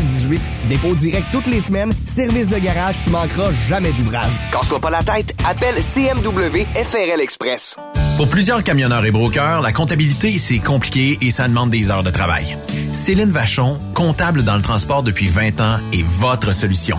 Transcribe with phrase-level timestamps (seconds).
[0.00, 0.40] 5718.
[0.68, 1.92] Dépôt direct toutes les semaines.
[2.04, 4.32] Service de garage, tu manqueras jamais d'ouvrage.
[4.52, 5.34] Casse-toi pas la tête.
[5.48, 7.76] Appelle CMW FRL Express.
[8.16, 12.10] Pour plusieurs camionneurs et brokers, la comptabilité, c'est compliqué et ça demande des heures de
[12.10, 12.56] travail.
[12.92, 16.98] Céline Vachon, comptable dans le transport depuis 20 ans, est votre solution.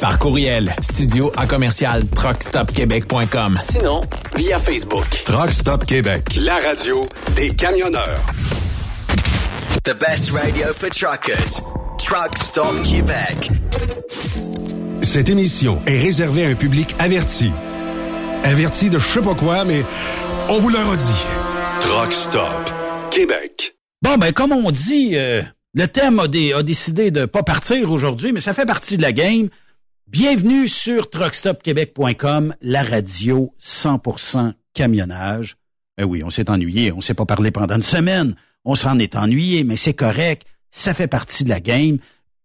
[0.00, 3.58] Par courriel, studio à commercial truckstopquebec.com.
[3.60, 4.00] Sinon,
[4.36, 5.06] via Facebook.
[5.24, 7.06] Truck Stop Québec, la radio
[7.36, 8.20] des camionneurs.
[9.84, 11.60] The best radio for truckers.
[11.98, 13.50] Truck Stop Québec.
[15.02, 17.50] Cette émission est réservée à un public averti.
[18.44, 19.84] Averti de je sais pas quoi, mais
[20.48, 21.24] on vous le redit.
[21.80, 22.70] Truck Stop
[23.10, 23.74] Québec.
[24.02, 25.42] Bon, ben comme on dit, euh,
[25.74, 29.02] le thème a, dé- a décidé de pas partir aujourd'hui, mais ça fait partie de
[29.02, 29.48] la game.
[30.10, 35.54] Bienvenue sur truckstopquebec.com, la radio 100% camionnage.
[35.96, 38.34] Ben oui, on s'est ennuyé, on s'est pas parlé pendant une semaine,
[38.64, 41.98] on s'en est ennuyé, mais c'est correct, ça fait partie de la game.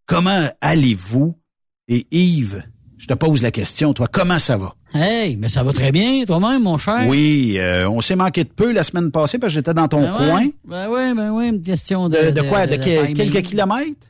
[0.06, 1.40] Comment allez-vous?
[1.88, 2.62] Et Yves,
[3.00, 4.76] je te pose la question, toi, comment ça va?
[4.94, 7.06] Hey, mais ça va très bien, toi-même, mon cher.
[7.08, 10.02] Oui, euh, on s'est manqué de peu la semaine passée parce que j'étais dans ton
[10.02, 10.48] Ben ouais, coin.
[10.66, 12.26] Ben oui, ben oui, une question de.
[12.26, 12.68] De, de quoi?
[12.68, 14.08] De, quelques kilomètres?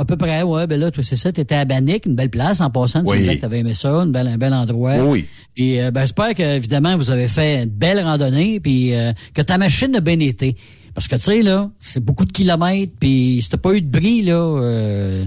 [0.00, 0.66] À peu près, ouais.
[0.66, 1.30] Ben là, toi, c'est ça.
[1.30, 3.02] T'étais à Bannick, une belle place en passant.
[3.04, 3.18] Tu Oui.
[3.18, 4.96] disais que t'avais aimé ça, une belle, un bel endroit.
[5.04, 5.26] Oui.
[5.56, 9.42] Et euh, ben, j'espère que, évidemment, vous avez fait une belle randonnée, puis euh, que
[9.42, 10.56] ta machine a bien été.
[10.94, 13.88] Parce que, tu sais, là, c'est beaucoup de kilomètres, puis si t'as pas eu de
[13.90, 15.24] bris, là, euh,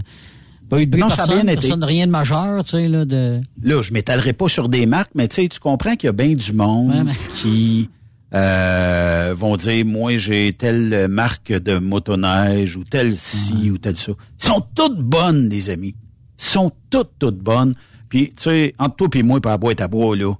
[0.69, 1.55] pas eu de bris Non, ça a personne, été.
[1.61, 3.41] personne, rien de majeur, tu sais, là, de...
[3.61, 6.13] Là, je m'étalerai pas sur des marques, mais tu sais, tu comprends qu'il y a
[6.13, 7.11] bien du monde Ouais, mais-
[7.41, 7.89] qui
[8.33, 14.11] euh, vont dire, moi, j'ai telle marque de motoneige ou telle ci ou telle ça.
[14.39, 15.95] Ils sont toutes bonnes, les amis.
[16.39, 17.75] Ils sont toutes, toutes bonnes.
[18.09, 20.33] Puis, tu sais, entre toi et moi, par la boîte à bois, là,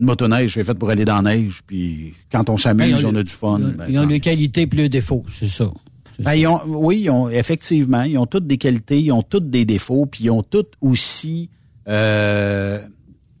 [0.00, 1.60] une motoneige, c'est faite pour aller dans la neige.
[1.66, 3.58] Puis, quand on Ben, s'amuse, ont on a du fun.
[3.58, 5.70] Ils ont, Ben, ils ont tant les qualités plus les défauts, c'est ça.
[6.18, 6.36] Ben, ça.
[6.36, 9.64] ils ont, oui, ils ont, effectivement, ils ont toutes des qualités, ils ont toutes des
[9.64, 11.50] défauts, puis ils ont toutes aussi.
[11.88, 12.86] Euh, tu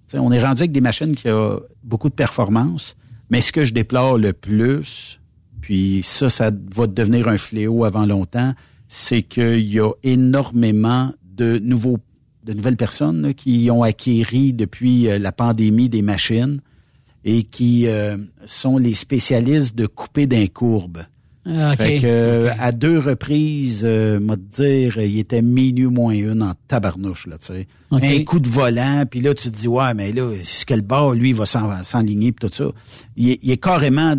[0.08, 2.96] sais, on est rendu avec des machines qui ont beaucoup de performance,
[3.30, 5.20] mais ce que je déplore le plus,
[5.60, 8.54] puis ça, ça va devenir un fléau avant longtemps,
[8.88, 11.98] c'est qu'il y a énormément de nouveaux,
[12.44, 16.60] de nouvelles personnes qui ont acquéri depuis euh, la pandémie des machines
[17.24, 21.04] et qui euh, sont les spécialistes de couper d'un courbe.
[21.46, 21.78] Ah, OK.
[21.78, 26.42] Fait que, euh, à deux reprises, euh, m'a te dire, il était minuit moins une
[26.42, 27.66] en tabarnouche, là, tu sais.
[27.90, 28.04] OK.
[28.04, 30.82] Un coup de volant, puis là, tu te dis, ouais, mais là, est-ce que le
[30.82, 32.70] bord, lui, il va s'en- s'enligner, puis tout ça.
[33.16, 34.16] Il est, il est carrément,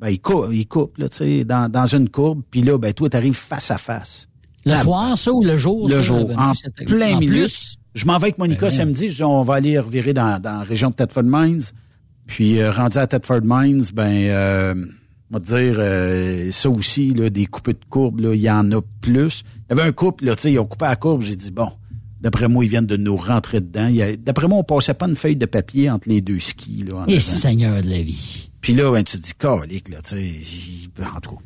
[0.00, 2.92] ben, il coupe, il coupe, là, tu sais, dans, dans une courbe, puis là, ben,
[2.92, 4.28] toi, t'arrives face à face.
[4.66, 5.88] Le Ah, soir, ça, ou le jour?
[5.88, 6.52] Le ça, jour, ben, en
[6.84, 7.32] plein en milieu.
[7.32, 10.40] plus, Je m'en vais avec Monica Ben, samedi, je dis, on va aller revirer dans,
[10.40, 11.62] dans la région de Thetford Mines.
[12.26, 14.74] Puis euh, rendu à Thetford Mines, ben euh,
[15.32, 18.50] on va te dire euh, ça aussi, là, des coupes de courbes, là, il y
[18.50, 19.42] en a plus.
[19.70, 21.50] Il y avait un couple, là, tu sais, ils ont coupé la courbe, j'ai dit
[21.50, 21.68] bon,
[22.20, 23.90] d'après moi, ils viennent de nous rentrer dedans.
[24.18, 26.84] D'après moi, on passait pas une feuille de papier entre les deux skis.
[26.86, 27.18] Là, en et.
[27.18, 28.50] Seigneur de la vie.
[28.60, 30.10] Puis là, ben, tu te dis, calique, là, tu
[30.44, 31.42] sais, en tout cas.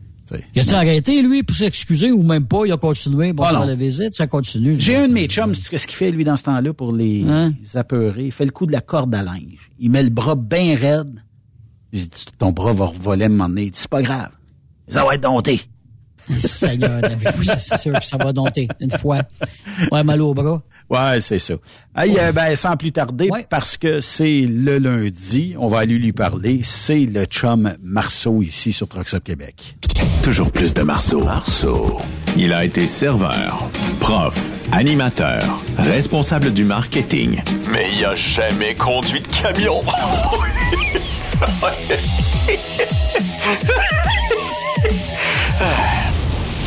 [0.56, 2.66] Il a-tu arrêté, lui, pour s'excuser ou même pas?
[2.66, 4.16] Il a continué pour Ah, faire la visite?
[4.16, 4.74] Ça continue.
[4.76, 7.22] J'ai un de mes chums, sais-tu qu'est-ce qu'il fait, lui, dans ce temps-là, pour les
[7.28, 7.54] Hein?
[7.74, 8.24] apeurer?
[8.24, 9.70] Il fait le coup de la corde à linge.
[9.78, 11.22] Il met le bras bien raide.
[11.92, 13.64] J'ai dit, ton bras va revoler à un moment donné.
[13.64, 14.30] Il dit, c'est pas grave.
[14.88, 15.60] Ça va être dompté.
[16.40, 17.02] Seigneur
[17.60, 19.20] c'est sûr que ça va dompter une fois.
[19.92, 20.60] Ouais, mal au bras.
[20.90, 21.54] Ouais, c'est ça.
[21.96, 23.46] Hey, euh, ben, sans plus tarder, Ouais.
[23.48, 26.60] parce que c'est le lundi, on va aller lui parler.
[26.64, 29.76] C'est le chum Marceau ici sur Trucks Up Québec.
[30.24, 31.22] Toujours plus de Marceau.
[31.24, 32.00] Marceau.
[32.36, 33.68] Il a été serveur,
[34.00, 37.40] prof, animateur, responsable du marketing.
[37.72, 39.80] Mais il a jamais conduit de camion.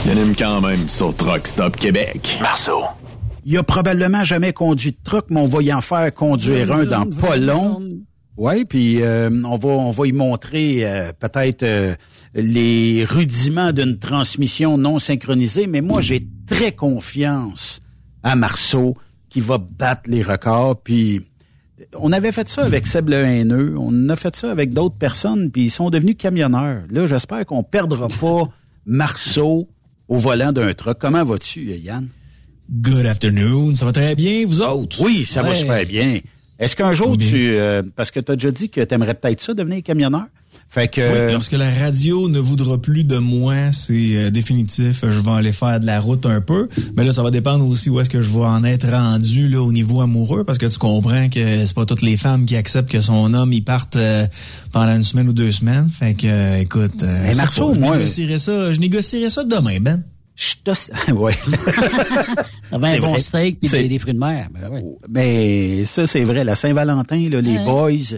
[0.05, 2.37] il en aime quand même sur Truck Stop Québec.
[2.41, 2.83] Marceau.
[3.45, 6.83] Il a probablement jamais conduit de truck, mais on va y en faire conduire un
[6.85, 7.81] dans pas long.
[8.37, 11.95] Oui, puis euh, on va on va y montrer euh, peut-être euh,
[12.33, 17.81] les rudiments d'une transmission non synchronisée, mais moi j'ai très confiance
[18.23, 18.95] à Marceau
[19.29, 20.81] qui va battre les records.
[20.81, 21.28] Puis
[21.95, 25.51] on avait fait ça avec Seb Le Haineux, on a fait ça avec d'autres personnes,
[25.51, 26.83] puis ils sont devenus camionneurs.
[26.89, 28.49] Là, j'espère qu'on perdra pas
[28.85, 29.67] Marceau
[30.07, 30.97] au volant d'un truck.
[30.99, 32.07] Comment vas-tu, Yann?
[32.71, 33.75] Good afternoon.
[33.75, 35.01] Ça va très bien, vous autres?
[35.01, 36.19] Oui, ça va super bien.
[36.59, 37.29] Est-ce qu'un jour Bien.
[37.29, 40.25] tu euh, parce que tu as déjà dit que tu aimerais peut-être ça devenir camionneur?
[40.71, 44.99] Fait que Oui, lorsque la radio ne voudra plus de moi, c'est euh, définitif.
[45.03, 46.69] Je vais aller faire de la route un peu.
[46.95, 49.63] Mais là, ça va dépendre aussi où est-ce que je vais en être rendu là
[49.63, 52.91] au niveau amoureux, parce que tu comprends que c'est pas toutes les femmes qui acceptent
[52.91, 54.27] que son homme il parte euh,
[54.71, 55.89] pendant une semaine ou deux semaines.
[55.89, 58.79] Fait que, euh, écoute, euh, Mais je sais Marceau, pas, je moi- négocierai ça, je
[58.79, 60.03] négocierai ça demain, Ben.
[60.35, 61.33] je te- ouais.
[62.71, 63.19] Un C'est bon vrai.
[63.21, 64.47] steak puis C'est- des, des fruits de mer.
[64.53, 64.83] Ben ouais.
[65.09, 67.65] Mais ça c'est vrai, la Saint-Valentin là, les Ouais.
[67.65, 68.17] boys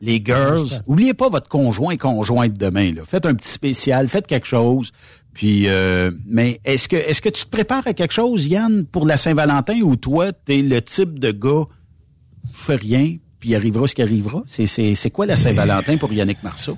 [0.00, 2.92] les girls, oubliez pas votre conjoint et conjointe demain.
[2.92, 3.02] Là.
[3.04, 4.92] Faites un petit spécial, faites quelque chose.
[5.34, 9.06] Puis, euh, mais est-ce que est-ce que tu te prépares à quelque chose, Yann, pour
[9.06, 11.64] la Saint-Valentin, ou toi, t'es le type de gars,
[12.52, 14.42] je fais rien, puis il arrivera ce qui arrivera?
[14.46, 16.76] C'est c'est c'est quoi la Saint-Valentin pour Yannick Marceau?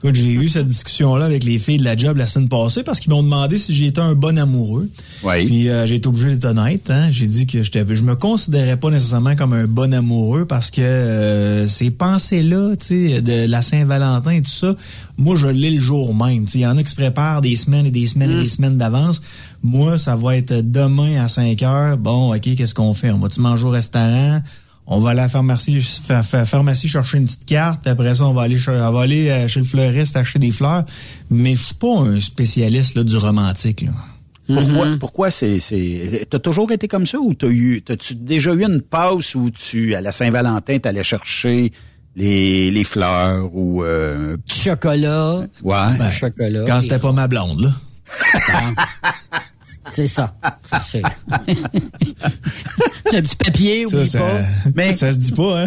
[0.00, 3.00] Écoute, j'ai eu cette discussion-là avec les filles de la job la semaine passée parce
[3.00, 4.88] qu'ils m'ont demandé si j'étais un bon amoureux.
[5.24, 5.44] Oui.
[5.44, 6.88] Puis euh, j'ai été obligé d'être honnête.
[6.88, 7.10] Hein?
[7.10, 10.82] J'ai dit que j'étais, je me considérais pas nécessairement comme un bon amoureux parce que
[10.82, 14.76] euh, ces pensées-là, tu sais, de la Saint-Valentin et tout ça,
[15.16, 16.46] moi je l'ai le jour même.
[16.54, 18.78] Il y en a qui se préparent des semaines et des semaines et des semaines
[18.78, 19.20] d'avance.
[19.64, 21.98] Moi, ça va être demain à 5 heures.
[21.98, 23.10] Bon, ok, qu'est-ce qu'on fait?
[23.10, 24.42] On va-tu manger au restaurant?
[24.90, 27.86] On va aller à la pharmacie, fa- fa- pharmacie chercher une petite carte.
[27.86, 30.82] Après ça, on va aller, on va aller euh, chez le fleuriste acheter des fleurs.
[31.30, 33.82] Mais je suis pas un spécialiste là, du romantique.
[33.82, 33.90] Là.
[34.46, 38.64] Pourquoi, pourquoi c'est, c'est, t'as toujours été comme ça ou t'as eu, t'as-tu déjà eu
[38.64, 41.70] une passe où tu, à la Saint-Valentin, t'allais chercher
[42.16, 45.40] les, les fleurs ou, euh, un petit Chocolat.
[45.62, 45.76] Ouais.
[45.98, 46.64] Ben, chocolat.
[46.66, 47.72] Quand c'était pas ma blonde, là.
[49.92, 50.34] C'est ça.
[50.82, 51.02] C'est
[53.16, 54.40] un petit papier, Ça, oublie ça, pas.
[54.74, 55.66] Mais- ça se dit pas, hein?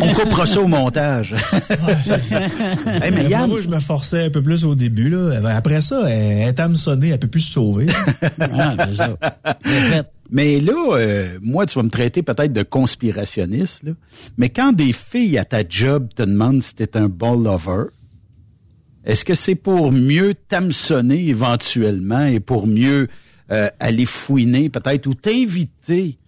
[0.00, 1.34] on coupera ça au montage.
[3.02, 5.08] Hey, mais Yann, Moi, je me forçais un peu plus au début.
[5.10, 5.40] Là.
[5.56, 7.86] Après ça, elle est hameçonnée, elle peut plus se sauver.
[8.52, 9.16] Ah, c'est ça.
[10.30, 13.92] Mais là, euh, moi, tu vas me traiter peut-être de conspirationniste, là.
[14.38, 17.84] Mais quand des filles à ta job te demandent si t'es un bon lover,
[19.04, 23.08] est-ce que c'est pour mieux t'hameçonner éventuellement et pour mieux
[23.50, 26.18] euh, aller fouiner peut-être ou t'inviter?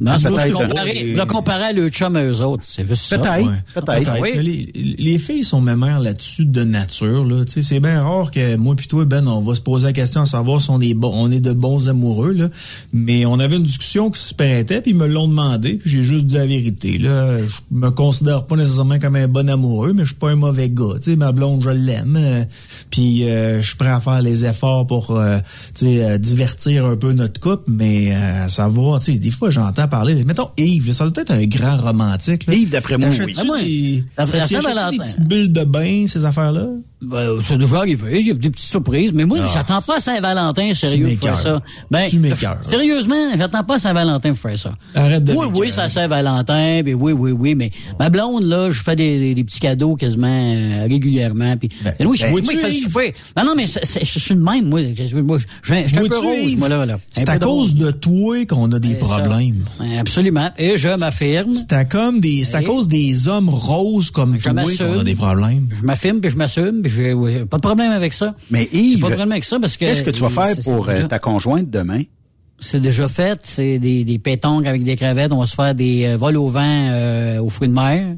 [0.00, 2.62] Non, c'est peut-être, comparer, le comparer à le chum à eux autres.
[2.66, 3.18] C'est juste ça.
[3.18, 3.54] Peut-être, Ouais.
[3.74, 4.12] peut-être.
[4.20, 4.30] Oui.
[4.34, 7.24] Mais Les, les filles sont mémères là-dessus de nature.
[7.24, 7.44] Là.
[7.44, 9.92] Tu sais, C'est bien rare que moi puis toi, Ben, on va se poser la
[9.92, 12.32] question à savoir si on est, bon, on est de bons amoureux.
[12.32, 12.48] Là.
[12.92, 16.02] Mais on avait une discussion qui se prêtait, puis ils me l'ont demandé, puis j'ai
[16.02, 16.96] juste dit la vérité.
[16.98, 17.38] Là.
[17.38, 20.70] Je me considère pas nécessairement comme un bon amoureux, mais je suis pas un mauvais
[20.70, 20.94] gars.
[21.02, 22.16] Tu sais, ma blonde, je l'aime.
[22.18, 22.44] euh,
[22.90, 25.38] puis euh, je suis prêt à faire les efforts pour euh,
[25.74, 28.98] tu sais, euh, divertir un peu notre couple, mais euh, ça va.
[28.98, 30.24] Tu sais, des fois, j'entends parler.
[30.24, 32.46] Mettons Yves, là, ça doit être un grand romantique.
[32.46, 32.54] Là.
[32.54, 33.34] Yves, d'après moi, oui.
[33.36, 36.66] Ah, des- la- la t'achètes-tu des petites bulles de bain, ces affaires-là?
[37.02, 40.74] Ben, c'est déjà arrivé, il y a des petites surprises, mais moi, j'attends pas Saint-Valentin,
[40.74, 41.62] sérieux, pour faire ça.
[41.90, 42.20] Ben, Tu.
[42.68, 44.72] Sérieusement, j'attends pas Saint-Valentin pour faire ça.
[44.94, 48.82] Arrête de Oui, oui, c'est Saint-Valentin, puis oui, oui, oui, mais ma blonde, là, je
[48.82, 52.40] fais des, des, des petits cadeaux quasiment euh, régulièrement, puis Ben, oui, je- ben, moi,
[52.42, 52.82] le Yves?
[52.84, 53.14] souper.
[53.34, 54.82] Non, non, mais je suis le même, moi.
[54.82, 56.98] Je, je, je, je suis un peu rose, moi, là, là.
[57.12, 58.96] C'est à cause de toi qu'on a des ça.
[58.96, 59.64] problèmes.
[59.98, 60.50] Absolument.
[60.58, 61.52] Et je m'affirme.
[61.54, 62.64] C'est à comme des, c'est à Oui.
[62.66, 65.68] cause des hommes roses comme Je toi qu'on a des problèmes.
[65.80, 68.34] Je m'affirme, puis je m'assume, j'ai pas de problème avec ça.
[68.50, 69.84] Mais Yves, pas de problème avec ça parce que.
[69.84, 72.02] qu'est-ce que tu vas faire pour euh, ta conjointe demain?
[72.62, 73.40] C'est déjà fait.
[73.44, 75.32] C'est des, des pétanques avec des crevettes.
[75.32, 78.16] On va se faire des euh, vols au vent euh, aux fruits de mer.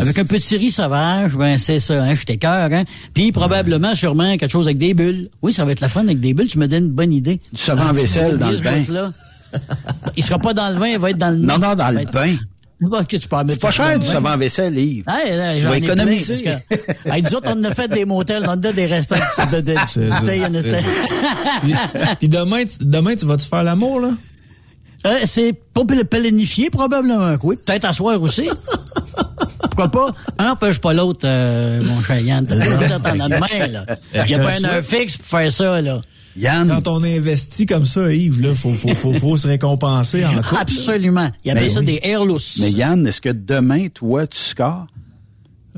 [0.00, 2.82] avec un petit riz sauvage, ben c'est ça, hein, j'étais cœur, hein.
[3.14, 5.30] Puis probablement, sûrement, quelque chose avec des bulles.
[5.42, 6.48] Oui, ça va être la fun avec des bulles.
[6.48, 7.40] Tu me donnes une bonne idée.
[7.52, 8.82] Du savon vaisselle dans le bain.
[10.16, 12.04] Il sera pas dans le vin, il va être dans le Non, non, dans le
[12.04, 12.36] bain.
[13.08, 15.04] Tu peux C'est pas cher du savon à vaisselle, Yves.
[15.08, 16.44] Hey, là, Tu vas plein, économiser.
[16.44, 19.16] parce que, hey, nous autres, on a fait des motels, on a des restants
[19.50, 20.78] de, de, de,
[21.62, 21.74] Puis,
[22.20, 24.10] puis demain, tu- demain, tu vas-tu faire l'amour, là?
[25.06, 27.56] Euh, c'est pas le planifié, probablement, oui.
[27.64, 28.48] Peut-être à soir aussi.
[29.62, 30.12] Pourquoi pas?
[30.38, 32.44] Un n'empêche pas l'autre, euh, mon cher Yann.
[32.44, 33.86] Demain, là.
[34.14, 36.00] Il n'y a Je pas un heure fixe pour faire ça, là.
[36.38, 40.34] Yann, Quand on investit comme ça, Yves, là, faut, faut, faut, faut se récompenser en
[40.42, 40.56] couple.
[40.60, 41.30] Absolument.
[41.44, 41.86] Il y avait ça oui.
[41.86, 42.58] des airless.
[42.60, 44.86] mais Yann, est-ce que demain, toi, tu scores?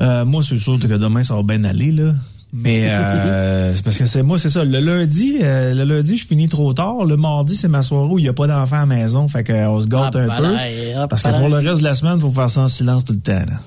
[0.01, 2.15] Euh, moi, c'est sûr que demain, ça va bien aller, là.
[2.53, 4.65] Mais euh, c'est parce que c'est moi, c'est ça.
[4.65, 7.05] Le lundi, euh, le lundi, je finis trop tard.
[7.05, 9.29] Le mardi, c'est ma soirée où il n'y a pas d'enfants à la maison.
[9.29, 11.09] Fait qu'on se gâte Ah, un peu.
[11.09, 13.13] Parce que pour le reste de la semaine, il faut faire ça en silence tout
[13.13, 13.33] le temps.
[13.33, 13.61] Là.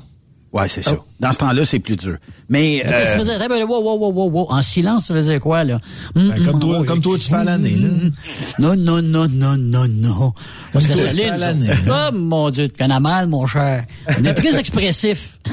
[0.53, 0.95] Ouais, c'est ça.
[1.19, 2.17] Dans ce temps-là, c'est plus dur.
[2.48, 3.63] Mais, Mais qu'est-ce que euh, tu faisais?
[3.63, 4.48] Wow, wow, wow, wow, wow.
[4.51, 5.79] En silence, tu faisais quoi, là?
[6.13, 6.86] Ben, comme hum, toi, oui.
[6.86, 7.75] comme toi, tu fais à l'année.
[7.75, 7.88] Là.
[8.60, 10.33] Non, non, non, non, non, non.
[10.72, 11.69] Parce que toi, tu Céline, fais à ça- l'année.
[11.89, 13.86] Oh, mon Dieu, tu connais mal, mon cher.
[14.07, 15.39] On est très expressif.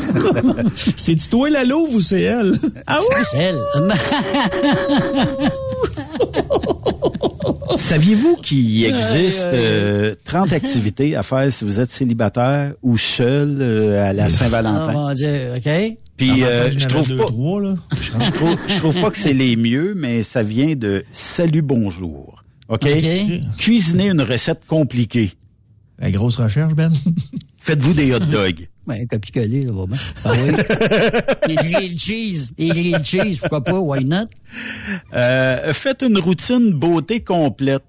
[0.97, 2.53] C'est-tu toi la louve ou c'est elle?
[2.87, 3.25] Ah ouais?
[3.31, 3.57] C'est elle.
[7.77, 14.09] saviez-vous qu'il existe euh, 30 activités à faire si vous êtes célibataire ou seul euh,
[14.09, 14.93] à la Oh, Saint-Valentin?
[14.93, 15.97] mon Dieu, OK?
[16.17, 17.15] Puis, euh, je trouve pas...
[17.15, 17.75] deux, trois, là.
[18.21, 22.45] je trouve, je trouve pas que c'est les mieux, mais ça vient de Salut Bonjour.
[22.69, 22.87] OK?
[22.87, 23.57] OK.
[23.57, 25.33] Cuisiner une recette compliquée.
[25.99, 26.93] La grosse recherche, Ben.
[27.59, 28.69] Faites-vous des hot dogs.
[28.91, 29.97] Ben, copier-coller, là, va bien.
[30.25, 30.53] Ah oui.
[31.49, 32.53] Les grilled cheese.
[32.59, 33.79] Les grilled cheese, pourquoi pas?
[33.79, 34.27] Why not?
[35.15, 37.85] Euh, faites une routine beauté complète.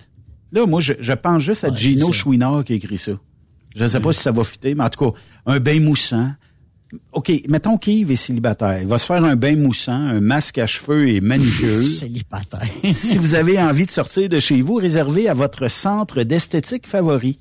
[0.51, 2.11] Là, moi, je, je pense juste à Ouais, Gino.
[2.11, 3.13] Chouinard qui a écrit ça.
[3.75, 6.31] Je ne sais pas si ça va fitter, mais en tout cas, un bain moussant.
[7.13, 8.81] OK, mettons qu'Yves est célibataire.
[8.81, 11.87] Il va se faire un bain moussant, un masque à cheveux et manicure.
[11.87, 12.67] Célibataire.
[12.91, 17.39] si vous avez envie de sortir de chez vous, réservez à votre centre d'esthétique favori.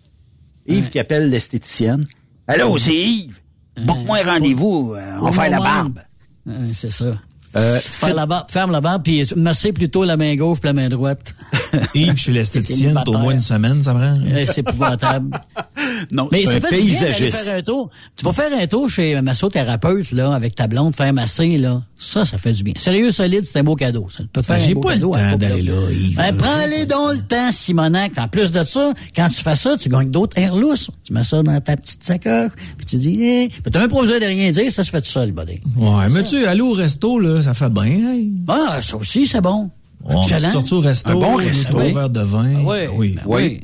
[0.69, 2.05] Yves qui appelle l'esthéticienne.
[2.47, 3.39] Allô, c'est Yves?
[3.87, 4.94] Book-moi un rendez-vous.
[4.96, 6.00] euh, on va faire la barbe.
[6.49, 7.16] Euh, c'est ça.
[7.56, 10.72] Euh, Faire la barbe, ferme la barbe, puis masser plutôt la main gauche puis la
[10.72, 11.34] main droite.
[11.94, 14.16] Yves, chez l'esthéticienne, t'as au moins une semaine, ça prend.
[14.37, 15.37] Eh, C'est épouvantable.
[16.12, 17.38] non, Mais c'est ça un fait du bien d'aller paysagiste.
[17.45, 17.90] faire un tour.
[18.17, 21.83] Tu vas faire un tour chez un massothérapeute, là, avec ta blonde, faire masser, là.
[21.97, 22.73] Ça, ça fait du bien.
[22.76, 24.09] Sérieux, solide, c'est un beau cadeau.
[24.11, 26.17] Ça peut te faire J'ai un beau pas le temps d'aller là, Yves.
[26.17, 28.12] Ben, prends-les donc le temps, Simonac.
[28.19, 30.90] En plus de ça, quand tu fais ça, tu gagnes d'autres airs lousses.
[31.05, 33.49] Tu mets ça dans ta petite sacoche, puis tu dis, eh.
[33.49, 35.61] Puis t'as même pas besoin de rien dire, ça se fait tout seul, buddy.
[35.76, 37.85] Ouais, mais tu aller au resto, là, ça fait bien.
[37.85, 38.33] Hey.
[38.49, 39.71] Ah, ça aussi, c'est bon.
[40.05, 40.50] On Excellent.
[40.52, 41.73] sortir au resto, Un bon un resto.
[41.75, 42.50] gros verre de vin.
[42.57, 43.12] Ah oui, oui.
[43.17, 43.43] ben Oui.
[43.43, 43.61] oui.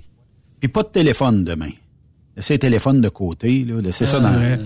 [0.61, 1.71] Puis pas de téléphone demain.
[2.37, 3.81] Laissez le téléphone de côté, là.
[3.81, 4.35] Laissez ça dans.
[4.35, 4.59] Ouais.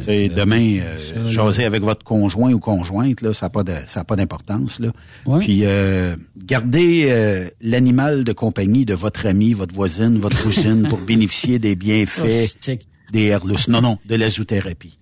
[0.00, 4.00] sais, demain, euh, jaser avec votre conjoint ou conjointe, là, ça n'a pas de, ça
[4.00, 4.88] a pas d'importance, là.
[5.24, 5.38] Ouais.
[5.38, 10.98] Puis euh, gardez euh, l'animal de compagnie de votre ami, votre voisine, votre cousine pour
[10.98, 12.82] bénéficier des bienfaits Hostique.
[13.12, 13.68] des airlus.
[13.68, 14.98] Non, non, de la zoothérapie.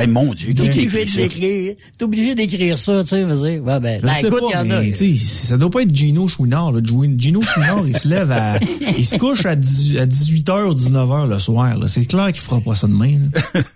[0.00, 1.20] Hey, mon Dieu, qui, T'es qui obligé écrit de ça?
[1.20, 1.74] l'écrire.
[1.98, 3.58] T'es obligé d'écrire ça, tu sais, vas-y.
[3.58, 4.80] Ouais, ben, Je ben, écoute, pas, il y en a.
[4.80, 6.72] mais, tu sais, ça doit pas être Gino Chouinard.
[6.72, 6.80] Là.
[6.82, 8.58] Gino Chouinard, il se lève à...
[8.98, 11.76] Il se couche à, 18 à 18h ou 19h le soir.
[11.78, 11.88] là.
[11.88, 13.18] C'est clair qu'il fera pas ça demain.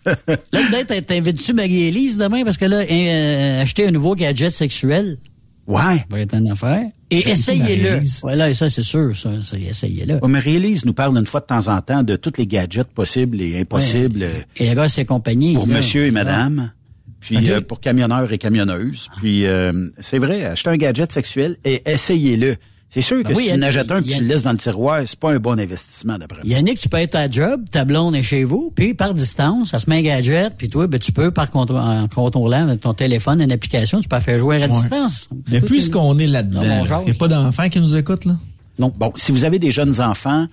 [0.06, 0.14] Là.
[0.52, 2.44] Là, peut-être, t'invites-tu Marie-Élise demain?
[2.44, 5.18] Parce que là, euh, acheter un nouveau gadget sexuel
[5.66, 6.04] Ouais.
[6.10, 6.82] va être une affaire.
[7.10, 7.82] Et essayez-le.
[7.84, 8.18] Marie-Élise.
[8.22, 9.30] Voilà, ça, c'est sûr, ça.
[9.42, 10.14] ça, essayez-le.
[10.16, 13.40] Ouais, Marie-Élise nous parle une fois de temps en temps de tous les gadgets possibles
[13.40, 15.54] et impossibles Et là, c'est compagnie.
[15.54, 15.76] pour là.
[15.76, 16.72] monsieur et madame.
[17.20, 19.08] Puis euh, pour camionneurs et camionneuses.
[19.16, 22.56] Puis euh, c'est vrai, achetez un gadget sexuel et essayez-le.
[22.90, 24.26] C'est sûr que Ben oui, si il y tu a- n'achètes un a- tu le
[24.26, 26.46] laisses dans le tiroir, c'est pas un bon investissement d'après moi.
[26.46, 29.80] Yannick, tu peux être à job, ta blonde est chez vous, puis par distance, ça
[29.80, 32.94] se met un gadget, puis toi, ben, tu peux, par contre, en contrôlant avec ton
[32.94, 34.72] téléphone, une application, tu peux la faire jouer à Ouais.
[34.72, 35.28] distance.
[35.50, 38.36] Mais puisqu'on est là-dedans, il n'y a pas d'enfants qui nous écoutent, là?
[38.78, 38.92] Non.
[38.96, 40.46] Bon, si vous avez des jeunes enfants,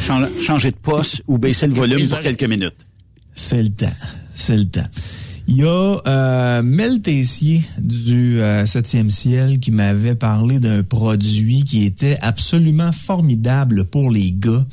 [0.00, 2.76] chan- changez de poste ou baissez le volume pour quelques minutes.
[3.32, 3.86] C'est le temps.
[4.34, 4.82] C'est le temps.
[5.54, 11.62] Il y a euh, Mel Tessier du euh, 7e ciel qui m'avait parlé d'un produit
[11.62, 14.64] qui était absolument formidable pour les gars.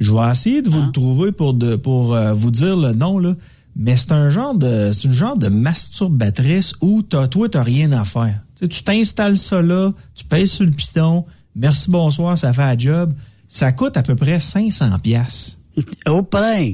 [0.00, 3.18] Je vais essayer de vous le trouver pour de, pour euh, vous dire le nom
[3.18, 3.34] là,
[3.76, 7.92] mais c'est un genre de c'est une genre de masturbatrice où t'as, toi t'as rien
[7.92, 8.40] à faire.
[8.56, 12.62] Tu sais, tu t'installes ça là, tu pèses sur le piton, merci bonsoir, ça fait
[12.62, 13.12] la job.
[13.46, 15.58] Ça coûte à peu près 500 pièces.
[16.06, 16.72] Au plein.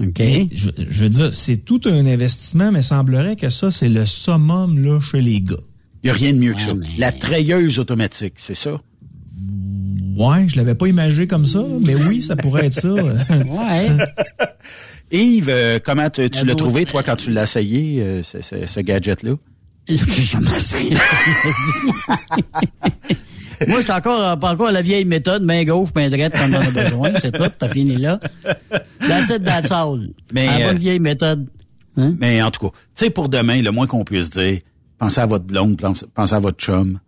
[0.00, 0.18] OK.
[0.18, 4.06] Mais je, je veux dire, c'est tout un investissement, mais semblerait que ça, c'est le
[4.06, 5.56] summum là, chez les gars.
[6.02, 6.74] Il n'y a rien de mieux que Ouais, ça.
[6.74, 8.80] mais- La treilleuse automatique, c'est ça?
[10.16, 12.92] Ouais, je l'avais pas imagé comme ça, mais oui, ça pourrait être ça.
[13.30, 13.86] Ouais.
[15.12, 18.40] Yves, euh, comment tu, tu La l'as trouvé, toi, quand tu l'as essayé, euh, ce,
[18.42, 19.34] ce- ce gadget-là?
[19.88, 20.96] Jamais essayé.
[23.68, 26.48] Moi, je suis encore, pas encore à la vieille méthode, main gauche, main droite, quand
[26.50, 27.10] on en a besoin.
[27.20, 28.18] C'est tout, t'as fini là.
[29.00, 29.98] That's it, that's all.
[30.32, 31.48] Mais, la bonne euh, vieille méthode.
[31.96, 32.14] Hein?
[32.18, 34.60] Mais en tout cas, tu sais, pour demain, le moins qu'on puisse dire,
[34.98, 36.98] pensez à votre blonde, pense- pensez à votre chum,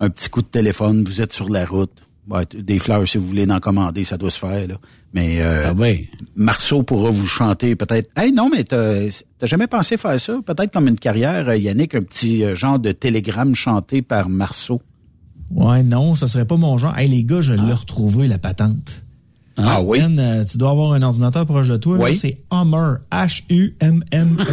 [0.00, 1.92] un petit coup de téléphone, vous êtes sur la route.
[2.28, 4.74] Ouais, des fleurs, si vous voulez en commander, ça doit se faire, là.
[5.12, 6.08] Mais euh, Ah oui.
[6.36, 8.08] Marceau pourra vous chanter peut-être.
[8.16, 9.08] Hey, non, mais t'as
[9.42, 10.38] jamais pensé faire ça?
[10.46, 14.80] Peut-être comme une carrière, euh, Yannick, un petit euh, genre de télégramme chanté par Marceau.
[15.50, 16.96] Ouais, non, ça serait pas mon genre.
[16.96, 19.02] Hey, les gars, je l'ai retrouvé, la patente.
[19.56, 20.00] Ah, oui?
[20.00, 21.98] Ben, euh, tu dois avoir un ordinateur proche de toi.
[22.00, 22.14] Oui.
[22.14, 22.94] C'est Hummer.
[23.12, 24.46] H-U-M-M-E-R.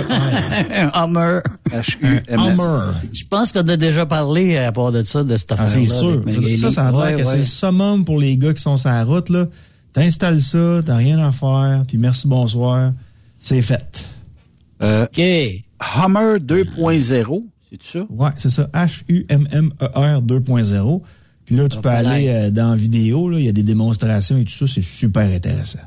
[0.71, 1.39] Un Hummer.
[1.71, 2.39] H-U-M.
[2.39, 2.93] Hummer.
[3.13, 5.87] Je pense qu'on a déjà parlé à part de ça, de cette Ah, affaire-là.
[5.87, 6.21] c'est sûr.
[6.27, 6.57] avec.
[6.57, 8.89] Ça, ça a l'air Ouais, que c'est le summum pour les gars qui sont sur
[8.89, 9.29] la route.
[9.29, 9.45] là.
[9.93, 12.91] T'installes ça, t'as rien à faire, puis merci, bonsoir.
[13.39, 14.05] C'est fait.
[14.83, 15.19] Euh, OK.
[15.19, 18.05] Hummer 2.0, c'est ça?
[18.09, 18.69] Ouais, c'est ça.
[18.73, 21.01] H-U-M-M-E-R 2.0.
[21.45, 22.09] Puis là, tu Ah, peux voilà.
[22.11, 25.31] aller euh, dans la vidéo, il y a des démonstrations et tout ça, c'est super
[25.33, 25.79] intéressant.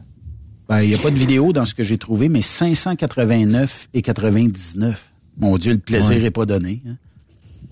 [0.69, 4.03] Ben, il n'y a pas de vidéo dans ce que j'ai trouvé, mais 589 et
[4.03, 5.11] 99.
[5.38, 6.21] Mon Dieu, le plaisir Ouais.
[6.23, 6.83] n'est pas donné.
[6.88, 6.95] hein.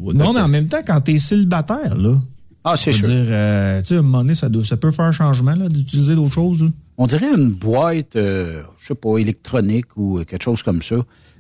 [0.01, 2.21] Non, mais en même temps, quand t'es célibataire, là,
[2.65, 3.07] Ah, c'est sûr.
[3.09, 5.55] dire, euh, tu sais, à un moment donné, ça, doit- ça peut faire un changement,
[5.55, 6.63] là, d'utiliser d'autres choses.
[6.63, 6.69] là.
[6.99, 10.97] On dirait une boîte, euh, je sais pas, électronique ou euh, quelque chose comme ça.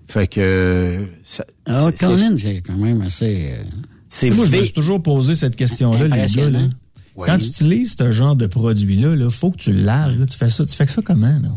[0.08, 3.50] Fait que ça- Ah, c'est- c'est- Colin, c'est quand même assez...
[3.52, 3.62] euh,
[4.08, 6.50] c'est Moi, je me suis toujours posé cette question-là, les gars.
[6.50, 6.60] Là.
[7.14, 7.26] Oui.
[7.26, 10.18] Quand tu utilises ce genre de produit-là, il faut que tu le laves.
[10.18, 10.64] Là, tu fais ça.
[10.64, 11.48] Tu fais ça comment, là?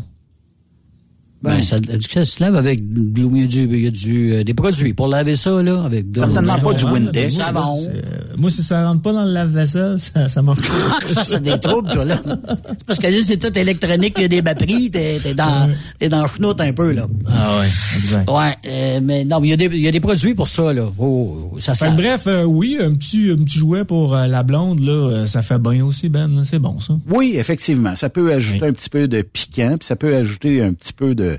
[1.42, 1.76] Ben, ça,
[2.08, 5.60] ça se lave avec du, il y a du, euh, des produits pour laver ça,
[5.62, 7.34] là, avec de Certainement pas du Windex.
[7.34, 7.78] Savon.
[7.88, 8.00] euh,
[8.36, 10.74] Moi, si ça rentre pas dans le lave-vaisselle, ça, ça marche pas.
[11.02, 12.20] Ah, ça, c'est des troubles, toi, là.
[12.24, 15.68] C'est parce que là, c'est tout électronique, il y a des batteries, t'es, t'es dans,
[15.98, 17.06] t'es dans le chenoute un peu, là.
[17.26, 17.66] Ah ouais,
[17.98, 18.30] exact.
[18.30, 20.46] Ouais, euh, mais non, mais il y a des, il y a des produits pour
[20.48, 20.92] ça, là.
[20.98, 21.96] Oh, ça se que lave.
[21.96, 25.58] bref, euh, oui, un petit, un petit jouet pour euh, la blonde, là, ça fait
[25.58, 26.28] bien aussi, Ben.
[26.34, 26.42] là.
[26.44, 26.94] C'est bon, ça.
[27.10, 27.96] Oui, effectivement.
[27.96, 31.14] Ça peut ajouter un petit peu de piquant, puis ça peut ajouter un petit peu
[31.14, 31.31] de,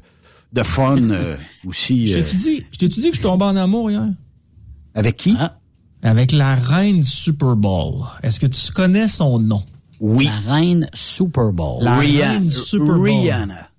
[0.53, 1.35] de fun euh,
[1.65, 2.07] aussi.
[2.07, 4.07] Je euh, t'ai dit, je t'ai dit que je tombais en amour hier?
[4.95, 5.35] avec qui?
[5.39, 5.57] Ah.
[6.03, 7.95] Avec la reine Super Bowl.
[8.21, 9.63] Est-ce que tu connais son nom?
[9.99, 10.25] Oui.
[10.25, 11.81] La reine Super Bowl.
[11.83, 12.31] La Rihanna.
[12.33, 13.01] reine Super Bowl.
[13.05, 13.69] Rihanna.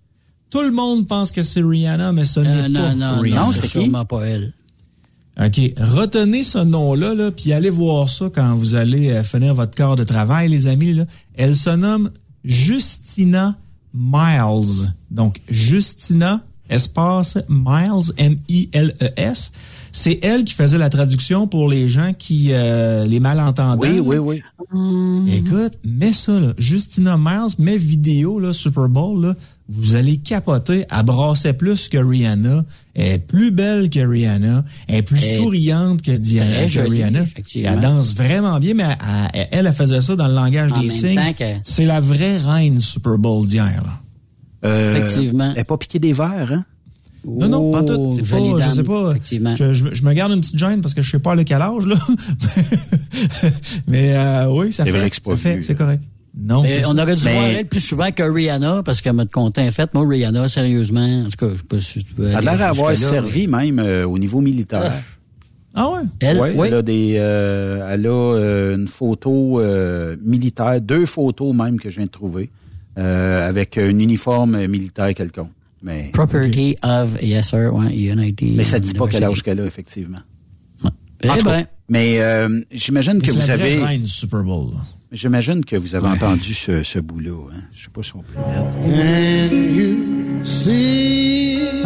[0.51, 3.43] Tout le monde pense que c'est Rihanna, mais ce Euh, n'est non, pas non, Rihanna.
[3.45, 3.69] non, c'est qui?
[3.69, 4.53] sûrement pas elle.
[5.39, 5.61] OK.
[5.79, 9.97] Retenez ce nom-là, là, puis allez voir ça quand vous allez euh, finir votre corps
[9.97, 10.93] de travail, les amis.
[10.95, 11.05] Là.
[11.35, 12.11] Elle se nomme
[12.45, 13.57] Justina
[13.93, 14.95] Miles.
[15.11, 19.53] Donc, Justina, espace Miles, M-I-L-E-S.
[19.93, 23.81] C'est elle qui faisait la traduction pour les gens qui, euh, les malentendants.
[23.81, 24.43] Oui, oui, oui.
[25.33, 26.53] Écoute, mets ça, là.
[26.59, 29.35] Justina Miles, mets vidéo, là, Super Bowl, là.
[29.69, 30.85] Vous allez capoter.
[30.91, 32.65] Elle brassait plus que Rihanna.
[32.95, 34.65] Elle est plus belle que Rihanna.
[34.89, 37.25] Elle est plus Elle est souriante que, Diana, que jolie, Rihanna.
[37.55, 38.85] Elle danse vraiment bien, mais
[39.33, 41.35] elle, elle, faisait ça dans le langage En des signes.
[41.39, 44.01] que- C'est la vraie reine Super Bowl d'hier, là.
[44.65, 45.51] Euh, Effectivement.
[45.51, 46.65] Elle n'est pas piquée des verres, hein?
[47.27, 48.13] Non, non, pas tout.
[48.15, 49.11] C'est jolie pas, je dame, sais pas.
[49.11, 49.57] effectivement.
[49.57, 51.61] Je, je- je me garde une petite gêne parce que je sais pas à quel
[51.63, 51.97] âge, là.
[53.87, 54.99] mais euh, oui, ça C'est fait.
[54.99, 56.03] vrai que c'est pas ça fait, c'est correct.
[56.37, 57.03] Non, Mais c'est on ça.
[57.03, 59.93] aurait dû Mais- voir elle plus souvent que Rihanna, parce que notre content est fait.
[59.95, 62.59] Moi, Rihanna, sérieusement, en tout cas, je sais pas si tu peux Elle a l'air
[62.59, 64.93] d'avoir servi même euh, au niveau militaire.
[65.77, 66.01] Ah ouais?
[66.21, 66.67] Elle, Ouais, oui.
[66.69, 71.89] Elle a, des, euh, elle a euh, une photo euh, militaire, deux photos même que
[71.91, 72.51] je viens de trouver,
[72.99, 75.51] euh, avec un uniforme militaire quelconque.
[75.83, 78.57] Mais, Property of, yes sir, ouais, United.
[78.57, 80.19] mais ça ne dit pas quel âge qu'elle a, effectivement.
[81.23, 84.73] Eh En tout cas, ben, mais euh, j'imagine que vous avez, Super Bowl.
[85.13, 86.13] j'imagine que vous avez Ouais.
[86.15, 87.31] entendu ce, ce bout-là.
[87.51, 87.61] Hein?
[87.73, 88.65] Je sais pas si on peut le mettre.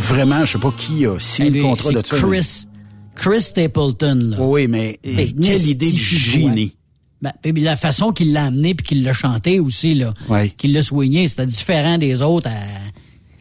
[0.00, 2.16] Vraiment, je sais pas qui a signé le contrat de ça.
[2.16, 2.66] Chris,
[3.14, 4.36] Chris Stapleton, là.
[4.40, 6.74] Oui, mais Mais quelle idée Nesty génie.
[7.20, 10.14] Ben, puis la façon qu'il l'a amené puis qu'il l'a chanté aussi, là.
[10.28, 10.50] Ouais.
[10.50, 12.48] Qu'il l'a soigné, c'était différent des autres.
[12.48, 12.52] à-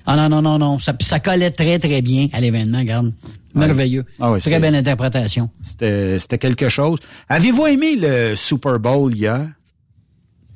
[0.08, 0.80] Ah non, non, non, non.
[0.80, 3.14] Ça, ça collait très, très bien à l'événement, regarde.
[3.54, 4.06] Merveilleux.
[4.20, 5.50] Ah très belle interprétation.
[5.62, 7.00] C'était c'était quelque chose.
[7.28, 9.48] Avez-vous aimé le Super Bowl hier?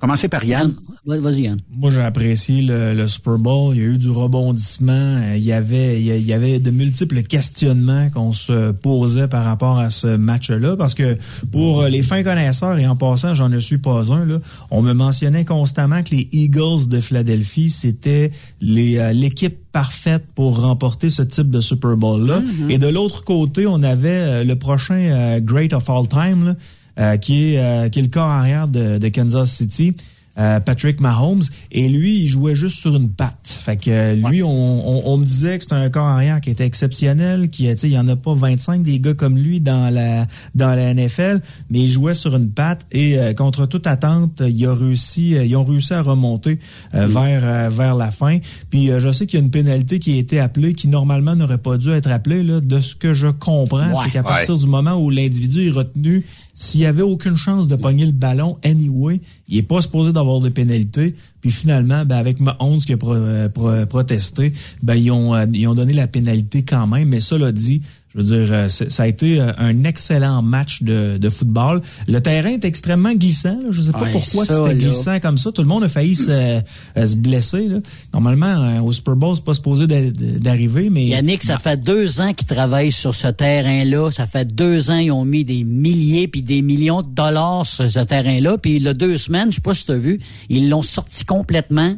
[0.02, 0.74] Commencez par Yann.
[1.06, 1.60] Va- Vas-y, Yann.
[1.72, 3.76] Moi, j'ai apprécié le, le Super Bowl.
[3.76, 5.22] Il y a eu du rebondissement.
[5.36, 9.90] Il y avait, il y avait de multiples questionnements qu'on se posait par rapport à
[9.92, 10.76] ce match-là.
[10.76, 11.18] Parce que
[11.52, 14.40] pour les fins connaisseurs, et en passant, j'en ne suis pas un, là,
[14.72, 18.32] on me mentionnait constamment que les Eagles de Philadelphie, c'était
[18.64, 22.42] euh, l'équipe parfaite pour remporter ce type de Super Bowl-là.
[22.70, 26.56] Et de l'autre côté, on avait euh, le prochain euh, Great of All Time, là,
[27.00, 29.94] euh, qui, est, euh, qui est le corps arrière de, de Kansas City.
[30.38, 31.42] euh, Patrick Mahomes
[31.74, 35.18] et lui il jouait juste sur une patte fait que euh, lui on, on, on
[35.18, 38.00] me disait que c'était un corps arrière qui était exceptionnel qui tu sais il y
[38.00, 40.26] en a pas 25 des gars comme lui dans la
[40.56, 44.66] dans la NFL mais il jouait sur une patte et euh, contre toute attente il
[44.66, 46.60] a réussi ils ont réussi à remonter
[46.96, 48.38] euh, vers vers la fin
[48.70, 51.36] puis euh, je sais qu'il y a une pénalité qui a été appelée qui normalement
[51.36, 53.96] n'aurait pas dû être appelée là de ce que je comprends Ouais.
[54.06, 54.26] c'est qu'à Ouais.
[54.28, 56.24] partir du moment où l'individu est retenu,
[56.62, 59.20] s'il y avait aucune chance de pogner le ballon, anyway,
[59.50, 61.16] il est pas supposé d'avoir de pénalité.
[61.42, 65.48] Puis finalement, ben, avec Mahomes qui a pro- euh, pro- protesté, ben, ils, ont, euh,
[65.52, 67.10] ils ont donné la pénalité quand même.
[67.10, 67.82] Mais ça l'a dit,
[68.14, 71.82] je veux dire, euh, ça a été euh, un excellent match de, de football.
[72.08, 73.58] Le terrain est extrêmement glissant.
[73.62, 73.68] Là.
[73.72, 75.52] Je sais pas Ouais, pourquoi c'était glissant comme ça.
[75.52, 77.68] Tout le monde a failli se, euh, se blesser.
[77.70, 77.78] Là.
[78.14, 82.34] Normalement, au Super Bowl, c'est pas supposé d'a- d'arriver, mais Yannick, ça fait deux ans
[82.34, 84.12] qu'ils travaillent sur ce terrain-là.
[84.12, 87.90] Ça fait deux ans ils ont mis des milliers puis des millions de dollars sur
[87.90, 88.58] ce terrain-là.
[88.58, 90.20] Puis il y a deux semaines, je sais pas si tu as vu,
[90.50, 91.96] ils l'ont sorti complètement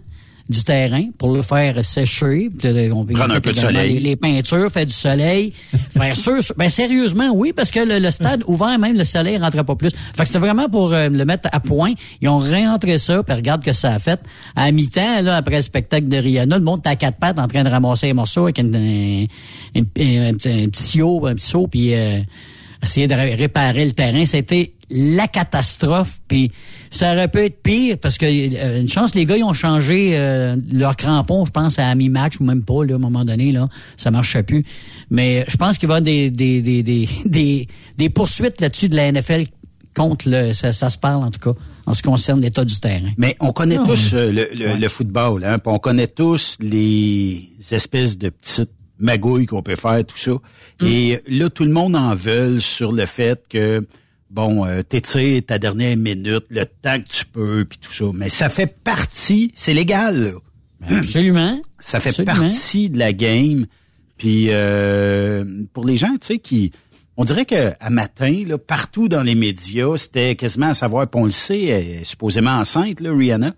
[0.50, 2.50] du terrain pour le faire sécher.
[2.66, 3.94] Euh, on peut- Prendre un peu de soleil.
[3.94, 5.54] Les, les peintures, faire du soleil.
[5.98, 6.40] faire sûr.
[6.58, 9.90] Ben sérieusement, oui, parce que le, le stade ouvert, même le soleil rentrait pas plus.
[10.16, 11.94] Fait que c'était vraiment pour euh, le mettre à point.
[12.22, 14.20] Ils ont réentré ça, puis regarde que ça a fait.
[14.56, 17.48] À mi-temps, là, après le spectacle de Rihanna, le monde était à quatre pattes en
[17.48, 18.76] train de ramasser les morceaux avec une,
[19.76, 20.68] un, petit, un petit un
[21.36, 22.20] petit seau, puis euh,
[22.82, 24.26] essayer de ré- réparer le terrain.
[24.26, 26.20] C'était la catastrophe.
[26.28, 26.52] Puis
[26.90, 30.12] ça aurait pu être pire parce que euh, une chance, les gars ils ont changé
[30.14, 33.52] euh, leur crampon, je pense à mi-match ou même pas là, à un moment donné
[33.52, 34.64] là, ça marchait plus.
[35.10, 38.90] Mais je pense qu'il va y avoir des des des des des, des poursuites là-dessus
[38.90, 39.46] de la NFL
[39.96, 42.80] contre le ça, ça, se parle en tout cas en ce qui concerne l'état du
[42.80, 43.12] terrain.
[43.18, 48.18] Mais on connaît tous euh, le, le, le, football, hein, on connaît tous les espèces
[48.18, 50.32] de petites magouilles qu'on peut faire, tout ça.
[50.32, 50.86] Mm.
[50.86, 53.86] Et là, tout le monde en veut sur le fait que
[54.34, 58.06] bon, euh, t'étires ta dernière minute, le temps que tu peux, puis tout ça.
[58.14, 60.24] Mais ça fait partie, c'est légal.
[60.24, 60.98] Là.
[60.98, 61.62] Absolument.
[61.80, 63.66] Ça fait partie de la game.
[64.18, 65.44] Puis euh,
[65.74, 66.72] pour les gens, tu sais, qui
[67.18, 71.22] on dirait que à matin, là, partout dans les médias, c'était quasiment à savoir, puis
[71.22, 73.54] on le sait, elle est supposément enceinte, là, Rihanna.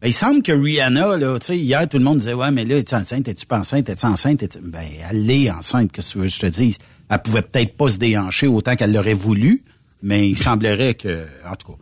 [0.00, 2.64] Ben, il semble que Rihanna, là, tu sais, hier, tout le monde disait, ouais, mais
[2.64, 3.28] là, es-tu enceinte?
[3.28, 3.88] Es-tu pas enceinte?
[3.88, 4.58] Es-tu enceinte?
[4.62, 6.78] Ben, elle est enceinte, qu'est-ce que tu veux que je te dise?
[7.10, 9.64] Elle pouvait peut-être pas se déhancher autant qu'elle l'aurait voulu,
[10.00, 11.78] mais il semblerait que, en tout cas.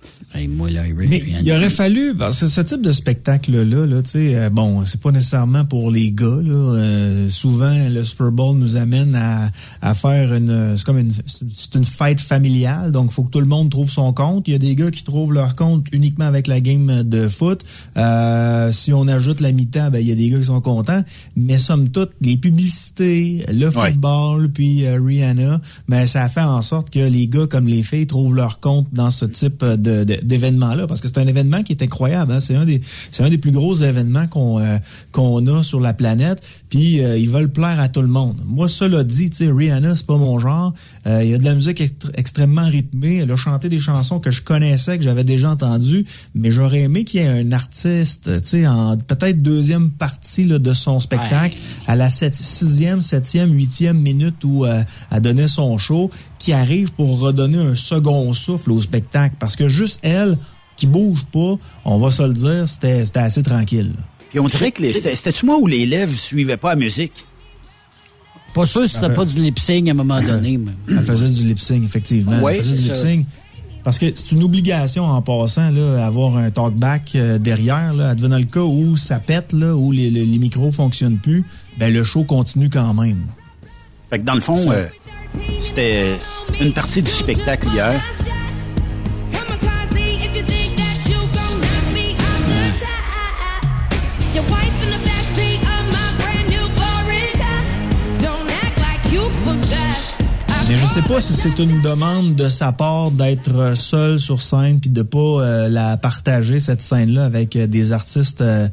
[1.09, 4.87] mais il aurait fallu, parce que ce type de spectacle-là, là, tu sais, euh, bon,
[4.87, 6.40] c'est pas nécessairement pour les gars.
[6.42, 9.50] Là, euh, souvent, le Super Bowl nous amène à,
[9.83, 11.12] à faire une, c'est comme une,
[11.48, 14.48] c'est une fête familiale, donc il faut que tout le monde trouve son compte.
[14.48, 17.64] Il y a des gars qui trouvent leur compte uniquement avec la game de foot.
[17.98, 21.05] Euh, si on ajoute la mi-temps, ben il y a des gars qui sont contents.
[21.37, 27.00] Mais somme toute, les publicités, le football, puis Rihanna, ben ça fait en sorte que
[27.00, 31.09] les gars comme les filles trouvent leur compte dans ce type de, d'événement-là, parce que
[31.09, 32.33] c'est un événement qui est incroyable.
[32.33, 32.40] Hein?
[32.40, 36.42] C'est un des plus gros événements qu'on euh, a sur la planète.
[36.69, 38.37] Puis euh, ils veulent plaire à tout le monde.
[38.45, 40.73] Moi, cela dit, Rihanna, c'est pas mon genre.
[41.07, 41.83] Euh, il y a de la musique
[42.14, 43.19] extrêmement rythmée.
[43.19, 47.05] Elle a chanté des chansons que je connaissais, que j'avais déjà entendues, mais j'aurais aimé
[47.05, 51.57] qu'il y ait un artiste, tu sais, en peut-être deuxième partie là, de son spectacle,
[51.87, 57.59] à la sixième, septième, huitième minute où elle donnait son show, qui arrive pour redonner
[57.59, 59.37] un second souffle au spectacle.
[59.38, 60.37] Parce que juste elle,
[60.77, 63.92] qui bouge pas, on va se le dire, c'était assez tranquille.
[64.31, 67.27] Puis on dirait que c'était-tu moi où les lèvres suivaient pas la musique?
[68.57, 70.57] Pas sûr si c'était pas du lip-sync à un moment donné.
[70.57, 70.73] Mais...
[70.88, 72.38] Elle faisait du lip-sync, effectivement.
[72.42, 73.27] Oui, Elle faisait du lip-sync.
[73.85, 77.92] Parce que c'est une obligation en passant, là, avoir un talkback euh, derrière.
[77.92, 81.45] Là, advenant le cas où ça pète, là, où les, les, micros fonctionnent plus,
[81.79, 83.27] ben le show continue quand même.
[84.09, 84.87] Fait que dans le fond, euh,
[85.61, 86.16] c'était
[86.59, 88.01] une partie du spectacle hier.
[101.02, 105.02] Sais pas si c'est une demande de sa part d'être seul sur scène puis de
[105.02, 108.66] pas euh, la partager cette scène là avec euh, des artistes euh,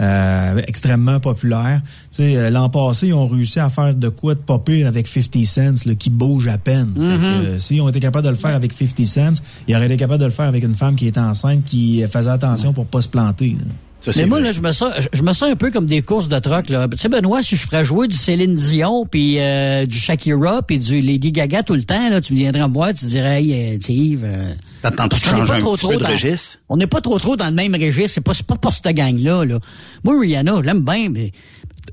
[0.00, 1.82] euh, extrêmement populaire.
[2.10, 4.86] Tu sais, euh, l'an passé, ils ont réussi à faire de quoi de pas pire
[4.86, 6.94] avec 50 Cents, qui bouge à peine.
[6.96, 7.58] Mm -hmm.
[7.58, 10.26] S'ils ont été capables de le faire avec 50 Cents, ils auraient été capables de
[10.26, 13.56] le faire avec une femme qui était enceinte, qui faisait attention pour pas se planter.
[14.14, 16.38] Mais moi, là, je me sens, je, me sens un peu comme des courses de
[16.38, 16.88] troc, là.
[16.88, 20.78] Tu sais, Benoît, si je ferais jouer du Céline Dion, puis euh, du Shakira, puis
[20.78, 24.26] du Lady Gaga tout le temps, là, tu viendrais me voir, tu dirais, hey, Yves,
[24.82, 26.58] T'attends tu changer un petit peu de registre?
[26.68, 28.10] On n'est pas trop trop dans le même registre.
[28.14, 29.44] C'est pas, pas pour cette gang-là.
[29.44, 29.58] Là.
[30.04, 31.32] Moi, Rihanna, je l'aime bien, mais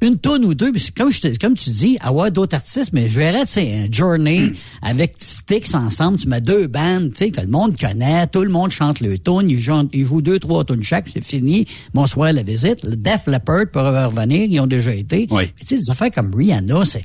[0.02, 3.46] une tonne ou deux, comme, je comme tu dis, avoir d'autres artistes, mais je verrais,
[3.46, 7.48] tu sais, un Journey avec Styx ensemble, tu mets deux bandes, tu sais, que le
[7.48, 10.84] monde connaît, tout le monde chante le tune, ils jouent, ils jouent deux, trois tunes
[10.84, 12.84] chaque, c'est fini, bonsoir la visite.
[12.84, 15.28] Le Def Leppard pour revenir, ils ont déjà été.
[15.32, 15.52] Oui.
[15.60, 17.04] Tu sais, des affaires comme Rihanna, c'est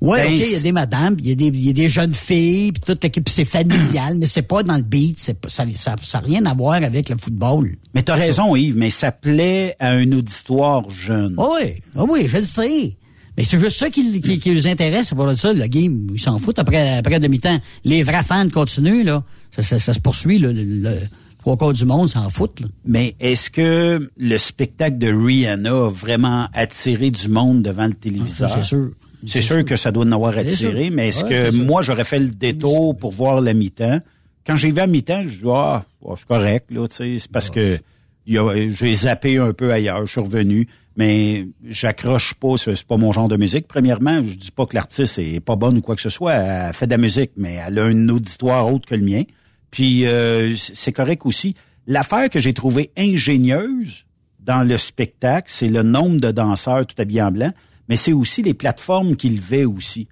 [0.00, 1.88] Ouais, ben, OK, il y a des madames, il y, a des, y a des
[1.88, 5.48] jeunes filles, puis toute l'équipe, c'est familial, mais c'est pas dans le beat, c'est pas,
[5.48, 7.76] ça n'a ça, ça rien à voir avec le football.
[7.94, 11.34] Mais t'as raison, Yves, mais ça plaît à un auditoire jeune.
[11.38, 12.96] Oh oui, oh oui, je le sais.
[13.38, 16.20] Mais c'est juste ça qui, qui, qui les intéresse, c'est pour ça, le game, ils
[16.20, 17.58] s'en foutent après, après demi-temps.
[17.84, 19.24] Les vrais fans continuent, là.
[19.50, 20.98] Ça, ça, ça se poursuit, là, le, le
[21.46, 22.60] trois quarts du monde s'en foutent.
[22.60, 22.66] Là.
[22.84, 28.50] Mais est-ce que le spectacle de Rihanna a vraiment attiré du monde devant le téléviseur?
[28.50, 28.90] Ah, c'est sûr.
[29.26, 32.30] C'est sûr que ça doit en avoir attiré, mais est-ce que moi, j'aurais fait le
[32.30, 34.00] détour pour voir la mi-temps?
[34.46, 37.30] Quand j'ai vu à mi-temps, je dis, ah, je suis correct, là, tu sais, c'est
[37.30, 37.78] parce que
[38.26, 43.28] j'ai zappé un peu ailleurs, je suis revenu, mais j'accroche pas, c'est pas mon genre
[43.28, 43.68] de musique.
[43.68, 46.72] Premièrement, je dis pas que l'artiste est pas bonne ou quoi que ce soit, elle
[46.72, 49.22] fait de la musique, mais elle a un auditoire autre que le mien.
[49.70, 51.54] Puis euh, c'est correct aussi.
[51.86, 54.06] L'affaire que j'ai trouvée ingénieuse
[54.40, 57.52] dans le spectacle, c'est le nombre de danseurs tout habillés en blanc
[57.88, 60.08] mais c'est aussi les plateformes qu'il levait aussi.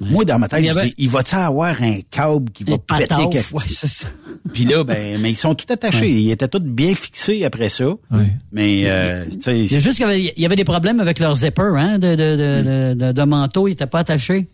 [0.00, 3.14] Moi, dans ma tête, je dis, il va-tu avoir un câble qui va péter?
[3.30, 3.54] Quelque...
[3.54, 4.08] Ouais, c'est ça.
[4.52, 6.10] Puis là, ben, mais ils sont tout attachés.
[6.10, 7.86] Ils étaient tous bien fixés après ça.
[7.88, 8.26] Ouais.
[8.50, 9.60] Mais, euh, tu sais.
[9.60, 12.16] Il y a juste qu'il y, avait des problèmes avec leur zipper, hein, de, de,
[12.16, 13.68] de, de, de manteau.
[13.68, 14.48] Ils n'étaient pas attachés.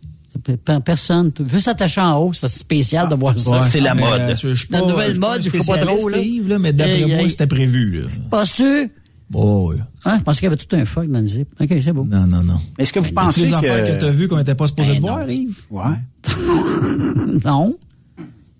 [0.44, 1.32] Pe- Personne.
[1.48, 3.60] Juste attaché en haut, c'est spécial de voir ça.
[3.62, 4.20] C'est la Mais, mode.
[4.20, 6.18] euh, je suis La nouvelle je suis pas mode, je crois pas trop, là.
[6.46, 8.02] là, mais d'après moi, c'était prévu.
[8.02, 8.08] Là.
[8.30, 8.90] Penses-tu?
[9.34, 9.76] Oh, oui.
[10.04, 10.16] Hein?
[10.18, 11.48] Je pensais qu'il y avait tout un fuck dans le zip.
[11.60, 12.04] OK, c'est beau.
[12.08, 12.58] Non, non, non.
[12.78, 13.98] Est-ce que vous pensez les affaires que que...
[14.00, 15.08] tu as vues qu'on n'était pas supposé Ben de non.
[15.08, 15.60] voir, Yves?
[15.70, 15.82] Ouais.
[17.44, 17.76] Non.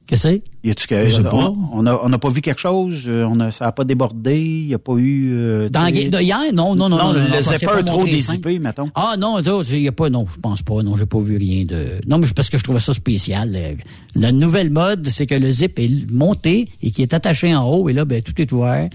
[0.07, 0.43] Qu'est-ce que c'est?
[0.65, 1.05] Y a-tu que...
[1.05, 1.35] Je sais pas.
[1.35, 3.03] On on a, on a pas vu quelque chose?
[3.07, 4.39] euh, On a, ça a pas débordé?
[4.41, 5.29] Il y a pas eu...
[5.35, 6.39] euh, Dans de hier?
[6.55, 6.97] Non, non, non.
[6.97, 8.89] Non, non, le a zipper pas trop dézippé, mettons.
[8.95, 11.65] Ah non, il y a pas, non, je pense pas, non, j'ai pas vu rien
[11.67, 12.01] de.
[12.07, 13.53] Non, mais c'est parce que je trouvais ça spécial.
[13.55, 13.75] euh,
[14.15, 17.89] La nouvelle mode, c'est que le zip est monté et qui est attaché en haut,
[17.91, 18.89] et là, ben tout est ouvert,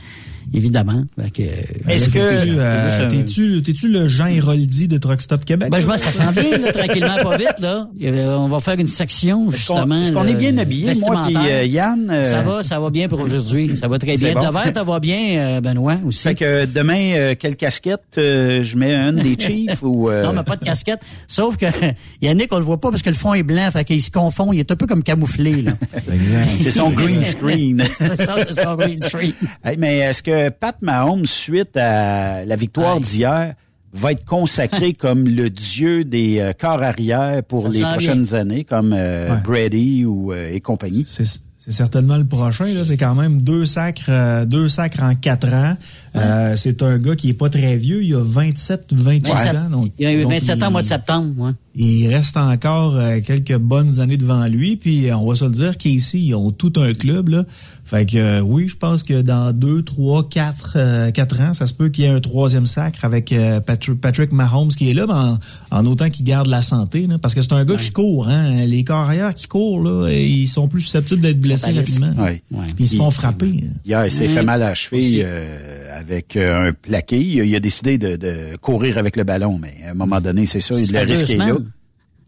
[0.54, 1.04] évidemment.
[1.22, 1.42] Fait que,
[1.90, 5.70] Est-ce là, que- euh, T'es-tu t'es-tu le Jean Héroldi de Truck Stop Québec?
[5.72, 7.88] Ben, je vois, ça s'en vient, là, tranquillement, pas vite, là.
[8.38, 10.02] On va faire une section, justement.
[10.02, 12.10] est-ce qu'on là, est bien habillés, moi euh, Yann?
[12.12, 13.76] euh, Ça va, ça va bien pour aujourd'hui.
[13.78, 14.34] Ça va très bien.
[14.34, 14.42] bon.
[14.46, 16.22] Devers, ça va bien, euh, Benoît, aussi.
[16.24, 20.10] Fait que demain, euh, quelle casquette euh, je mets une des Chiefs ou...
[20.10, 21.02] euh, Non, mais pas de casquette.
[21.28, 21.66] Sauf que
[22.22, 24.52] Yannick, on le voit pas parce que le fond est blanc, fait qu'il se confond.
[24.54, 25.72] Il est un peu comme camouflé, là.
[26.14, 26.50] Exact.
[26.60, 27.84] C'est son green screen.
[27.94, 29.34] c'est ça, c'est son green screen.
[29.64, 33.54] Hey, mais est-ce que Pat Mahomes, suite à la victoire d'hier,
[33.94, 38.64] va être consacré comme le dieu des euh, corps arrière pour Ça les prochaines années,
[38.64, 39.42] comme euh, Ouais.
[39.44, 41.06] Brady ou euh, et compagnie?
[41.66, 42.66] C'est certainement le prochain.
[42.74, 45.78] Là, c'est quand même deux sacres, euh, deux sacres en quatre ans.
[46.14, 48.04] Euh, c'est un gars qui est pas très vieux.
[48.04, 49.56] Il a 27, 28 27.
[49.56, 49.70] ans.
[49.70, 51.54] Donc, Il a eu donc 27 ans au mois de septembre.
[51.76, 54.76] Il reste encore euh, quelques bonnes années devant lui.
[54.76, 57.30] Puis euh, on va se le dire qu'ici, ils ont tout un club.
[57.30, 57.46] Là.
[57.86, 61.68] Fait que euh, oui, je pense que dans deux, trois, quatre, euh, quatre ans, ça
[61.68, 64.94] se peut qu'il y ait un troisième sacre avec euh, Patrick, Patrick Mahomes qui est
[64.94, 67.08] là, mais en, en autant qu'il garde la santé.
[67.08, 68.30] Là, parce que c'est un gars qui court.
[68.30, 68.66] Hein.
[68.66, 72.14] Les carrières qui courent, là, ils sont plus susceptibles d'être blessés rapidement.
[72.20, 72.42] Oui.
[72.58, 72.66] Ouais.
[72.74, 73.64] Puis ils se font frapper.
[73.86, 77.20] Hier, il s'est fait mal à la cheville euh, avec euh, un plaqué.
[77.20, 80.22] Il, a- il a décidé de, de courir avec le ballon, mais à un moment
[80.22, 81.46] donné, c'est ça, Ça le risque est là.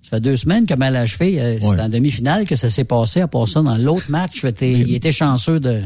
[0.07, 1.41] Ça fait deux semaines que mal achevé.
[1.41, 1.81] euh, C'est Ouais.
[1.81, 3.21] en demi-finale que ça s'est passé.
[3.21, 5.81] À part ça, dans l'autre match, il était chanceux de.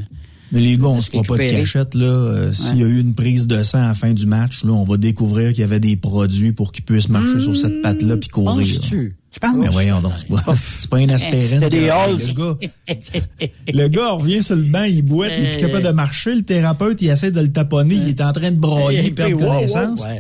[0.51, 1.93] Mais les gars, on se fera pas de cachette.
[1.93, 2.05] là.
[2.05, 4.71] Euh, S'il y a eu une prise de sang à la fin du match, là,
[4.73, 8.17] on va découvrir qu'il y avait des produits pour qu'ils puissent marcher sur cette patte-là
[8.17, 8.49] puis courir.
[8.55, 8.55] là.
[8.57, 9.15] Penses-tu?
[9.31, 9.55] Tu penses?
[9.55, 11.41] Mais voyons donc, c'est pas, c'est pas une aspirine.
[11.43, 12.33] C'était des Le Halls.
[12.35, 12.57] gars,
[13.71, 16.33] le gars revient sur le banc, il boite, il est plus capable de marcher.
[16.33, 19.33] Le thérapeute, il essaie de le taponner, il est en train de broyer, il perd
[19.33, 20.01] Wow, wow, connaissance.
[20.03, 20.19] ouais.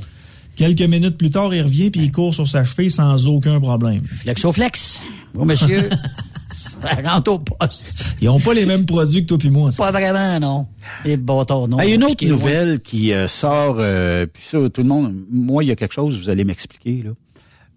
[0.59, 4.01] Quelques minutes plus tard, il revient puis il court sur sa cheville sans aucun problème.
[4.03, 5.01] Flexoflex.
[5.33, 5.89] Bon, monsieur.
[6.57, 8.17] ça rentre au poste.
[8.21, 9.69] Ils ont pas les mêmes produits que toi puis moi.
[9.77, 10.67] Pas vraiment, non.
[11.05, 11.77] Les bâtards, non.
[11.79, 12.35] Ah, une autre loin.
[12.35, 15.93] nouvelle qui euh, sort, euh, puis ça, tout le monde, moi, il y a quelque
[15.93, 17.11] chose, vous allez m'expliquer, là.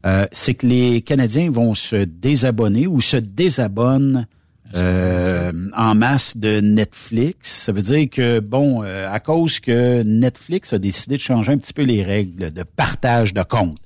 [0.04, 4.26] Euh, c'est que les Canadiens vont se désabonner ou se désabonnent
[4.74, 7.64] euh, en masse de Netflix.
[7.64, 11.58] Ça veut dire que, bon, euh, à cause que Netflix a décidé de changer un
[11.58, 13.78] petit peu les règles de partage de comptes.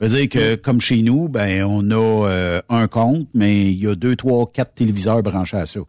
[0.00, 3.82] Ça veut dire que, comme chez nous, ben, on a euh, un compte, mais il
[3.82, 5.80] y a deux, trois, quatre téléviseurs branchés à ça.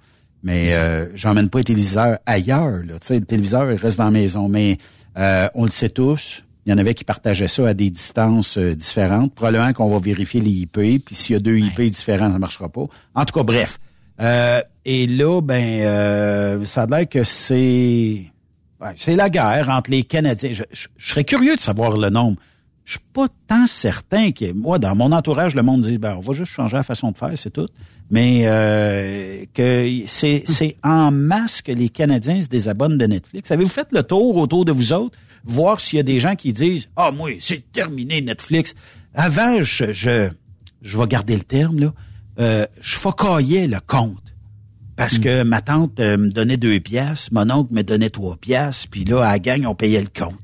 [0.43, 2.83] Mais euh, j'emmène pas les téléviseurs ailleurs.
[2.85, 2.99] Là.
[2.99, 4.49] Tu sais, le téléviseur il reste dans la maison.
[4.49, 4.77] Mais
[5.17, 6.43] euh, on le sait tous.
[6.65, 9.33] Il y en avait qui partageaient ça à des distances euh, différentes.
[9.33, 11.03] Probablement qu'on va vérifier les IP.
[11.03, 12.85] Puis s'il y a deux IP différents, ça marchera pas.
[13.15, 13.79] En tout cas, bref.
[14.21, 18.25] Euh, et là, ben, euh, ça a l'air que c'est
[18.97, 20.51] c'est la guerre entre les Canadiens.
[20.53, 22.37] Je serais curieux de savoir le nombre.
[22.83, 26.19] Je suis pas tant certain que moi, dans mon entourage, le monde dit ben on
[26.19, 27.67] va juste changer la façon de faire, c'est tout.
[28.11, 33.51] Mais euh, que c'est c'est en masse que les Canadiens se désabonnent de Netflix.
[33.51, 36.51] Avez-vous fait le tour autour de vous autres, voir s'il y a des gens qui
[36.51, 38.75] disent Ah moi, c'est terminé Netflix.
[39.13, 40.29] Avant, je, je
[40.81, 41.93] je vais garder le terme là,
[42.39, 44.19] euh, je focaillais le compte.
[44.95, 48.85] Parce que ma tante euh, me donnait deux pièces, mon oncle me donnait trois pièces,
[48.85, 50.37] puis là, à la gang, on payait le compte.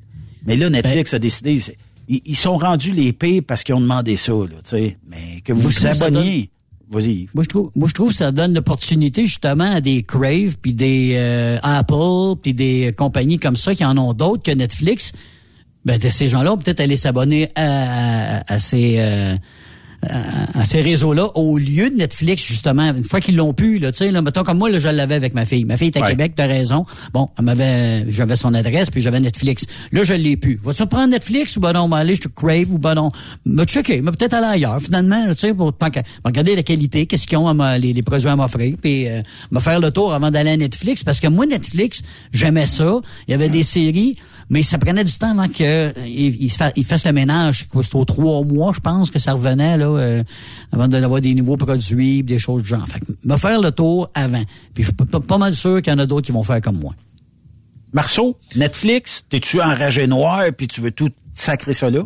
[0.45, 1.62] Mais là, Netflix a décidé,
[2.08, 4.97] ils, ils sont rendus les pires parce qu'ils ont demandé ça, là, tu sais.
[5.08, 6.49] Mais que vous vous abonniez.
[6.89, 7.28] Vas-y.
[7.36, 10.73] Moi, je trouve, moi, je trouve que ça donne l'opportunité justement à des Crave, puis
[10.73, 15.12] des euh, Apple, puis des compagnies comme ça qui en ont d'autres que Netflix.
[15.86, 19.36] Ben, de ces gens-là, ont peut-être aller s'abonner à, à, à ces euh,
[20.07, 22.89] à, à ces réseaux-là au lieu de Netflix justement.
[22.93, 25.15] Une fois qu'ils l'ont pu, là, tu sais, là, mettons comme moi, là, je l'avais
[25.15, 25.65] avec ma fille.
[25.65, 26.09] Ma fille était à Ouais.
[26.12, 26.85] Québec, t'as raison.
[27.13, 29.65] Bon, elle m'avait, j'avais son adresse, puis j'avais Netflix.
[29.91, 30.57] Là, je l'ai plus.
[30.63, 33.12] Vas-tu prendre Netflix ou ben non, m'aller je Crave ou ben non,
[33.45, 35.89] me checker, mais peut-être aller ailleurs finalement, tu sais, pour, pour
[36.25, 39.21] regarder la qualité, qu'est-ce qu'ils ont à m'a- les, les produits à m'offrir, puis euh,
[39.51, 42.99] me faire le tour avant d'aller à Netflix, parce que moi Netflix, j'aimais ça.
[43.27, 44.15] Il y avait des séries,
[44.49, 47.12] mais ça prenait du temps avant que euh, il, il se fa- il fasse le
[47.13, 47.67] ménage.
[47.67, 50.23] quoi, C'était aux trois mois, je pense, que ça revenait là, euh,
[50.71, 52.87] avant d'avoir des nouveaux produits, des choses du genre.
[52.87, 54.44] Fait que me faire le tour avant.
[54.73, 56.79] Puis je suis pas, mal sûr qu'il y en a d'autres qui vont faire comme
[56.79, 56.94] moi.
[57.94, 62.02] Marceau, Netflix, t'es-tu enragé noir puis tu veux tout sacrer ça là?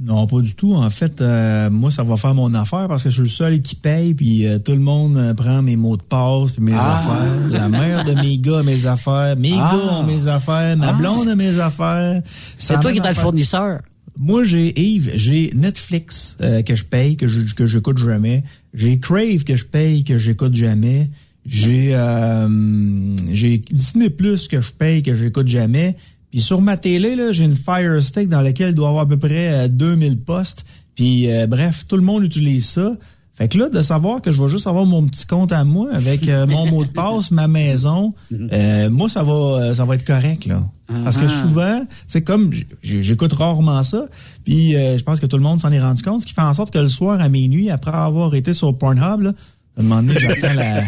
[0.00, 0.26] non.
[0.26, 0.72] pas du tout.
[0.74, 3.62] En fait, euh, moi, ça va faire mon affaire parce que je suis le seul
[3.62, 6.72] qui paye, puis euh, tout le monde euh, prend mes mots de passe, puis mes
[6.74, 6.96] Ah.
[6.98, 7.48] affaires.
[7.50, 9.72] La mère de mes gars a mes affaires, mes Ah.
[9.76, 10.92] gars ont mes affaires, ma Ah.
[10.94, 12.22] blonde a mes affaires.
[12.58, 13.80] C'est toi qui es mes le fournisseur.
[14.24, 18.44] Moi, j'ai Yves, j'ai Netflix euh, que je paye, que je que j'écoute jamais.
[18.72, 21.10] J'ai Crave que je paye, que j'écoute jamais.
[21.44, 25.96] J'ai euh, j'ai Disney Plus que je paye, que j'écoute jamais.
[26.30, 29.06] Puis sur ma télé, là, j'ai une Fire Stick dans laquelle il doit y avoir
[29.06, 30.64] à peu près euh, 2000 postes.
[30.94, 32.96] Puis euh, bref, tout le monde utilise ça.
[33.42, 35.88] Fait que là, de savoir que je vais juste avoir mon petit compte à moi
[35.92, 39.96] avec euh, mon mot de passe, ma maison, euh, moi, ça va, euh, ça va
[39.96, 40.62] être correct, là.
[41.02, 44.04] Parce que souvent, c'est comme j'écoute rarement ça,
[44.44, 46.42] puis euh, je pense que tout le monde s'en est rendu compte, ce qui fait
[46.42, 49.32] en sorte que le soir à minuit, après avoir été sur Pornhub, là,
[49.78, 50.82] un moment donné, j'attends la,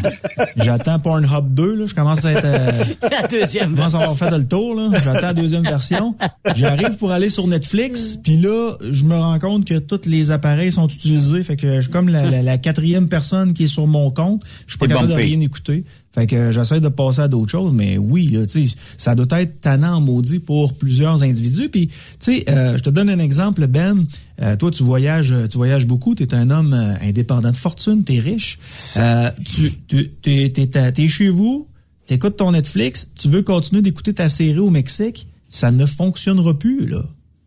[0.56, 4.16] j'attends Pornhub 2, là, je commence à être, euh, La deuxième je commence à avoir
[4.18, 6.14] fait le tour, là, j'attends la deuxième version.
[6.54, 10.70] J'arrive pour aller sur Netflix, puis là, je me rends compte que tous les appareils
[10.72, 13.86] sont utilisés, fait que je suis comme la, la- la quatrième personne qui est sur
[13.86, 15.84] mon compte, je suis pas capable de rien écouter.
[16.14, 19.40] Fait que j'essaie de passer à d'autres choses, mais oui, là, tu sais, ça doit
[19.40, 21.68] être tannant maudit pour plusieurs individus.
[21.70, 24.04] Puis, tu sais, euh, je te donne un exemple, Ben.
[24.42, 26.14] Euh, toi, tu voyages, tu voyages beaucoup.
[26.14, 28.58] Tu es un homme euh, indépendant de fortune, tu es riche.
[28.96, 30.10] Euh, tu, t'es,
[30.50, 31.68] t'es- t'es- t'es chez vous,
[32.06, 36.58] tu écoutes ton Netflix, tu veux continuer d'écouter ta série au Mexique, ça ne fonctionnera
[36.58, 37.02] plus, là.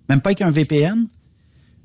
[0.10, 1.08] Même pas avec un VPN?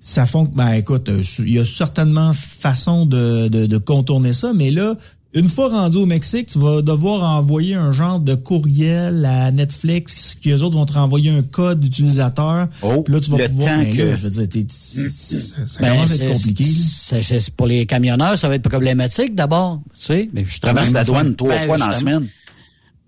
[0.00, 4.52] Ça font ben écoute, euh, il y a certainement façon de, de, de contourner ça,
[4.52, 4.96] mais là,
[5.34, 10.34] une fois rendu au Mexique, tu vas devoir envoyer un genre de courriel à Netflix,
[10.40, 12.68] qui eux autres vont te renvoyer un code d'utilisateur.
[12.80, 13.70] Puis là, tu vas Oh, le pouvoir.
[13.70, 16.24] temps ben là, que- je veux dire, t'es- c'est- c'est- ça Ben, commence à c'est-
[16.26, 16.64] être compliqué.
[16.64, 20.28] c'est- c'est- c'est- pour les camionneurs, ça va être problématique d'abord, tu sais.
[20.34, 22.28] Mais justement, Traverse la douane trois Ben, fois dans la semaine.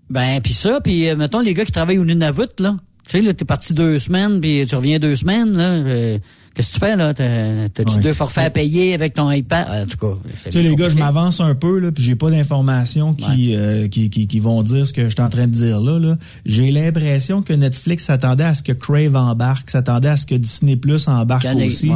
[0.09, 2.75] Ben, puis ça, puis euh, mettons les gars qui travaillent au Nunavut, là.
[3.07, 5.63] Tu sais, là, t'es parti deux semaines, puis tu reviens deux semaines, là.
[5.63, 6.17] euh,
[6.55, 7.13] Qu'est-ce que tu fais, là?
[7.13, 8.01] T'as- T'as-tu Ouais.
[8.01, 9.67] deux forfaits à payer avec ton iPad?
[9.69, 12.31] En tout cas, Tu sais, les gars, je m'avance un peu, là, puis j'ai pas
[12.31, 15.51] d'informations qui, euh, qui, qui, qui vont dire ce que je suis en train de
[15.51, 15.99] dire là.
[15.99, 16.17] là.
[16.45, 20.77] J'ai l'impression que Netflix s'attendait à ce que Crave embarque, s'attendait à ce que Disney
[20.77, 21.89] Plus embarque aussi.
[21.89, 21.95] ouais.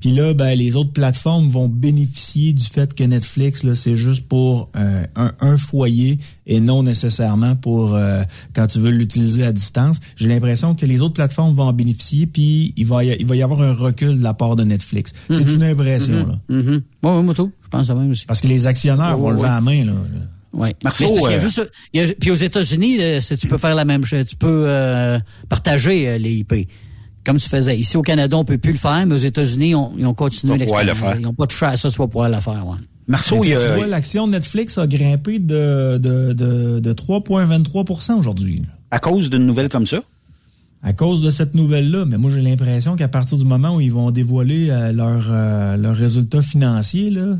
[0.00, 4.26] Puis là, ben, les autres plateformes vont bénéficier du fait que Netflix, là, c'est juste
[4.28, 8.22] pour euh, un, un foyer et non nécessairement pour euh,
[8.54, 10.00] quand tu veux l'utiliser à distance.
[10.16, 13.36] J'ai l'impression que les autres plateformes vont en bénéficier, puis il va y, il va
[13.36, 15.12] y avoir un recul de la part de Netflix.
[15.30, 15.54] C'est Mhm.
[15.56, 16.28] une impression, Mhm.
[16.28, 16.38] là.
[16.48, 16.82] Mhm.
[17.02, 17.50] Ouais, ouais, moto.
[17.62, 18.24] Je pense à même aussi.
[18.26, 19.48] Parce que les actionnaires Ouais, vont ouais, lever ouais.
[19.48, 19.92] la main, là.
[20.52, 20.74] Ouais.
[20.82, 22.96] Marceau, Mais c'est parce qu'il y a euh, juste- il y a- puis aux États-Unis,
[23.00, 24.24] euh, tu peux faire la même chose.
[24.26, 26.66] Tu peux euh, partager euh, les IP.
[27.24, 27.76] Comme tu faisais.
[27.78, 30.54] Ici, au Canada, on peut plus le faire, mais aux États-Unis, on- ils ont continué
[30.54, 30.98] le l'expérience.
[30.98, 31.16] faire.
[31.16, 32.76] Ils n'ont pas touché à ça, tu vas pouvoir le faire, ouais.
[33.06, 36.92] Marceau, il y tu a- vois, l'action de Netflix a grimpé de, de, de, de
[36.92, 38.62] 3,23% aujourd'hui.
[38.90, 40.00] à cause d'une nouvelle comme ça?
[40.82, 42.06] À cause de cette nouvelle-là.
[42.06, 45.76] Mais moi, j'ai l'impression qu'à partir du moment où ils vont dévoiler euh, leurs euh,
[45.76, 47.36] leurs résultats financiers, là,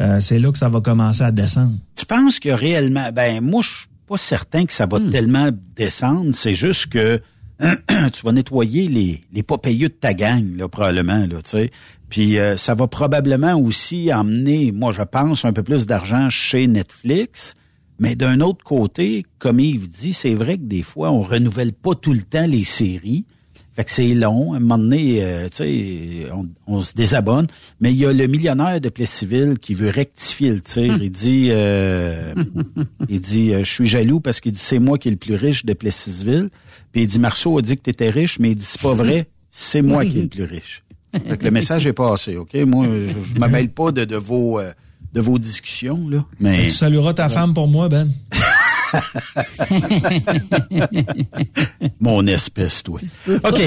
[0.00, 1.74] euh, c'est là que ça va commencer à descendre.
[1.96, 6.30] Tu penses que réellement, ben moi je suis pas certain que ça va tellement descendre.
[6.32, 7.20] C'est juste que
[8.12, 11.70] tu vas nettoyer les les pas payeux de ta gang là probablement là, tu sais.
[12.08, 16.66] Puis euh, ça va probablement aussi emmener, moi je pense, un peu plus d'argent chez
[16.66, 17.54] Netflix.
[17.98, 21.94] Mais d'un autre côté, comme Yves dit, c'est vrai que des fois on renouvelle pas
[21.94, 23.26] tout le temps les séries.
[23.74, 24.52] Fait que c'est long.
[24.52, 27.46] À un moment donné, euh, tu sais, on, on se désabonne.
[27.80, 30.98] Mais il y a le millionnaire de Plessisville qui veut rectifier le tir.
[31.00, 32.34] Il dit, euh,
[33.08, 35.36] il dit, euh, je suis jaloux parce qu'il dit c'est moi qui est le plus
[35.36, 36.50] riche de Plessisville.
[36.92, 39.28] Puis il dit Marceau a dit que t'étais riche, mais il dit c'est pas vrai,
[39.50, 40.82] c'est moi qui est le plus riche.
[41.26, 42.54] Fait que le message est passé, ok?
[42.66, 44.72] Moi, je, je pas de, de vos euh,
[45.12, 46.24] de vos discussions là.
[46.40, 48.10] Mais Tu salueras ta femme pour moi, Ben.
[52.00, 53.00] Mon espèce, toi.
[53.28, 53.60] OK.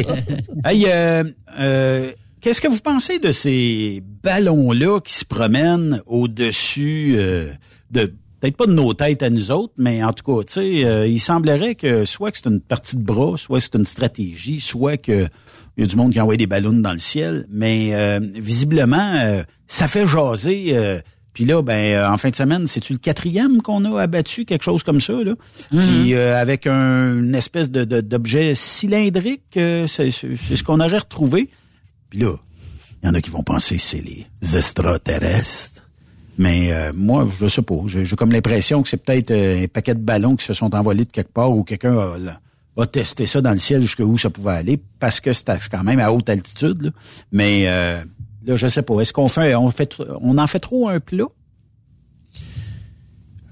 [0.66, 1.24] Hey, euh,
[1.60, 2.12] euh,
[2.42, 7.52] qu'est-ce que vous pensez de ces ballons-là qui se promènent au-dessus euh,
[7.92, 10.86] de peut-être pas de nos têtes à nous autres, mais en tout cas, tu sais,
[10.86, 14.60] euh, il semblerait que soit que c'est une partie de bras, soit c'est une stratégie,
[14.60, 15.28] soit que
[15.78, 19.88] y a du monde qui envoie des ballons dans le ciel, mais euh, visiblement, ça
[19.88, 21.02] fait jaser.
[21.36, 24.64] Puis là, ben, euh, en fin de semaine, c'est-tu le quatrième qu'on a abattu, quelque
[24.64, 25.34] chose comme ça, là?
[25.70, 30.98] Puis euh, avec un, une espèce de, de- d'objet cylindrique, euh, c'est, ce qu'on aurait
[30.98, 31.50] retrouvé.
[32.10, 32.34] Puis là,
[33.04, 34.26] il y en a qui vont penser que c'est les
[34.58, 35.82] extraterrestres.
[36.38, 37.76] Mais euh, moi, je sais pas.
[37.88, 40.74] J'ai, j'ai comme l'impression que c'est peut-être euh, un paquet de ballons qui se sont
[40.76, 42.18] envolés de quelque part ou quelqu'un a,
[42.82, 46.00] a testé ça dans le ciel jusqu'où ça pouvait aller parce que c'est quand même
[46.00, 46.82] à haute altitude.
[46.84, 46.90] là.
[47.32, 48.02] Mais euh,
[48.46, 49.00] là, je sais pas.
[49.00, 51.26] Est-ce qu'on fait, on fait, on en fait trop un plat?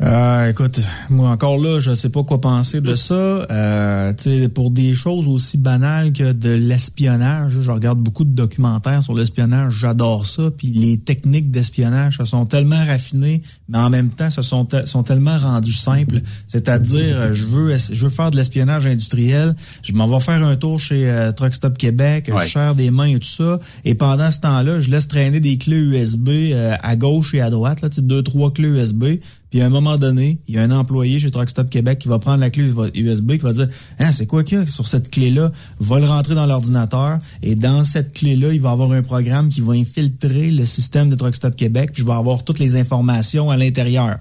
[0.02, 3.14] Euh, écoute, moi encore là, je sais pas quoi penser de ça.
[3.14, 4.14] Euh,
[4.54, 9.76] pour des choses aussi banales que de l'espionnage, je regarde beaucoup de documentaires sur l'espionnage,
[9.80, 10.52] j'adore ça.
[10.56, 15.04] Puis les techniques d'espionnage, se sont tellement raffinées, mais en même temps, se sont, sont
[15.04, 16.20] tellement rendues simples.
[16.48, 20.80] C'est-à-dire, je veux, je veux faire de l'espionnage industriel, je m'en vais faire un tour
[20.80, 24.40] chez euh, Truck Stop Québec, je cherche des mains et tout ça, et pendant ce
[24.40, 28.24] temps-là, je laisse traîner des clés USB euh, à gauche et à droite, là, deux,
[28.24, 29.06] trois clés USB
[29.54, 32.18] puis à un moment donné, il y a un employé chez Truckstop Québec qui va
[32.18, 33.68] prendre la clé USB, qui va dire
[34.00, 37.54] hein, c'est quoi qu'il y a sur cette clé-là, va le rentrer dans l'ordinateur et
[37.54, 41.56] dans cette clé-là, il va avoir un programme qui va infiltrer le système de Truckstop
[41.56, 44.18] Québec, puis je vais avoir toutes les informations à l'intérieur.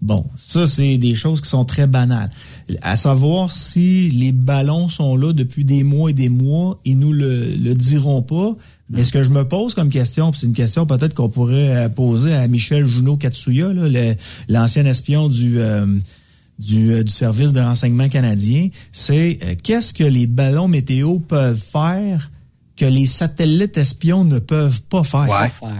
[0.00, 2.30] Bon, ça, c'est des choses qui sont très banales.
[2.80, 7.12] À savoir si les ballons sont là depuis des mois et des mois, ils nous
[7.12, 8.56] le, le diront pas.
[8.90, 11.88] Mais ce que je me pose comme question, c'est une question peut-être qu'on pourrait euh,
[11.88, 13.68] poser à Michel Junot Katsuya,
[14.48, 15.86] l'ancien espion du, euh,
[16.58, 22.30] du, euh, du, service de renseignement canadien, c'est qu'est-ce que les ballons météo peuvent faire
[22.76, 25.28] que les satellites espions ne peuvent pas faire?
[25.62, 25.70] Ouais.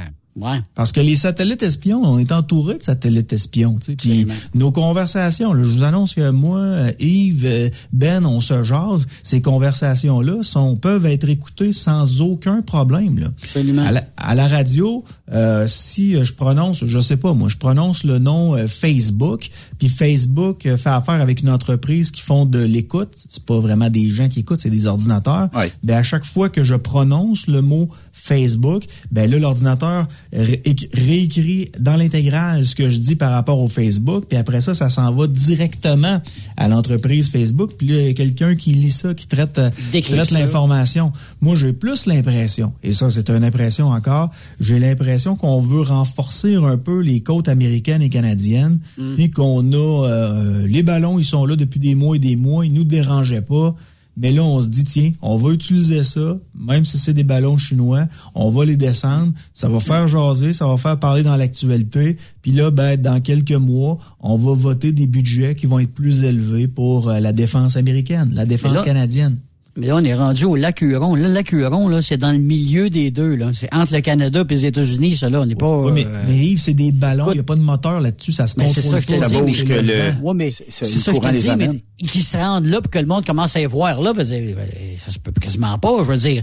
[0.75, 3.79] Parce que les satellites espions, on est entouré de satellites espions.
[3.99, 9.07] Puis nos conversations, je vous annonce que moi, Yves, euh, Ben, on se jase.
[9.23, 13.19] Ces conversations-là sont peuvent être écoutées sans aucun problème.
[13.19, 13.27] Là.
[13.43, 13.85] Absolument.
[14.17, 18.55] À la, radio, euh, si je prononce, je sais pas, moi, je prononce le nom
[18.55, 23.11] euh, Facebook, puis Facebook fait affaire avec une entreprise qui font de l'écoute.
[23.15, 25.49] C'est pas vraiment des gens qui écoutent, c'est des ordinateurs.
[25.55, 25.73] Ouais.
[25.83, 27.89] Ben à chaque fois que je prononce le mot
[28.23, 34.27] Facebook, ben là, l'ordinateur réécrit dans l'intégrale ce que je dis par rapport au Facebook,
[34.29, 36.23] puis après ça, ça s'en va directement
[36.57, 39.71] à l'entreprise Facebook, puis là, il y a quelqu'un qui lit ça, qui traite, euh,
[39.91, 41.13] qui traite l'information.
[41.41, 46.55] Moi, j'ai plus l'impression, et ça, c'est une impression encore, j'ai l'impression qu'on veut renforcer
[46.55, 49.15] un peu les côtes américaines et canadiennes, Mm.
[49.15, 52.65] puis qu'on a euh, les ballons, ils sont là depuis des mois et des mois,
[52.65, 53.75] ils nous dérangeaient pas.
[54.17, 57.57] Mais là, on se dit, tiens, on va utiliser ça, même si c'est des ballons
[57.57, 62.17] chinois, on va les descendre, ça va faire jaser, ça va faire parler dans l'actualité,
[62.43, 66.25] puis là, ben, dans quelques mois, on va voter des budgets qui vont être plus
[66.25, 69.39] élevés pour euh, la défense américaine, la défense là- canadienne.
[69.75, 71.15] Mais là, on est rendu au lac Huron.
[71.15, 73.37] Là, le lac Huron, là, c'est dans le milieu des deux.
[73.37, 73.53] Là.
[73.55, 75.41] C'est entre le Canada et les États-Unis, ça, là.
[75.41, 75.81] On n'est pas...
[75.85, 78.33] Oui, mais, euh, mais Yves, c'est des ballons, il n'y a pas de moteur là-dessus,
[78.33, 80.11] ça se Mais contrôle c'est ça que je te dis, c'est mais- chez que le-
[80.13, 80.21] vent.
[80.29, 82.99] Ouais, mais c'est- ça que je te dis, mais qu'ils se rendent là pour que
[82.99, 84.69] le monde commence à y voir là, dire, ben,
[84.99, 86.43] ça se peut quasiment pas, je veux dire.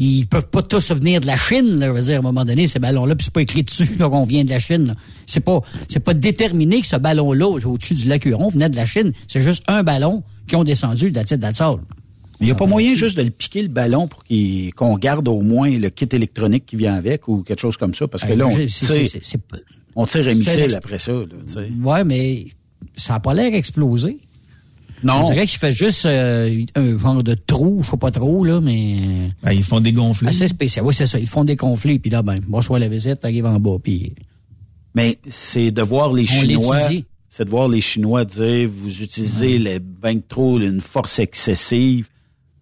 [0.00, 2.44] Ils peuvent pas tous venir de la Chine, là, je veux dire, à un moment
[2.44, 4.94] donné, ces ballons-là, puis c'est pas écrit dessus, là, qu'on vient de la Chine, là.
[5.26, 8.86] C'est pas, c'est pas déterminé que ce ballon-là, au-dessus du lac Huron, venait de la
[8.86, 9.10] Chine.
[9.26, 11.80] C'est juste un ballon qui ont descendu de la tête d'Alsol.
[12.40, 15.26] Il n'y a pas moyen juste de le piquer le ballon pour qu'il- qu'on garde
[15.28, 18.06] au moins le kit électronique qui vient avec ou quelque chose comme ça.
[18.06, 19.06] Parce que là, on tire,
[19.96, 21.12] on tire un missile après ça.
[21.12, 21.68] Là, tu sais.
[21.82, 22.46] Ouais, mais
[22.96, 24.18] ça a pas l'air explosé.
[25.04, 25.22] Non.
[25.24, 28.60] On dirait qu'il fait juste euh, un genre de trou, je sais pas trop, là,
[28.60, 28.96] mais
[29.44, 30.28] Ben, ils font des gonflés.
[30.28, 30.84] assez spécial.
[30.84, 31.18] Oui, c'est ça.
[31.20, 34.12] Ils font des conflits, puis là, ben, bonsoir la visite, t'arrives en bas, puis
[34.96, 36.78] Mais c'est de voir les On Chinois.
[36.78, 37.04] l'étudie.
[37.28, 42.08] C'est de voir les Chinois dire vous utilisez les ben trop une force excessive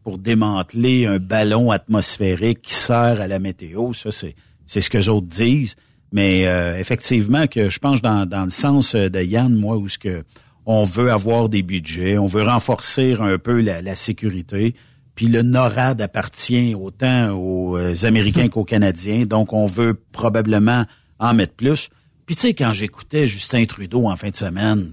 [0.07, 3.93] pour démanteler un ballon atmosphérique qui sert à la météo.
[3.93, 5.75] Ça, c'est c'est ce que les autres disent.
[6.13, 9.89] Mais euh, effectivement, que je pense dans, dans le sens euh, de Yann, moi, où
[9.89, 10.23] ce que
[10.65, 14.77] on veut avoir des budgets, on veut renforcer un peu la, la sécurité.
[15.17, 20.85] Puis le NORAD appartient autant aux euh, Américains qu'aux Canadiens, donc on veut probablement
[21.19, 21.89] en mettre plus.
[22.27, 24.93] Puis tu sais, quand j'écoutais Justin Trudeau en fin de semaine,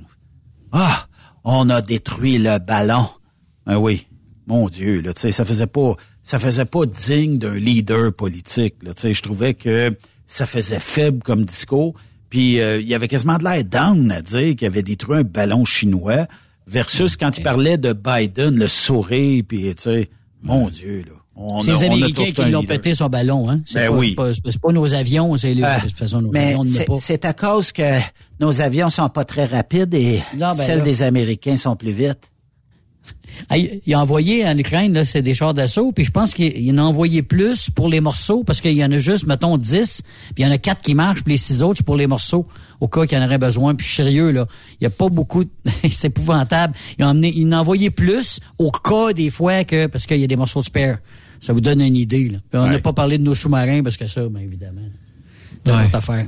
[0.71, 1.05] ah,
[1.43, 3.05] on a détruit le ballon.
[3.67, 4.07] Ah oui,
[4.47, 8.75] mon Dieu, là, tu sais, ça faisait pas, ça faisait pas digne d'un leader politique.
[8.81, 9.95] Là, tu sais, je trouvais que
[10.27, 11.93] ça faisait faible comme discours.
[12.29, 15.23] Puis euh, il y avait quasiment de l'air down à dire qu'il avait détruit un
[15.23, 16.27] ballon chinois
[16.67, 20.09] versus quand il parlait de Biden, le sourire, puis tu sais,
[20.41, 21.13] mon Dieu, là.
[21.63, 23.61] C'est les Américains qui l'ont pété son ballon, hein.
[23.65, 24.15] C'est Ben pas, oui.
[24.33, 26.85] c'est pas, pas nos avions, c'est les, Ah, de toute façon, nos Mais avions, c'est-
[26.85, 26.95] pas.
[26.99, 27.99] c'est à cause que
[28.39, 30.83] nos avions sont pas très rapides et Non, ben celles là.
[30.83, 32.19] des Américains sont plus vite.
[33.85, 36.71] Il a envoyé en Ukraine, là, c'est des chars d'assaut, puis je pense qu'il il
[36.73, 40.01] en a envoyé plus pour les morceaux, parce qu'il y en a juste, mettons, 10,
[40.35, 42.05] puis il y en a quatre qui marchent, puis les six autres, c'est pour les
[42.07, 42.47] morceaux,
[42.79, 43.73] au cas qu'il y en aurait besoin.
[43.75, 44.47] Puis sérieux, là,
[44.79, 45.43] il y a pas beaucoup...
[45.43, 45.49] de-
[45.91, 46.75] c'est épouvantable.
[46.99, 49.87] Il en, a emmené- il en a envoyé plus au cas des fois que...
[49.87, 50.97] Parce qu'il y a des morceaux de spare.
[51.39, 52.37] Ça vous donne une idée, là.
[52.51, 52.81] Puis on n'a Ouais.
[52.81, 54.81] pas parlé de nos sous-marins, parce que ça, bien évidemment,
[55.65, 55.85] c'est Ouais.
[55.85, 56.27] autre affaire.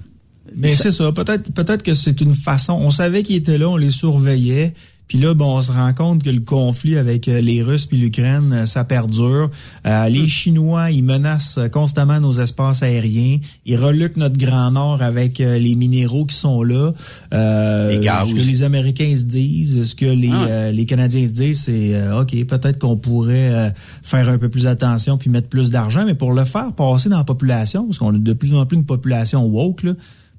[0.56, 1.12] Mais c'est ça.
[1.12, 2.74] Peut-être, peut-être que c'est une façon.
[2.74, 4.74] On savait qu'ils étaient là, on les surveillait.
[5.08, 7.98] Puis là, bon, on se rend compte que le conflit avec euh, les Russes puis
[7.98, 9.52] l'Ukraine, euh, ça perdure.
[9.86, 13.38] Euh, les Chinois, ils menacent constamment nos espaces aériens.
[13.66, 16.92] Ils reluquent notre Grand Nord avec les minéraux qui sont là.
[17.32, 18.30] les gaz.
[18.30, 20.72] Ce que les Américains se disent, ce que les, Ah.
[20.72, 25.30] les Canadiens se disent, c'est OK, peut-être qu'on pourrait faire un peu plus attention puis
[25.30, 28.34] mettre plus d'argent, mais pour le faire passer dans la population, parce qu'on a de
[28.34, 29.94] plus en plus une population woke, là,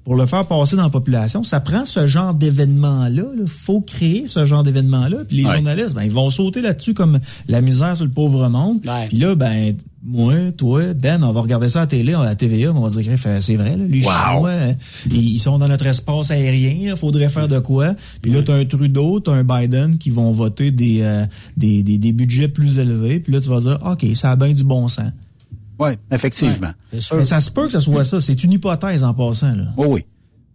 [0.07, 3.23] pour le faire passer dans la population, ça prend ce genre d'événement-là.
[3.37, 5.17] Il faut créer ce genre d'événement-là.
[5.27, 5.55] Puis les Ouais.
[5.55, 8.79] journalistes, ben, ils vont sauter là-dessus comme la misère sur le pauvre monde.
[9.09, 12.35] Puis là, ben, moi, toi, Ben, on va regarder ça à la télé, à la
[12.35, 13.75] TVA, mais on va dire que c'est vrai.
[13.75, 14.11] Là, les Wow.
[14.11, 14.75] Chinois, hein,
[15.11, 16.91] ils ils sont dans notre espace aérien.
[16.91, 17.93] Il faudrait faire de quoi.
[18.21, 21.25] Puis là, tu as un Trudeau, tu as un Biden qui vont voter des, euh,
[21.57, 23.19] des, des, des budgets plus élevés.
[23.19, 25.11] Puis là, tu vas dire, OK, ça a bien du bon sens.
[25.79, 26.71] Oui, effectivement.
[26.91, 28.19] Mais ça se peut que ce soit ça.
[28.19, 29.55] C'est une hypothèse en passant.
[29.55, 29.73] Là.
[29.77, 30.05] Oh oui.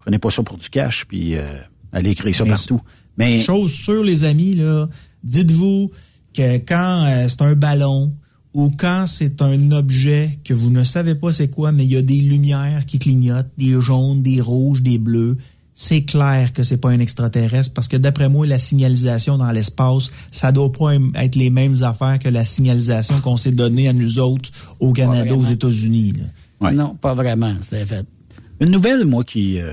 [0.00, 1.58] Prenez pas ça pour du cash, puis euh,
[1.92, 2.80] allez écrire ça partout.
[3.16, 4.88] Mais Chose sûre, les amis, là,
[5.22, 5.90] dites-vous
[6.34, 8.12] que quand euh, c'est un ballon
[8.54, 11.96] ou quand c'est un objet que vous ne savez pas c'est quoi, mais il y
[11.96, 15.36] a des lumières qui clignotent, des jaunes, des rouges, des bleus,
[15.74, 20.10] c'est clair que c'est pas un extraterrestre parce que d'après moi, la signalisation dans l'espace,
[20.30, 24.18] ça doit pas être les mêmes affaires que la signalisation qu'on s'est donnée à nous
[24.18, 24.50] autres
[24.80, 25.44] au Canada, aux.
[25.44, 26.12] États-Unis.
[26.60, 26.72] là.
[26.72, 28.06] Non, pas vraiment, c'était fait.
[28.60, 29.60] Une nouvelle, moi, qui...
[29.60, 29.72] euh,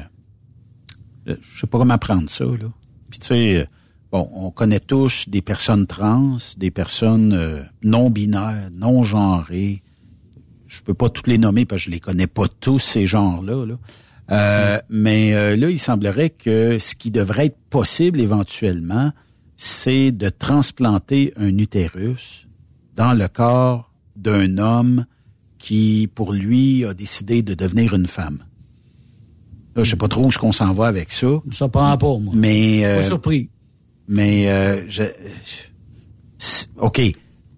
[1.28, 2.72] euh, je sais pas comment prendre ça, là.
[3.10, 3.66] Puis tu sais, euh,
[4.12, 9.82] bon, on connaît tous des personnes trans, des personnes euh, non-binaires, non-genrées.
[10.68, 13.66] Je peux pas toutes les nommer parce que je les connais pas tous, ces genres-là.
[13.66, 13.76] Là.
[14.32, 19.12] Euh, Mais euh, là, il semblerait que ce qui devrait être possible éventuellement,
[19.58, 22.48] c'est de transplanter un utérus
[22.96, 25.06] dans le corps d'un homme
[25.58, 28.44] qui, pour lui, a décidé de devenir une femme.
[29.76, 31.28] Là, je sais pas trop où est-ce qu'on s'en va avec ça.
[31.52, 32.34] Ça prend pas, moi.
[32.36, 33.50] Mais Pas euh, surpris.
[34.08, 35.04] mais euh, je,
[36.78, 37.02] OK.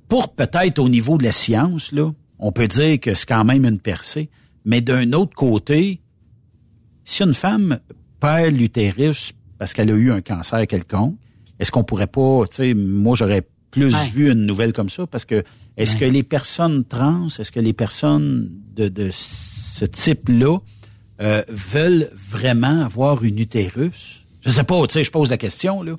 [0.07, 3.65] Pour peut-être au niveau de la science, là, on peut dire que c'est quand même
[3.65, 4.29] une percée.
[4.65, 6.01] Mais d'un autre côté,
[7.03, 7.79] si une femme
[8.19, 11.15] perd l'utérus parce qu'elle a eu un cancer quelconque,
[11.59, 14.09] est-ce qu'on pourrait pas, tu sais, moi j'aurais plus Ouais.
[14.13, 15.43] vu une nouvelle comme ça parce que
[15.77, 15.99] est-ce Ouais.
[15.99, 20.57] que les personnes trans, est-ce que les personnes de, de ce type-là
[21.21, 24.25] euh, veulent vraiment avoir une utérus?
[24.41, 25.93] Je sais pas, tu sais, je pose la question, là.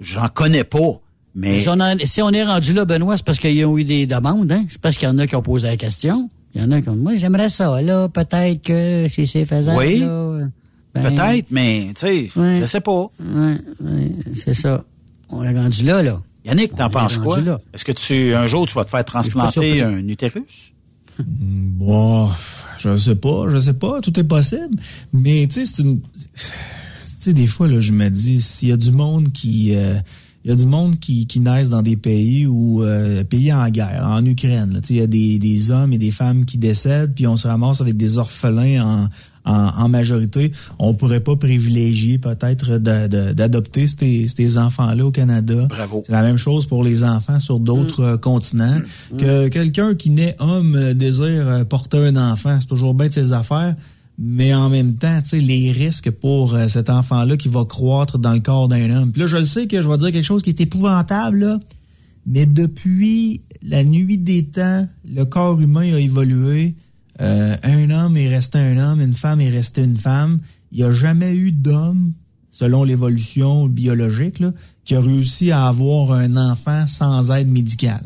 [0.00, 1.00] J'en connais pas,
[1.34, 1.58] mais...
[1.58, 4.06] Si on, si on est rendu là, Benoît, c'est parce qu'il y a eu des
[4.06, 4.64] demandes, hein?
[4.68, 6.30] C'est parce qu'il y en a qui ont posé la question.
[6.54, 9.44] Il y en a qui ont dit, moi, j'aimerais ça, là, peut-être que si c'est
[9.44, 9.98] faisable, Oui.
[10.00, 10.38] là,
[10.94, 12.58] ben, Peut-être, mais, tu sais, Ouais.
[12.60, 13.06] je sais pas.
[13.20, 14.82] Ouais, ouais, c'est ça.
[15.28, 16.20] On est rendu là, là.
[16.44, 17.40] Yannick, t'en penses rendu quoi?
[17.40, 17.60] là.
[17.74, 20.72] Est-ce que tu, un jour, tu vas te faire transplanter un utérus?
[21.20, 22.28] Bon,
[22.78, 24.76] je sais pas, je sais pas, tout est possible.
[25.12, 26.00] Mais tu sais, c'est une.
[26.34, 26.48] Tu
[27.04, 29.74] sais, des fois, là, je me dis, s'il y a du monde qui.
[29.74, 29.98] euh,
[30.48, 33.68] il y a du monde qui, qui naissent dans des pays où euh, pays en
[33.68, 34.80] guerre, en Ukraine.
[34.88, 37.82] Il y a des, des hommes et des femmes qui décèdent, puis on se ramasse
[37.82, 39.08] avec des orphelins en,
[39.44, 40.50] en, en majorité.
[40.78, 45.66] On pourrait pas privilégier peut-être d'adopter ces, ces enfants-là au Canada.
[45.68, 46.02] Bravo.
[46.06, 48.80] C'est la même chose pour les enfants sur d'autres euh, continents.
[49.18, 53.12] Que quelqu'un qui naît homme euh, désire euh, porter un enfant, c'est toujours bien de
[53.12, 53.76] ses affaires.
[54.20, 58.18] Mais en même temps, tu sais, les risques pour euh, cet enfant-là qui va croître
[58.18, 59.12] dans le corps d'un homme.
[59.12, 61.60] Puis là, je le sais que je vais dire quelque chose qui est épouvantable, là,
[62.26, 66.74] mais depuis la nuit des temps, le corps humain a évolué.
[67.20, 70.38] Euh, un homme est resté un homme, une femme est restée une femme.
[70.72, 72.12] Il n'y a jamais eu d'homme,
[72.50, 74.52] selon l'évolution biologique, là,
[74.84, 78.04] qui a réussi à avoir un enfant sans aide médicale.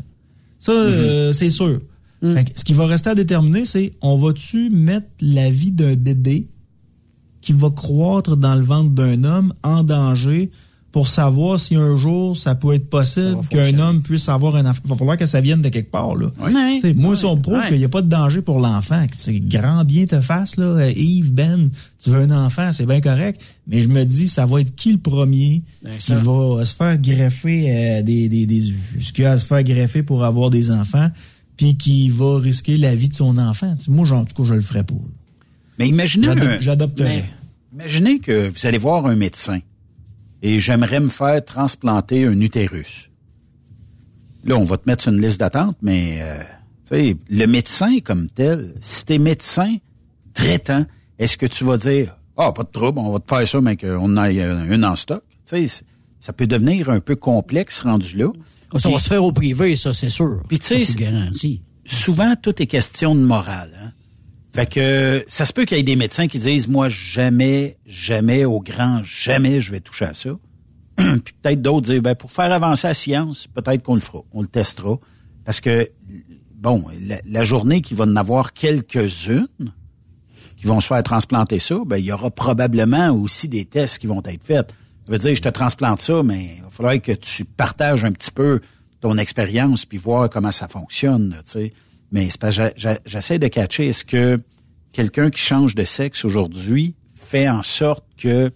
[0.59, 1.81] Ça, euh, c'est sûr.
[2.23, 5.95] Fait que ce qui va rester à déterminer, c'est on va-tu mettre la vie d'un
[5.95, 6.47] bébé
[7.41, 10.49] qui va croître dans le ventre d'un homme en danger
[10.93, 14.79] pour savoir si un jour ça peut être possible qu'un homme puisse avoir un enfant?
[14.85, 16.15] Il va falloir que ça vienne de quelque part.
[16.15, 16.27] Là.
[16.79, 19.15] Sais, Moi, si on me prouve qu'il n'y a pas de danger pour l'enfant, que
[19.17, 21.69] c'est grand bien te fasse, là, euh, Yves, Ben,
[22.01, 24.91] tu veux un enfant, c'est bien correct, mais je me dis, ça va être qui
[24.91, 26.15] le premier Ben, qui ça.
[26.15, 28.61] va se faire greffer euh, des, des, des,
[28.95, 31.09] jusqu'à à se faire greffer pour avoir des enfants,
[31.57, 33.75] puis qui va risquer la vie de son enfant.
[33.87, 34.95] Moi, en tout cas, je le ferais pas.
[35.79, 36.27] Mais imaginez,
[36.59, 37.25] J'adopterais.
[37.73, 39.59] imaginez que vous allez voir un médecin
[40.41, 43.09] et j'aimerais me faire transplanter un utérus.
[44.45, 48.73] Là, on va te mettre sur une liste d'attente, mais euh, le médecin comme tel,
[48.81, 49.77] si t'es médecin
[50.33, 50.85] traitant,
[51.17, 53.77] est-ce que tu vas dire Ah, pas de trouble, on va te faire ça, mais
[53.77, 55.23] qu'on ait euh, une en stock?
[56.19, 58.27] Ça peut devenir un peu complexe rendu là.
[58.79, 60.41] Ça va se faire au privé, ça, c'est sûr.
[60.47, 61.61] Puis tu sais, garanti.
[61.85, 63.71] souvent, tout est question de morale.
[63.81, 63.91] Hein?
[64.53, 68.45] Fait que ça se peut qu'il y ait des médecins qui disent, moi, jamais, jamais,
[68.45, 70.29] au grand jamais, je vais toucher à ça.
[70.95, 74.41] puis peut-être d'autres dire, ben, pour faire avancer la science, peut-être qu'on le fera, on
[74.41, 74.99] le testera.
[75.43, 75.89] Parce que,
[76.55, 79.47] bon, la, la journée qu'il va en avoir quelques-unes
[80.55, 84.07] qui vont se faire transplanter ça, ben, il y aura probablement aussi des tests qui
[84.07, 84.71] vont être faits.
[85.09, 88.31] Veut dire, je te transplante ça, mais il va falloir que tu partages un petit
[88.31, 88.61] peu
[89.01, 91.73] ton expérience puis voir comment ça fonctionne, tu sais.
[92.11, 94.39] Mais c'est pas, j'essaie de catcher, est-ce que
[94.91, 98.51] quelqu'un qui change de sexe aujourd'hui fait en sorte que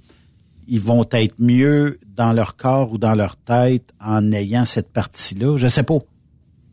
[0.68, 5.58] ils vont être mieux dans leur corps ou dans leur tête en ayant cette partie-là?
[5.58, 6.00] Je sais pas.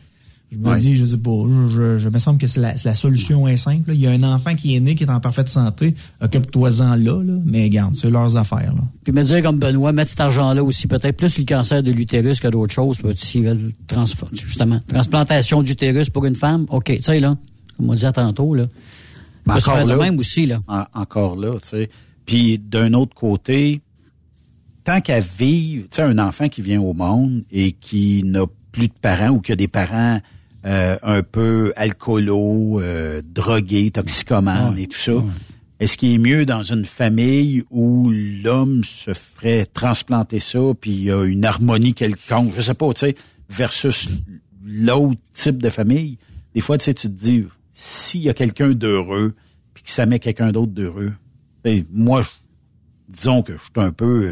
[0.51, 0.78] Je me Ouais.
[0.78, 3.89] dis, je sais pas, je, je, je me semble que c'est la, solution est simple.
[3.89, 3.95] là.
[3.95, 7.22] Il y a un enfant qui est né, qui est en parfaite santé, occupe-toi-en là,
[7.22, 8.72] là, mais garde, c'est leurs affaires.
[8.74, 8.82] Là.
[9.05, 12.41] Puis me dire comme Benoît, mettre cet argent-là aussi, peut-être plus le cancer de l'utérus
[12.41, 12.99] que d'autres choses.
[13.86, 17.36] transfor- justement, transplantation d'utérus pour une femme, OK, tu sais, là,
[17.76, 18.66] comme on disait tantôt, là.
[19.47, 20.61] Mais encore là, même aussi, là.
[20.66, 21.91] en- encore là, tu sais.
[22.26, 23.80] Puis d'un autre côté,
[24.89, 28.89] tant qu'à vivre, tu sais, un enfant qui vient au monde et qui n'a plus
[28.89, 30.18] de parents ou qui a des parents
[30.64, 35.12] euh, un peu alcoolos, euh, drogués, toxicomanes et tout ça,
[35.78, 41.03] est-ce qu'il est mieux dans une famille où l'homme se ferait transplanter ça, puis il
[41.05, 43.14] y a une harmonie quelconque, je sais pas, tu sais,
[43.51, 44.09] versus
[44.64, 46.16] l'autre type de famille?
[46.55, 49.34] Des fois, tu sais, tu te dis, s'il y a quelqu'un d'heureux,
[49.74, 51.12] puis que ça met quelqu'un d'autre d'heureux,
[51.64, 52.30] sais, moi, je-
[53.11, 54.30] disons que je suis un peu...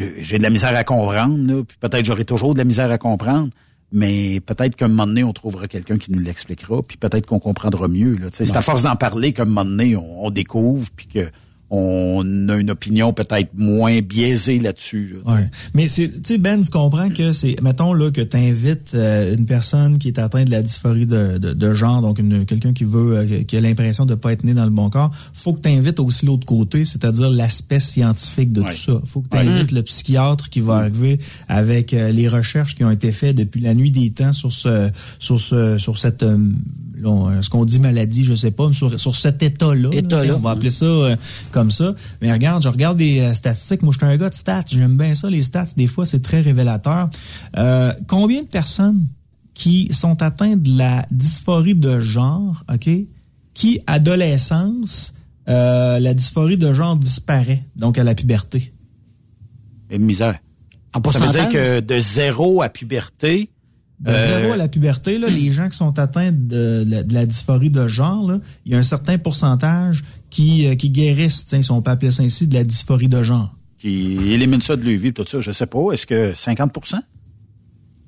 [0.00, 2.90] euh, j'ai de la misère à comprendre, là, puis peut-être j'aurai toujours de la misère
[2.90, 3.50] à comprendre,
[3.92, 7.38] mais peut-être qu'à un moment donné, on trouvera quelqu'un qui nous l'expliquera, puis peut-être qu'on
[7.38, 8.16] comprendra mieux.
[8.16, 11.30] Là, c'est à force d'en parler qu'à un moment donné, on, on découvre, puis que
[11.70, 15.16] on a une opinion peut-être moins biaisée là-dessus.
[15.24, 15.34] là.
[15.34, 15.50] Ouais.
[15.74, 19.44] Mais c'est, tu sais, Ben, tu comprends que c'est, mettons là que tu invites une
[19.44, 22.84] personne qui est atteinte de la dysphorie de, de, de genre, donc une, quelqu'un qui
[22.84, 25.60] veut, euh, qui a l'impression de pas être né dans le bon corps, faut que
[25.60, 28.70] tu invites aussi l'autre côté, c'est-à-dire l'aspect scientifique de Ouais.
[28.72, 29.00] tout ça.
[29.06, 32.90] Faut que tu invites le psychiatre qui va arriver avec euh, les recherches qui ont
[32.90, 36.38] été faites depuis la nuit des temps sur ce, sur ce, sur cette euh,
[37.02, 39.90] ce qu'on dit maladie, je sais pas, mais sur, sur cet état-là.
[39.92, 41.16] sais, on va appeler ça euh,
[41.50, 41.94] comme ça.
[42.20, 43.82] Mais regarde, je regarde des euh, statistiques.
[43.82, 44.64] Moi, je suis un gars de stats.
[44.66, 45.66] J'aime bien ça, les stats.
[45.76, 47.10] Des fois, c'est très révélateur.
[47.56, 49.06] Euh, combien de personnes
[49.54, 52.88] qui sont atteintes de la dysphorie de genre, OK,
[53.54, 55.14] qui, adolescence,
[55.48, 58.72] euh, la dysphorie de genre disparaît, donc à la puberté?
[59.90, 60.38] Et misère.
[60.94, 63.50] En Ça veut dire que de zéro à puberté,
[64.00, 67.12] De Euh, zéro à la puberté, là, les gens qui sont atteints de, la- de
[67.14, 71.46] la dysphorie de genre, là, il y a un certain pourcentage qui, euh, qui guérissent,
[71.46, 73.54] tiens, si on peut appeler ça ainsi, de la dysphorie de genre.
[73.78, 75.92] qui élimine ça de leur vie, tout ça, je sais pas.
[75.92, 77.00] Est-ce que 50%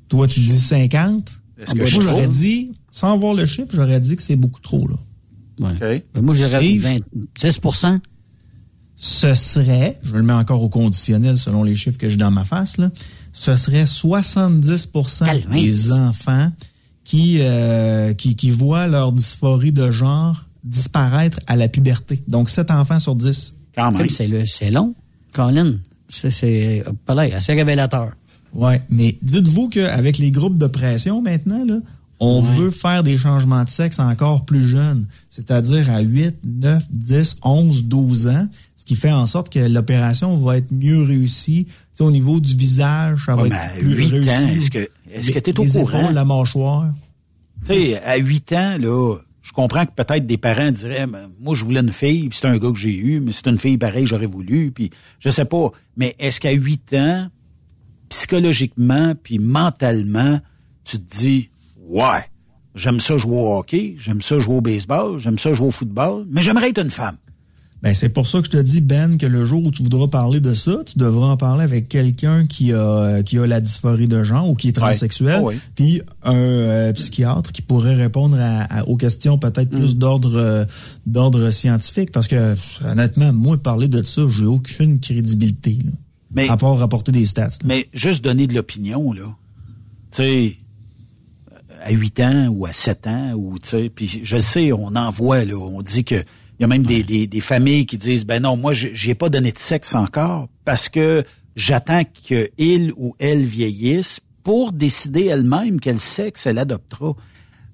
[0.09, 1.29] Toi, tu dis 50.
[1.59, 4.61] Est-ce Moi, que je j'aurais dit, sans voir le chiffre, j'aurais dit que c'est beaucoup
[4.61, 4.97] trop, là.
[5.61, 5.97] Ouais.
[5.99, 6.05] OK.
[6.15, 6.83] Ben, moi, Yves?
[6.83, 6.97] 20
[7.39, 7.99] 10%
[8.97, 12.45] Ce serait, je le mets encore au conditionnel selon les chiffres que j'ai dans ma
[12.45, 12.91] face, là,
[13.41, 14.91] ce serait 70
[15.25, 15.53] Calme.
[15.55, 16.51] des enfants
[17.05, 22.23] qui, euh, qui, qui voient leur dysphorie de genre disparaître à la puberté.
[22.29, 23.55] Donc, 7 enfants sur 10.
[23.75, 24.09] Quand même.
[24.47, 24.95] C'est long,
[25.33, 25.77] Colin.
[26.09, 28.11] C'est- C'est pas là, assez révélateur.
[28.53, 31.79] Ouais, mais dites-vous qu'avec les groupes de pression maintenant, là,
[32.23, 37.37] On veut faire des changements de sexe encore plus jeunes, c'est-à-dire à 8, 9, 10,
[37.43, 38.47] 11, 12 ans,
[38.77, 41.65] ce qui fait en sorte que l'opération va être mieux réussie.
[41.67, 44.31] Tu sais, au niveau du visage, ça va Ouais, être plus 8 réussi.
[44.31, 46.01] ans, est-ce que est-ce que tu es au courant?
[46.03, 46.93] épaules, la mâchoire.
[47.67, 51.07] Tu sais, à 8 ans, là, je comprends que peut-être des parents diraient,
[51.41, 53.59] moi, je voulais une fille, puis c'est un gars que j'ai eu, mais c'est une
[53.59, 54.91] fille pareille, j'aurais voulu, puis
[55.21, 55.71] je sais pas.
[55.97, 57.29] Mais est-ce qu'à 8 ans,
[58.11, 60.41] psychologiquement, puis mentalement,
[60.85, 61.49] tu te dis,
[61.91, 62.25] ouais,
[62.75, 66.25] j'aime ça jouer au hockey, j'aime ça jouer au baseball, j'aime ça jouer au football,
[66.31, 67.17] mais j'aimerais être une femme.
[67.83, 70.07] Ben, c'est pour ça que je te dis, Ben, que le jour où tu voudras
[70.07, 74.07] parler de ça, tu devras en parler avec quelqu'un qui a, qui a la dysphorie
[74.07, 75.55] de genre ou qui est transsexuel, Ouais.
[75.55, 75.61] Ouais.
[75.77, 79.79] puis un euh, psychiatre qui pourrait répondre à- à- aux questions peut-être Mm.
[79.79, 80.65] plus d'ordre euh,
[81.07, 82.13] d'ordre scientifique.
[82.13, 85.79] Parce que, honnêtement, moi, parler de ça, j'ai aucune crédibilité.
[85.83, 85.91] Là,
[86.35, 87.45] Mais- à part rapporter des stats.
[87.47, 87.57] là.
[87.65, 89.23] Mais juste donner de l'opinion, là.
[90.11, 90.57] Tu sais,
[91.83, 95.11] à 8 ans ou à 7 ans, ou tu sais, puis je sais, on en
[95.11, 98.27] voit, là, on dit que il y a même des, des, des familles qui disent,
[98.27, 101.25] ben non, moi, j'ai pas donné de sexe encore parce que
[101.57, 107.15] j'attends que il ou elle vieillisse pour décider elle-même quel sexe elle adoptera.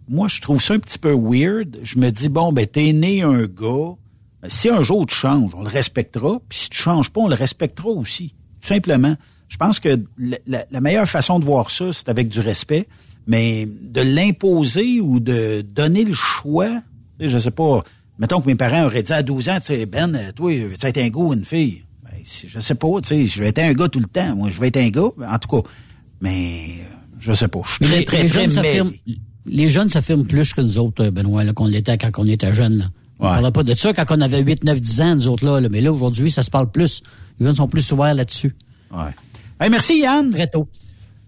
[0.08, 1.80] Moi, je trouve ça un petit peu weird.
[1.82, 3.94] Je me dis, bon, ben, t'es né un gars.
[4.40, 6.38] Ben, si un jour tu changes, on le respectera.
[6.48, 8.34] Puis si tu changes pas, on le respectera aussi.
[8.60, 9.16] Tout simplement.
[9.48, 12.86] Je pense que la, la- la meilleure façon de voir ça, c'est avec du respect.
[13.26, 16.68] Mais de l'imposer ou de donner le choix,
[17.18, 17.82] tu je sais pas.
[18.18, 20.98] Mettons que mes parents auraient dit à 12 ans, tu sais, Ben, toi, veux-tu être
[20.98, 21.82] un gars ou une fille?
[22.04, 24.34] Ben, si- je sais pas, tu sais, je vais être un gars tout le temps.
[24.36, 25.68] Moi, je vais être un gars, en tout cas.
[26.20, 26.66] Mais,
[27.18, 27.60] je sais pas.
[27.66, 28.68] Je suis très, très, les très jeunes mêlé.
[28.68, 28.92] s'affirment,
[29.44, 32.78] les jeunes s'affirment plus que nous autres, Benoît, qu'on l'était quand on était jeunes.
[32.78, 32.84] Là.
[33.18, 33.32] On Ouais.
[33.32, 35.60] parlait pas de ça quand on avait 8, 9, 10 ans, nous autres, là.
[35.60, 35.68] là.
[35.68, 37.02] Mais là, aujourd'hui, ça se parle plus.
[37.38, 38.54] Les jeunes sont plus ouverts là-dessus.
[38.92, 39.10] Ouais.
[39.60, 40.30] Hey, merci, Yann.
[40.30, 40.68] Très tôt.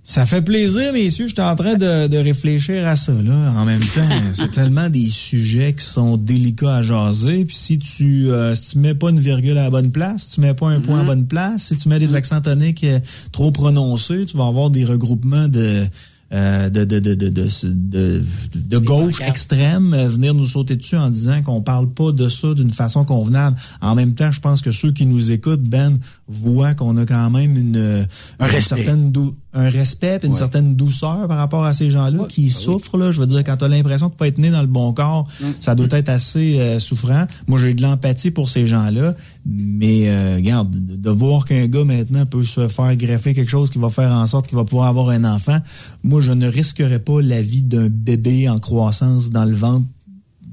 [0.09, 1.29] Ça fait plaisir, messieurs.
[1.29, 3.53] J'étais en train de, de réfléchir à ça, là.
[3.55, 7.45] En même temps, c'est tellement des sujets qui sont délicats à jaser.
[7.45, 10.37] Puis si tu euh, si tu mets pas une virgule à la bonne place, si
[10.37, 12.85] tu mets pas un point à la bonne place, si tu mets des accents toniques
[12.85, 13.01] euh,
[13.33, 15.85] trop prononcés, tu vas avoir des regroupements de
[16.31, 18.23] euh, de, de, de, de, de, de,
[18.55, 22.53] de gauche extrême euh, venir nous sauter dessus en disant qu'on parle pas de ça
[22.53, 23.57] d'une façon convenable.
[23.81, 25.99] En même temps, je pense que ceux qui nous écoutent, Ben,
[26.29, 28.05] voient qu'on a quand même une, euh,
[28.39, 30.39] Un une certaine dou- un respect et une Ouais.
[30.39, 32.99] certaine douceur par rapport à ces gens-là qui souffrent.
[32.99, 34.93] Là, je veux dire, quand tu as l'impression de pas être né dans le bon
[34.93, 35.27] corps,
[35.59, 37.27] ça doit être assez euh, souffrant.
[37.47, 39.15] Moi, j'ai de l'empathie pour ces gens-là,
[39.47, 43.71] mais euh, regarde, de, de voir qu'un gars maintenant peut se faire greffer quelque chose
[43.71, 45.59] qui va faire en sorte qu'il va pouvoir avoir un enfant,
[46.03, 49.87] moi, je ne risquerais pas la vie d'un bébé en croissance dans le ventre.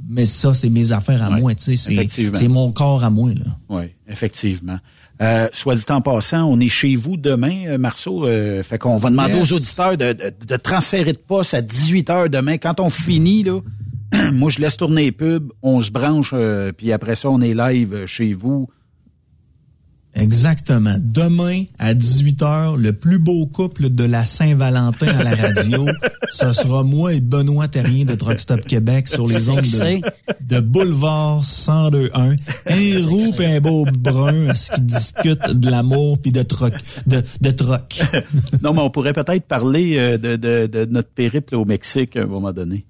[0.08, 2.38] Mais ça, c'est mes affaires à Ouais, moi, tu sais, c'est effectivement.
[2.38, 3.32] c'est mon corps à moi.
[3.70, 4.78] Oui, effectivement.
[5.22, 8.28] Euh, soit dit en passant, on est chez vous demain, euh, Marceau.
[8.28, 9.52] euh, fait qu'on va demander Yes.
[9.52, 12.58] aux auditeurs de, de, de transférer de poste à 18 heures demain.
[12.58, 13.62] Quand on finit, là,
[14.34, 17.54] moi, je laisse tourner les pubs, on se branche, euh, puis après ça, on est
[17.54, 18.68] live euh, chez vous.
[20.16, 20.96] Exactement.
[20.98, 25.86] Demain, à 18h, le plus beau couple de la Saint-Valentin à la radio,
[26.32, 30.02] ce sera moi et Benoît Terrien de Truck Stop Québec sur les ondes de,
[30.56, 32.36] de Boulevard 1021.
[32.68, 36.74] Un roux et un beau brun à ce qui discutent de l'amour puis de troc,
[37.08, 38.02] de, de troc.
[38.64, 42.22] Non, mais on pourrait peut-être parler euh, de, de, de notre périple au Mexique à
[42.22, 42.86] un moment donné.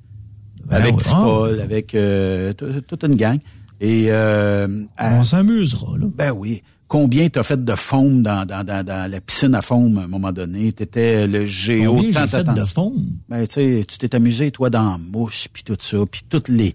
[0.66, 0.98] Ben avec.
[0.98, 3.40] Tipol, avec euh, toute une gang.
[3.82, 4.68] Et euh,
[5.00, 6.06] On s'amusera, là.
[6.16, 6.64] Ben oui.
[6.96, 10.08] Combien t'as fait de foam dans, dans, dans, dans la piscine à foam à un
[10.08, 10.72] moment donné?
[10.72, 11.96] T'étais le géo.
[11.96, 12.94] Combien j'ai fait de fond?
[13.28, 16.48] Ben, tu sais, tu t'es amusé, toi, dans la mousse, puis tout ça, puis toutes
[16.48, 16.74] les...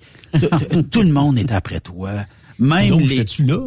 [0.91, 2.11] tout- le monde était après toi.
[2.59, 3.07] Même Donc, les...
[3.07, 3.61] j'étais-tu là?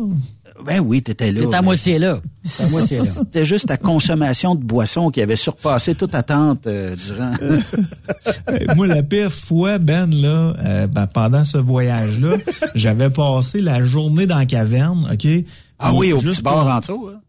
[0.63, 1.41] Ben oui, t'étais là.
[1.49, 2.21] T'es à moitié là.
[2.43, 3.05] T'es à moitié là.
[3.05, 7.31] C'était juste ta consommation de boissons qui avait surpassé toute attente euh, durant...
[8.75, 12.35] Moi, la pire fois, Ben, là, euh, ben, pendant ce voyage-là,
[12.75, 15.27] j'avais passé la journée dans la caverne, OK?
[15.83, 17.19] Ah oui, au juste petit bar en dessous, hein?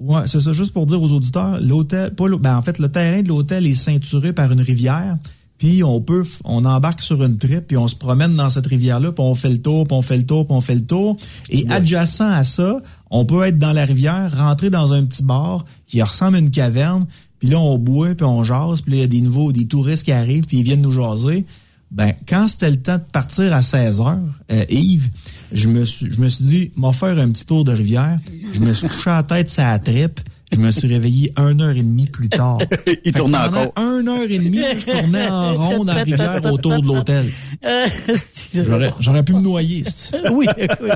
[0.00, 3.22] Ouais, c'est ça, juste pour dire aux auditeurs, l'hôtel, pas ben, en fait, le terrain
[3.22, 5.18] de l'hôtel est ceinturé par une rivière.
[5.56, 9.12] Puis on peut, on embarque sur une trip, puis on se promène dans cette rivière-là,
[9.12, 11.16] puis on fait le tour, puis on fait le tour, puis on fait le tour.
[11.48, 15.64] Et adjacent à ça, on peut être dans la rivière, rentrer dans un petit bar
[15.86, 17.06] qui ressemble à une caverne,
[17.38, 19.66] puis là on boit, puis on jase, puis là il y a des nouveaux, des
[19.66, 21.46] touristes qui arrivent, puis ils viennent nous jaser.
[21.92, 24.18] Ben, quand c'était le temps de partir à 16 heures,
[24.50, 25.10] euh, Yves,
[25.54, 28.18] je me suis, je me suis dit, m'en faire un petit tour de rivière.
[28.52, 30.20] Je me suis couché à la tête, ça a trip.
[30.52, 32.58] Je me suis réveillé une heure et demie plus tard.
[33.04, 33.72] Il tournait encore.
[33.76, 37.24] une heure et demie, je tournais en rond dans la rivière autour de l'hôtel.
[37.64, 37.86] Euh,
[38.54, 39.82] J'aurais, j'aurais pu me noyer.
[40.30, 40.90] oui, écoute.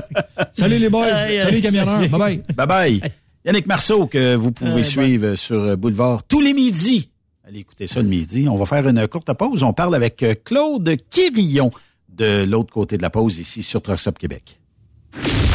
[0.51, 1.09] Salut les boys.
[1.09, 2.09] Salut les camionneurs.
[2.09, 2.43] Bye bye.
[2.55, 3.01] Bye bye.
[3.45, 7.09] Yannick Marceau, que vous pouvez suivre sur euh, Boulevard tous les midis.
[7.47, 8.47] Allez écouter ça le midi.
[8.47, 9.63] On va faire une courte pause.
[9.63, 11.71] On parle avec euh, Claude Quirillon
[12.19, 14.59] de l'autre côté de la pause ici sur Truck Québec.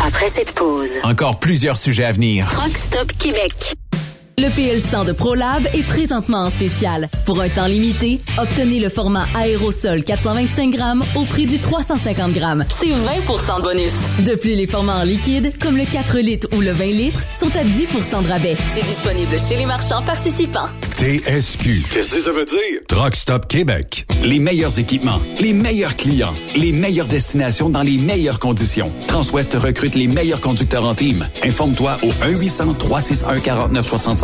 [0.02, 2.48] Après cette pause, Encore plusieurs sujets à venir.
[2.50, 3.74] Truck Stop Québec.
[4.36, 7.08] Le PL100 de ProLab est présentement en spécial.
[7.24, 12.64] Pour un temps limité, obtenez le format aérosol 425 grammes au prix du 350 grammes.
[12.68, 13.94] C'est 20% de bonus.
[14.26, 17.50] De plus, les formats en liquide, comme le 4 litres ou le 20 litres, sont
[17.56, 18.56] à 10% de rabais.
[18.70, 20.66] C'est disponible chez les marchands participants.
[20.98, 21.84] TSQ.
[21.92, 22.80] Qu'est-ce que ça veut dire?
[22.88, 24.04] Truck Stop Québec.
[24.24, 28.90] Les meilleurs équipements, les meilleurs clients, les meilleures destinations dans les meilleures conditions.
[29.06, 31.24] Transwest recrute les meilleurs conducteurs en team.
[31.44, 34.23] Informe-toi au 1-800-361-4965,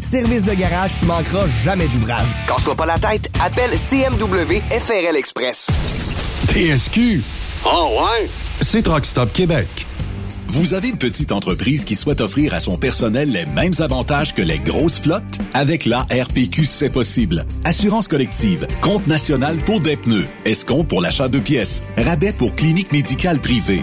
[0.00, 2.28] Service de garage, tu manqueras jamais d'ouvrage.
[2.46, 5.66] Casse-toi pas la tête, appelle CMW FRL Express.
[6.48, 7.22] TSQ.
[7.64, 8.28] Oh ouais?
[8.60, 9.68] C'est Truck Stop Québec.
[10.48, 14.42] Vous avez une petite entreprise qui souhaite offrir à son personnel les mêmes avantages que
[14.42, 15.24] les grosses flottes?
[15.54, 17.44] Avec la RPQ, c'est possible.
[17.64, 22.92] Assurance collective, compte national pour des pneus, escompte pour l'achat de pièces, rabais pour clinique
[22.92, 23.82] médicale privée,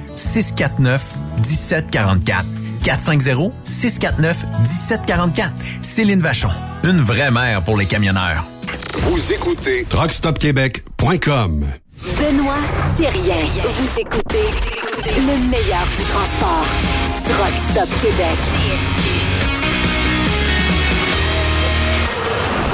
[0.15, 1.01] 649
[1.37, 2.45] 1744.
[2.83, 5.51] 450-649-1744.
[5.81, 6.49] Céline Vachon.
[6.83, 8.43] Une vraie mère pour les camionneurs.
[8.95, 11.65] Vous écoutez TruckStopQuébec.com.
[12.17, 12.55] Benoît
[12.97, 13.35] Thérien.
[13.63, 14.47] Vous écoutez
[15.05, 16.65] le meilleur du transport.
[17.25, 18.39] Truck Stop Québec.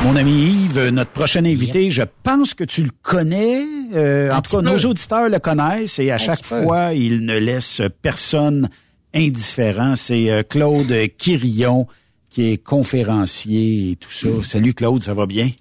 [0.07, 3.61] Mon ami Yves, notre prochain invité, je pense que tu le connais.
[3.93, 6.63] Euh, en tout cas, nos auditeurs le connaissent et à chaque petit peu.
[6.63, 8.69] fois, il ne laisse personne
[9.13, 9.97] indifférent.
[9.97, 11.87] C'est euh, Claude Quirillon
[12.29, 14.29] qui est conférencier et tout ça.
[14.45, 15.51] Salut Claude, ça va bien?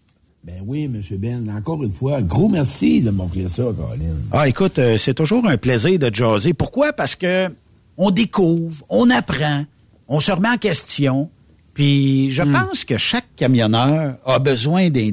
[0.45, 1.03] Ben oui, M.
[1.19, 4.23] Ben, encore une fois, gros merci de m'offrir ça, Caroline.
[4.31, 6.55] Ah, écoute, euh, c'est toujours un plaisir de jaser.
[6.55, 6.93] Pourquoi?
[6.93, 7.49] Parce que
[7.97, 9.65] on découvre, on apprend,
[10.07, 11.31] on se remet en question.
[11.77, 15.11] Puis je pense que chaque camionneur a besoin d'un...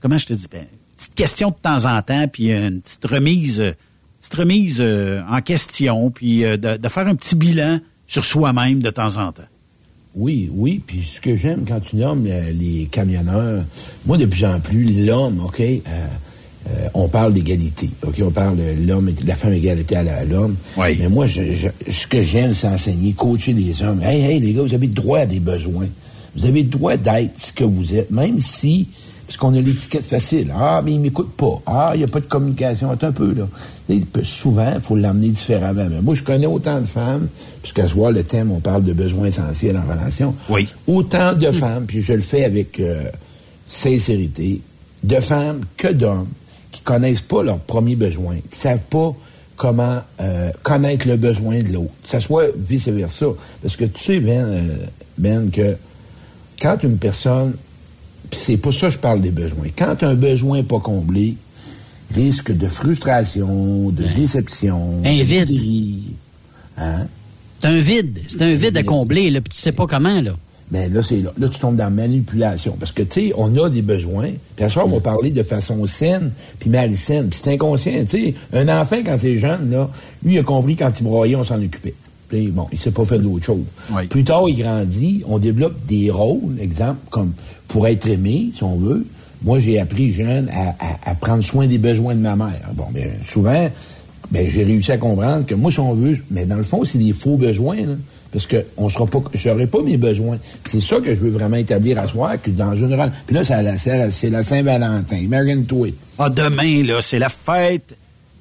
[0.00, 0.46] comment je te dis?
[0.50, 3.72] Ben, une petite question de temps en temps, puis une petite remise, euh,
[4.18, 8.80] petite remise euh, en question, puis euh, de, de faire un petit bilan sur soi-même
[8.80, 9.42] de temps en temps.
[10.14, 13.64] Oui, oui, puis ce que j'aime quand tu nommes euh, les camionneurs,
[14.06, 15.60] moi, de plus en plus, l'homme, OK,
[16.66, 17.90] euh, on parle d'égalité.
[18.06, 20.56] OK, on parle de l'homme, et- la femme égalité à l'homme.
[21.00, 24.00] Mais moi, je, je- ce que j'aime, c'est enseigner, coacher les hommes.
[24.02, 25.88] Hey, hey, les gars, vous avez le droit à des besoins.
[26.36, 28.88] Vous avez le droit d'être ce que vous êtes, même si,
[29.26, 30.52] parce qu'on a l'étiquette facile.
[30.54, 31.60] Ah, mais il m'écoute pas.
[31.66, 32.90] Ah, il n'y a pas de communication.
[32.90, 33.46] Attends un peu, là.
[33.88, 35.86] Et souvent, il faut l'amener différemment.
[35.90, 37.28] Mais moi, je connais autant de femmes,
[37.62, 40.34] puisqu'à ce voir le thème, on parle de besoins essentiels en relation.
[40.48, 40.66] Oui.
[40.86, 43.04] Autant de femmes, puis je le fais avec euh,
[43.66, 44.60] sincérité,
[45.02, 46.28] de femmes que d'hommes
[46.74, 49.14] qui connaissent pas leurs premiers besoins, qui savent pas
[49.56, 51.92] comment euh, connaître le besoin de l'autre.
[52.02, 53.26] Que ça soit vice-versa.
[53.62, 54.76] Parce que tu sais, Ben, euh,
[55.16, 55.76] ben, que
[56.60, 57.54] quand une personne,
[58.28, 61.36] pis c'est pas ça que je parle des besoins, quand un besoin n'est pas comblé,
[62.12, 65.52] risque de frustration, de déception, Un de vide.
[66.76, 67.06] Hein?
[67.60, 68.18] C'est un vide.
[68.26, 70.34] C'est un vide à combler, là, puis tu sais pas comment, là.
[70.70, 71.30] Ben là, c'est là.
[71.38, 72.76] Là, tu tombes dans la manipulation.
[72.80, 74.30] Parce que, tu sais, on a des besoins.
[74.56, 77.28] Puis à ce soir, on va parler de façon saine, puis malsaine.
[77.28, 77.92] Puis c'est inconscient.
[78.08, 79.90] Tu sais, un enfant, quand c'est jeune, là,
[80.24, 81.94] lui, il a compris quand il broyait, on s'en occupait.
[82.28, 83.64] Puis, bon, il s'est pas fait d'autre chose.
[84.08, 87.32] Plus tard, il grandit, on développe des rôles, exemple, comme
[87.68, 89.04] pour être aimé, si on veut.
[89.42, 92.70] Moi, j'ai appris jeune à, à- à prendre soin des besoins de ma mère.
[92.72, 93.68] Bon, bien, souvent,
[94.30, 96.96] ben, j'ai réussi à comprendre que moi, si on veut, mais dans le fond, c'est
[96.98, 97.94] des faux besoins, là.
[98.34, 100.38] Parce que on sera pas, j'aurai pas mes besoins.
[100.66, 103.44] C'est ça que je veux vraiment établir à soi, que dans une rela- Puis là,
[103.44, 105.16] c'est la, Saint-Valentin.
[105.18, 105.88] Imagine-toi.
[106.18, 107.96] Ah, demain, là, c'est la fête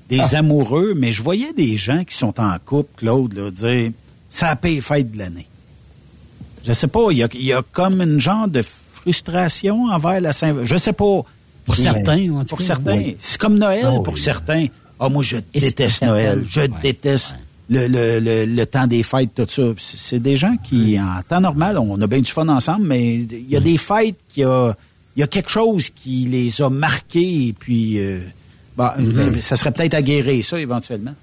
[0.10, 0.40] des Ah.
[0.40, 3.92] amoureux, mais je voyais des gens qui sont en couple, Claude, là, dire
[4.30, 5.46] ça paye fête de l'année.
[6.66, 8.64] Je sais pas, il y a, y a comme une genre de
[8.94, 10.56] frustration envers la Saint...
[10.64, 11.22] Je sais pas.
[11.66, 12.66] Pour certains, en tout Pour cas.
[12.66, 12.98] certains.
[12.98, 13.16] Oui.
[13.20, 14.04] C'est comme Noël Ah oui.
[14.04, 14.66] pour certains.
[15.00, 16.44] Ah, moi, je Et déteste Noël.
[16.48, 17.36] Je Ouais, déteste
[17.74, 19.64] Le, le, le, le temps des fêtes, tout ça.
[19.78, 23.50] C'est des gens qui, en temps normal, on a bien du fun ensemble, mais il
[23.50, 24.74] y a des fêtes qui a...
[25.16, 28.00] Il y a quelque chose qui les a marqués et puis...
[28.00, 28.20] euh,
[28.78, 29.38] bon, Mhm.
[29.40, 31.14] ça serait peut-être à guérir ça éventuellement.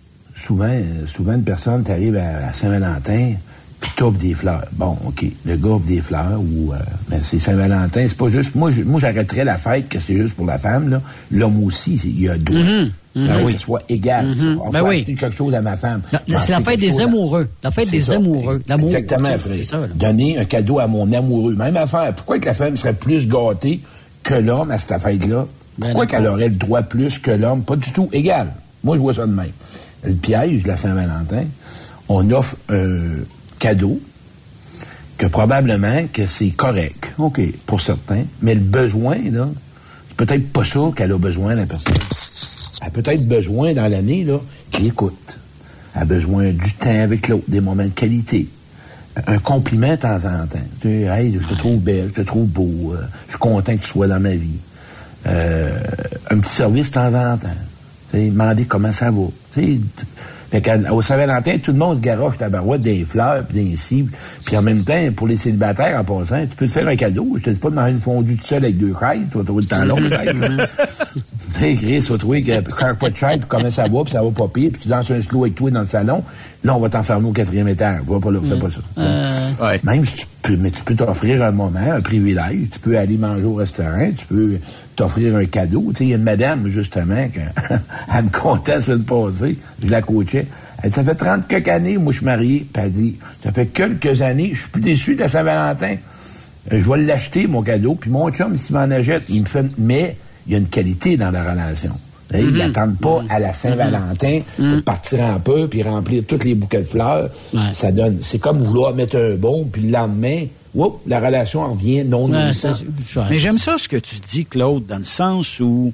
[0.46, 3.34] Souvent, euh, souvent une personne, à, à Saint-Valentin,
[3.80, 4.66] puis t'offres des fleurs.
[4.72, 6.72] Bon, OK, le gars offre des fleurs, ou...
[6.72, 6.76] euh,
[7.08, 8.54] mais c'est Saint-Valentin, c'est pas juste...
[8.54, 11.00] Moi, je- moi j'arrêterais la fête que c'est juste pour la femme, là.
[11.30, 12.90] L'homme aussi, il y a mhm.
[13.14, 13.52] faudrait Oui.
[13.54, 14.26] que ce soit égal.
[14.26, 14.34] Mhm.
[14.36, 14.62] ça.
[14.64, 15.04] On Ben oui.
[15.04, 16.02] quelque chose à ma femme.
[16.12, 17.48] La- C'est la fête des amoureux.
[17.62, 18.16] La fête C'est des ça.
[18.16, 18.62] amoureux.
[18.68, 18.90] L'amour.
[18.94, 19.86] Exactement, c'est- ça.
[19.94, 21.54] Donner un cadeau à mon amoureux.
[21.54, 22.12] Même affaire.
[22.14, 23.80] Pourquoi que la femme serait plus gâtée
[24.22, 25.46] que l'homme à cette fête-là?
[25.78, 27.62] Ben, Pourquoi qu'elle aurait le droit plus que l'homme?
[27.62, 28.48] Pas du tout égal.
[28.84, 29.52] Moi, je vois ça de même.
[30.04, 31.44] Le piège de la Saint-Valentin,
[32.08, 32.98] on offre un
[33.60, 34.00] cadeau
[35.20, 37.12] que probablement que c'est correct.
[37.18, 38.24] OK, pour certains.
[38.42, 39.48] Mais le besoin, là,
[40.08, 41.94] c'est peut-être pas ça qu'elle a besoin, la personne.
[42.80, 44.40] Elle a peut-être besoin dans l'année, là,
[44.70, 45.38] qu'il écoute.
[45.94, 48.48] Elle a besoin du temps avec l'autre, des moments de qualité.
[49.26, 50.58] Un compliment de temps en temps.
[50.80, 53.76] Tu sais, hey, je te trouve belle, je te trouve beau, euh, je suis content
[53.76, 54.58] que tu sois dans ma vie.
[55.26, 55.78] Euh,
[56.30, 57.48] un petit service de temps en temps.
[58.10, 59.26] Tu sais, demander comment ça va.
[59.52, 59.78] Tu sais,
[60.50, 63.76] fait qu'à- au Saint-Valentin, tout le monde se garoche ta barouette des fleurs, puis des
[63.76, 64.12] cibles.
[64.44, 67.34] Puis en même temps, pour les célibataires, en passant, tu peux te faire un cadeau.
[67.38, 69.20] Je te dis pas de manger une fondue tout seul avec deux chaises.
[69.30, 69.84] Tu vas trouver le temps
[71.58, 71.72] long, peut-être.
[71.72, 71.74] là.
[71.74, 74.02] Tu sais, Chris, tu vas trouver que quand pas de chaise, puis comment ça va,
[74.04, 76.22] puis ça va pas pire, puis tu danses un slow avec toi dans le salon.
[76.62, 78.00] Là, on va t'enfermer au quatrième étage.
[78.06, 78.80] Va pas là, fais pas ça.
[78.98, 82.68] Euh, Même si tu peux, mais tu peux t'offrir un moment, un privilège.
[82.72, 84.58] Tu peux aller manger au restaurant, tu peux
[84.94, 85.86] t'offrir un cadeau.
[85.90, 87.40] Tu sais, il y a une madame, justement, que,
[88.14, 90.46] elle me comptait la semaine passée, je la coachais.
[90.82, 92.66] Elle dit, ça fait 30 quelques années, moi, je suis marié.
[92.72, 95.96] Puis elle dit, ça fait quelques années, je suis plus déçu de la Saint-Valentin.
[96.72, 99.64] Euh, Je vais l'acheter, mon cadeau, puis mon chum, s'il m'en achète, il me fait...
[99.78, 100.16] Mais
[100.46, 101.92] il y a une qualité dans la relation.
[102.32, 102.56] Ils Mhm.
[102.58, 106.84] n'attendent pas à la Saint-Valentin pour partir un peu puis remplir tous les bouquets de
[106.84, 107.28] fleurs.
[107.72, 108.18] Ça donne.
[108.22, 112.30] C'est comme vouloir mettre un bon, puis le lendemain, whoop, la relation en vient non
[112.30, 112.70] Ouais, ça,
[113.28, 115.92] Mais j'aime ça ce que tu dis, Claude, dans le sens où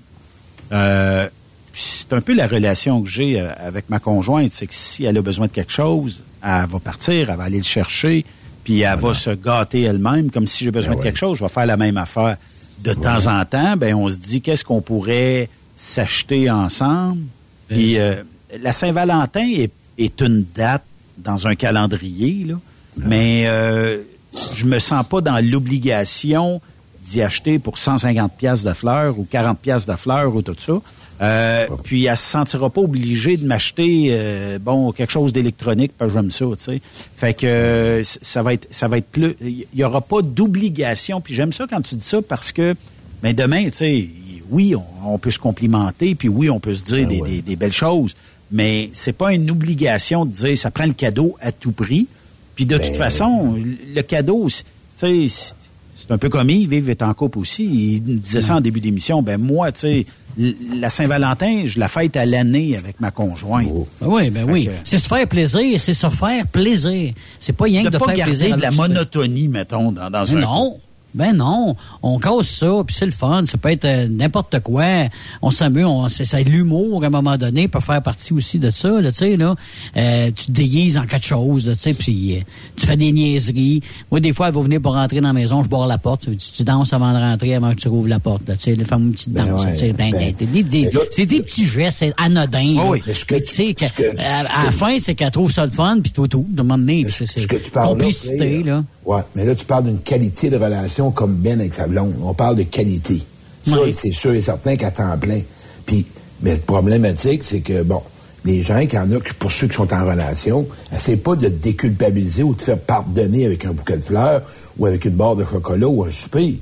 [0.73, 1.27] euh,
[1.73, 5.17] c'est un peu la relation que j'ai euh, avec ma conjointe, c'est que si elle
[5.17, 8.25] a besoin de quelque chose, elle va partir, elle va aller le chercher,
[8.65, 11.45] puis elle va se gâter elle-même, comme si j'ai besoin Ben de quelque chose, je
[11.45, 12.37] vais faire la même affaire.
[12.83, 17.23] De temps en temps, ben on se dit qu'est-ce qu'on pourrait s'acheter ensemble?
[17.69, 18.23] Ben, Puis euh,
[18.61, 20.85] la Saint-Valentin est, est une date
[21.19, 22.55] dans un calendrier, là,
[22.97, 23.99] mais euh,
[24.55, 26.61] je me sens pas dans l'obligation
[27.03, 30.75] d'y acheter pour 150 pièces de fleurs ou 40 pièces de fleurs ou tout ça.
[31.23, 36.13] Euh, puis elle se sentira pas obligée de m'acheter euh, bon quelque chose d'électronique parce
[36.13, 36.81] que j'aime ça, tu sais.
[37.17, 41.21] Fait que euh, ça va être ça va être plus il y aura pas d'obligation.
[41.23, 42.75] Puis j'aime ça quand tu dis ça parce que
[43.23, 44.09] mais demain, tu sais,
[44.51, 44.85] oui, on,
[45.15, 48.15] on peut se complimenter, puis oui, on peut se dire des, des- des belles choses,
[48.53, 52.07] mais c'est pas une obligation de dire ça prend le cadeau à tout prix.
[52.55, 53.57] Puis de toute façon,
[53.95, 54.63] le cadeau, tu
[54.97, 55.27] sais,
[55.95, 57.65] c'est un peu comme Yves, Yves est en couple aussi.
[57.65, 59.23] Il disait ça en début d'émission.
[59.23, 60.07] Ben moi, tu sais,
[60.39, 63.67] la Saint-Valentin, je la fête à l'année avec ma conjointe.
[64.01, 64.69] Ben oui, ben oui.
[64.85, 67.15] C'est se faire plaisir, c'est se faire plaisir.
[67.39, 68.57] C'est pas rien De que de pas faire garder plaisir.
[68.57, 70.79] de la monotonie, mettons, dans, dans un non.
[71.17, 73.45] Ben non, on casse ça, puis c'est le fun.
[73.47, 75.09] Ça peut être euh, n'importe quoi.
[75.43, 79.01] On s'amuse, on, c'est, l'humour à un moment donné, peut faire partie aussi de ça.
[79.01, 79.55] Là, tu sais là,
[79.97, 82.41] Euh, tu te déguises en quelque chose, là, tu sais, puis euh,
[82.77, 83.81] tu fais des niaiseries.
[84.11, 86.23] Moi, des fois, elle va venir pour rentrer dans la maison, je barre la porte.
[86.31, 88.47] Tu, tu danses avant de rentrer, avant que tu rouvres la porte.
[88.47, 89.65] Là, tu sais, fais une petite Ben danse.
[89.65, 90.33] ouais, tu sais, ben, ben,
[90.63, 92.75] des- là- c'est des petits gestes, c'est anodin.
[92.89, 93.85] oui, mais ce que Mais tu- sais, que-
[94.21, 96.77] à, à la fin, c'est qu'elle trouve ça le fun, puis tout, tout, de moment
[96.79, 98.75] donné, puis c'est, c'est Ce que tu parles complicité, là.
[98.77, 98.85] là.
[99.07, 102.15] Ouais, mais là, tu parles d'une qualité de relation comme Ben avec sa blonde.
[102.23, 103.23] On parle de qualité.
[103.67, 103.95] Ça, Oui.
[103.97, 105.41] c'est sûr et certain qu'à temps plein.
[105.85, 106.07] Puis,
[106.43, 108.01] mais le problématique, c'est que, bon,
[108.45, 111.49] les gens qu'il y en qui, pour ceux qui sont en relation, essaient pas de
[111.49, 114.43] te déculpabiliser ou de te faire pardonner avec un bouquet de fleurs
[114.79, 116.61] ou avec une barre de chocolat ou un souper.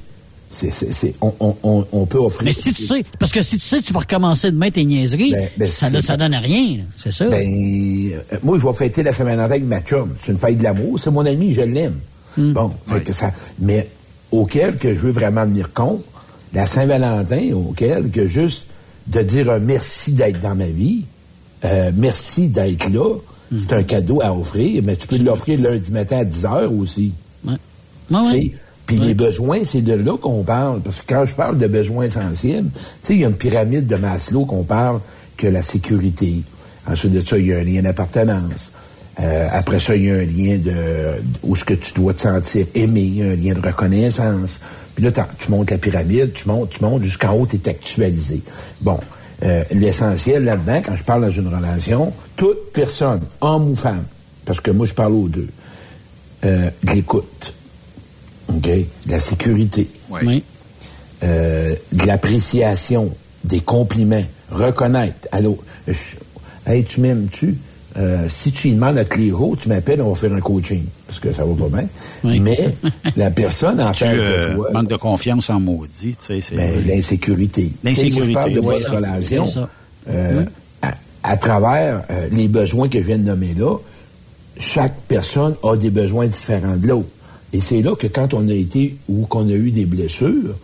[0.50, 1.34] C'est, c'est, c'est- on,
[1.64, 2.44] on, on, peut offrir...
[2.44, 5.32] Mais si tu sais, parce que si tu sais, tu vas recommencer demain tes niaiseries,
[5.32, 6.16] Ben, ben, ça, c'est ne- ça.
[6.16, 6.82] donne rien, là.
[6.96, 7.28] c'est ça.
[7.28, 10.14] Ben, euh, moi, je vais fêter la Saint-Valentin avec ma chum.
[10.22, 11.00] C'est une fête de l'amour.
[11.00, 11.98] C'est mon ami, je l'aime.
[12.36, 12.52] Hmm.
[12.52, 13.32] Bon, fait que ça.
[13.58, 13.88] Mais
[14.34, 16.04] auquel que je veux vraiment venir compte,
[16.52, 18.66] la Saint-Valentin, auquel que juste
[19.06, 21.04] de dire un merci d'être dans ma vie,
[21.64, 23.16] euh, merci d'être là,
[23.58, 27.12] c'est un cadeau à offrir, mais tu peux l'offrir lundi matin à 10 heures aussi.
[27.44, 27.54] Ouais,
[28.10, 28.52] ouais.
[28.86, 30.80] Puis les besoins, c'est de là qu'on parle.
[30.80, 33.86] Parce que quand je parle de besoins essentiels, tu sais, il y a une pyramide
[33.86, 35.00] de Maslow qu'on parle
[35.36, 36.42] que la sécurité.
[36.86, 38.72] Ensuite de ça, il y a un lien d'appartenance.
[39.20, 40.74] Euh, après ça, il y a un lien de
[41.44, 44.60] où ce que tu dois te sentir aimé, un lien de reconnaissance.
[44.94, 48.42] Puis là, tu montes la pyramide, tu montes, tu montes jusqu'en haut, tu es actualisé.
[48.80, 48.98] Bon,
[49.44, 54.04] euh, l'essentiel là-dedans, quand je parle dans une relation, toute personne, homme ou femme,
[54.44, 55.48] parce que moi je parle aux deux,
[56.44, 57.54] euh, de l'écoute,
[58.48, 58.62] OK?
[58.62, 59.88] De la sécurité.
[61.22, 63.10] Euh, de l'appréciation,
[63.44, 65.28] des compliments, reconnaître.
[65.32, 66.16] Allô, je-
[66.66, 67.56] hey, tu m'aimes-tu?
[67.96, 71.20] Euh, si tu lui demandes à jours, tu m'appelles, on va faire un coaching, parce
[71.20, 71.88] que ça va pas bien.
[72.40, 72.74] Mais
[73.16, 76.40] la personne en Si face euh, de toi, manques de confiance en maudit, tu sais,
[76.40, 76.56] c'est...
[76.56, 77.70] ben, l'insécurité.
[77.84, 79.44] L'insécurité, je parle de oui, bonne relation.
[80.10, 80.44] Euh, Oui.
[80.82, 83.76] à, à travers euh, les besoins que je viens de nommer là,
[84.58, 87.08] chaque personne a des besoins différents de l'autre.
[87.52, 90.56] Et c'est là que quand on a été ou qu'on a eu des blessures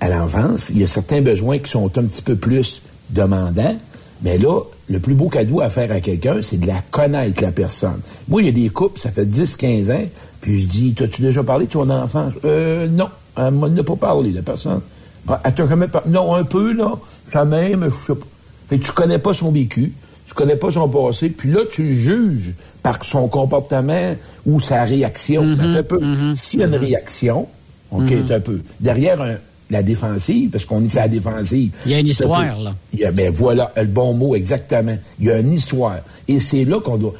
[0.00, 3.76] à l'enfance, il y a certains besoins qui sont un petit peu plus demandants.
[4.22, 7.52] Mais là, le plus beau cadeau à faire à quelqu'un, c'est de la connaître, la
[7.52, 8.00] personne.
[8.28, 10.04] Moi, il y a des couples, ça fait 10, 15 ans,
[10.40, 12.32] puis je dis, t'as-tu déjà parlé de ton enfance?
[12.44, 13.08] Euh, non.
[13.36, 14.80] Elle m'en a pas parlé, la personne.
[15.26, 16.10] Ah, Elle t'a jamais parlé?
[16.10, 16.92] Non, un peu, là.
[17.32, 18.26] Jamais, mais je sais pas.
[18.68, 19.92] Fait que tu connais pas son vécu,
[20.26, 24.14] tu connais pas son passé, puis là, tu le juges par son comportement
[24.46, 25.44] ou sa réaction.
[25.44, 25.56] Mm-hmm.
[25.56, 26.00] Ben, un peu.
[26.36, 27.48] S'il y a une réaction,
[27.90, 28.60] OK, un peu.
[28.80, 29.36] Derrière un-
[29.70, 31.72] la défensive, parce qu'on est sur la défensive.
[31.86, 32.74] Il y a une histoire, là.
[32.92, 34.96] il y a- ben voilà, le bon mot, exactement.
[35.18, 35.96] Il y a une histoire.
[36.28, 37.14] Et c'est là qu'on doit.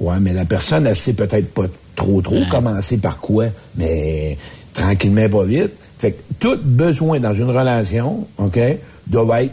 [0.00, 3.46] Ouais, mais la personne, elle sait peut-être pas trop, trop commencer par quoi,
[3.76, 4.36] mais
[4.72, 5.72] tranquillement, pas vite.
[5.98, 8.58] Fait que tout besoin dans une relation, OK,
[9.06, 9.52] doit être,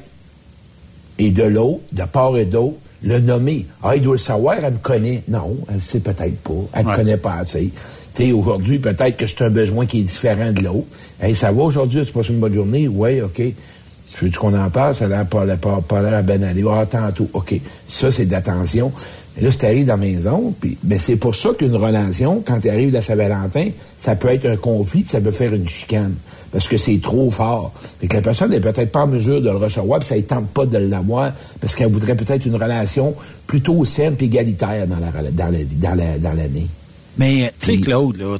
[1.19, 3.65] et de l'autre, de part et d'autre, le nommer.
[3.83, 5.23] Ah, il doit le savoir, elle me connaît.
[5.27, 6.53] Non, elle le sait peut-être pas.
[6.73, 6.95] Elle ne Ouais.
[6.95, 7.71] connaît pas assez.
[8.13, 10.87] Sais, aujourd'hui, peut-être que c'est un besoin qui est différent de l'autre.
[11.21, 12.87] Hey, ça va aujourd'hui, c'est pas une bonne journée?
[12.87, 13.35] Oui, OK.
[13.35, 14.95] Tu veux qu'on en parle?
[14.95, 16.63] Ça a l'air pas, pas, pas l'air ben aller.
[16.69, 17.29] Ah, tantôt.
[17.33, 17.55] OK.
[17.87, 18.91] Ça, c'est de l'attention.
[19.35, 22.59] Mais là, si t'arrives dans la maison, puis, ben, c'est pour ça qu'une relation, quand
[22.59, 26.15] tu arrives à Saint-Valentin, ça peut être un conflit, puis ça peut faire une chicane.
[26.51, 27.71] Parce que c'est trop fort.
[28.01, 30.21] Fait que la personne n'est peut-être pas en mesure de le recevoir, puis ça ne
[30.21, 31.31] tente pas de l'avoir,
[31.61, 33.15] parce qu'elle voudrait peut-être une relation
[33.47, 36.67] plutôt simple, égalitaire dans la, dans la, dans l'année.
[37.17, 38.37] Mais, tu sais, Claude, là,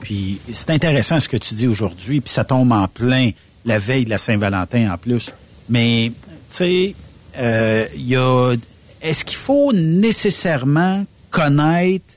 [0.00, 3.30] puis c'est intéressant ce que tu dis aujourd'hui, puis ça tombe en plein
[3.64, 5.30] la veille de la Saint-Valentin en plus.
[5.68, 6.12] Mais,
[6.50, 6.94] tu sais,
[7.38, 8.54] euh, y a...
[9.00, 12.14] Est-ce qu'il faut nécessairement connaître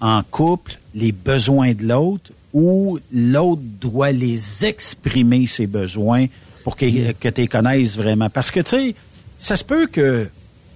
[0.00, 6.26] en couple les besoins de l'autre ou l'autre doit les exprimer, ses besoins,
[6.64, 8.28] pour que, que tu les connaisses vraiment?
[8.28, 8.94] Parce que, tu sais,
[9.38, 10.28] ça se peut que,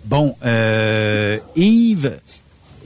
[0.06, 2.12] bon, euh, Yves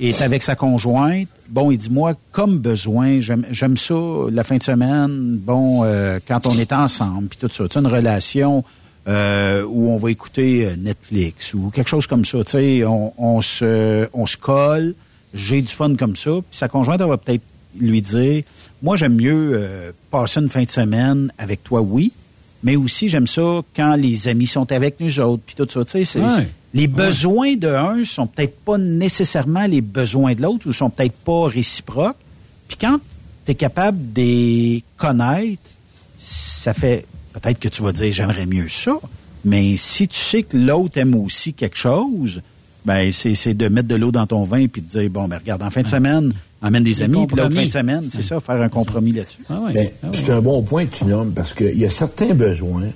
[0.01, 1.29] est avec sa conjointe.
[1.49, 3.95] Bon, il dit, moi, comme besoin, j'aime ça
[4.31, 7.67] la fin de semaine, bon, euh, quand on est ensemble, puis tout ça.
[7.69, 8.65] Tu une relation
[9.09, 12.45] euh, où on va écouter euh, Netflix ou quelque chose comme ça.
[12.45, 14.95] Tu sais, on, se, on se colle,
[15.33, 16.33] j'ai du fun comme ça.
[16.33, 17.43] Puis sa conjointe, va peut-être
[17.79, 18.43] lui dire,
[18.83, 22.13] moi, j'aime mieux euh, passer une fin de semaine avec toi, oui,
[22.63, 25.85] mais aussi, j'aime ça quand les amis sont avec nous autres, puis tout ça.
[25.85, 26.49] Tu sais, c'est- Ouais.
[26.75, 31.17] les besoins de un sont peut-être pas nécessairement les besoins de l'autre ou sont peut-être
[31.25, 32.17] pas réciproques.
[32.67, 32.99] Puis quand
[33.45, 35.63] tu es capable de les connaître,
[36.19, 38.93] ça fait peut-être que tu vas dire j'aimerais mieux ça,
[39.45, 42.41] mais si tu sais que l'autre aime aussi quelque chose,
[42.85, 45.39] ben c'est c'est de mettre de l'eau dans ton vin puis de dire bon ben
[45.39, 46.33] regarde en fin de semaine
[46.63, 49.43] emmène des amis puis l'autre fin de semaine c'est ça faire un compromis là-dessus.
[49.73, 52.89] Ben, C'est un bon point que tu nommes parce qu'il y a certains besoins,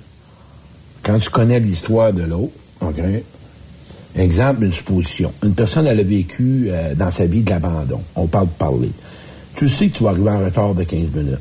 [1.01, 2.99] quand tu connais l'histoire de l'autre, OK?
[4.15, 5.33] Exemple, une supposition.
[5.43, 8.01] Une personne, elle a vécu euh, dans sa vie de l'abandon.
[8.15, 8.91] On parle de parler.
[9.55, 11.39] Tu sais que tu vas arriver en retard de 15 minutes.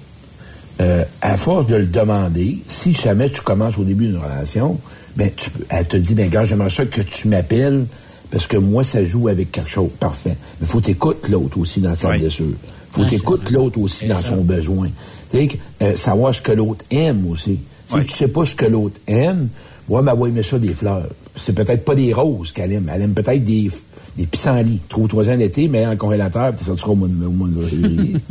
[0.81, 4.79] Euh, à force de le demander, si jamais tu commences au début d'une relation,
[5.17, 7.85] ben, tu, peux- elle te dit, ben, gars, j'aimerais ça que tu m'appelles
[8.33, 9.91] parce que moi, ça joue avec quelque chose.
[10.01, 10.37] Parfait.
[10.61, 12.47] Mais faut t'écouter l'autre aussi dans sa blessure.
[12.91, 14.29] Faut t'écouter l'autre aussi dans ça.
[14.31, 14.89] son besoin.
[15.31, 17.61] Tu sais, que, euh, savoir ce que l'autre aime aussi.
[17.89, 19.49] Si tu sais pas ce que l'autre aime,
[19.89, 21.09] mais elle va aimer ça des fleurs.
[21.37, 22.91] C'est peut-être pas des roses qu'elle aime.
[22.95, 23.71] Elle aime peut-être des,
[24.17, 24.81] des pissenlits.
[24.89, 27.61] Trouve-toi en été, mais en congélateur, puis ça sera au mois de, au mois de
[27.61, 28.17] février.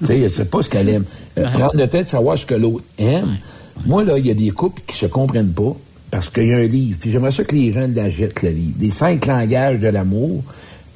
[0.00, 1.04] tu sais, elle sait pas ce qu'elle aime.
[1.38, 3.38] Euh, prendre le temps de savoir ce que l'autre aime.
[3.86, 5.74] Moi, là, il y a des couples qui se comprennent pas
[6.12, 6.98] parce qu'il y a un livre.
[7.00, 8.74] Puis j'aimerais ça que les gens l'achètent, le livre.
[8.78, 10.44] Les cinq langages de l'amour,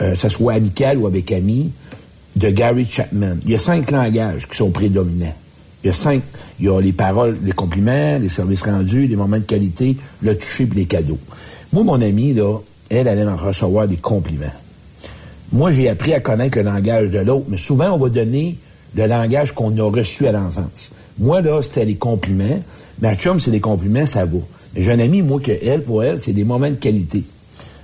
[0.02, 1.72] euh, que ce soit amical ou avec amis,
[2.36, 3.36] de Gary Chapman.
[3.44, 5.34] Il y a cinq langages qui sont prédominants.
[5.82, 6.22] Il y a cinq.
[6.60, 10.36] Il y a les paroles, les compliments, les services rendus, les moments de qualité, le
[10.36, 11.18] toucher et les cadeaux.
[11.72, 12.58] Moi, mon amie, là,
[12.90, 14.44] elle, aime en recevoir des compliments.
[15.50, 18.58] Moi, j'ai appris à connaître le langage de l'autre, mais souvent, on va donner
[18.94, 20.92] le langage qu'on a reçu à l'enfance.
[21.18, 22.62] Moi, là, c'était les compliments.
[23.00, 24.40] Ma chum, c'est des compliments, ça va.
[24.76, 27.24] J'ai un ami, moi, que elle, pour elle, c'est des moments de qualité.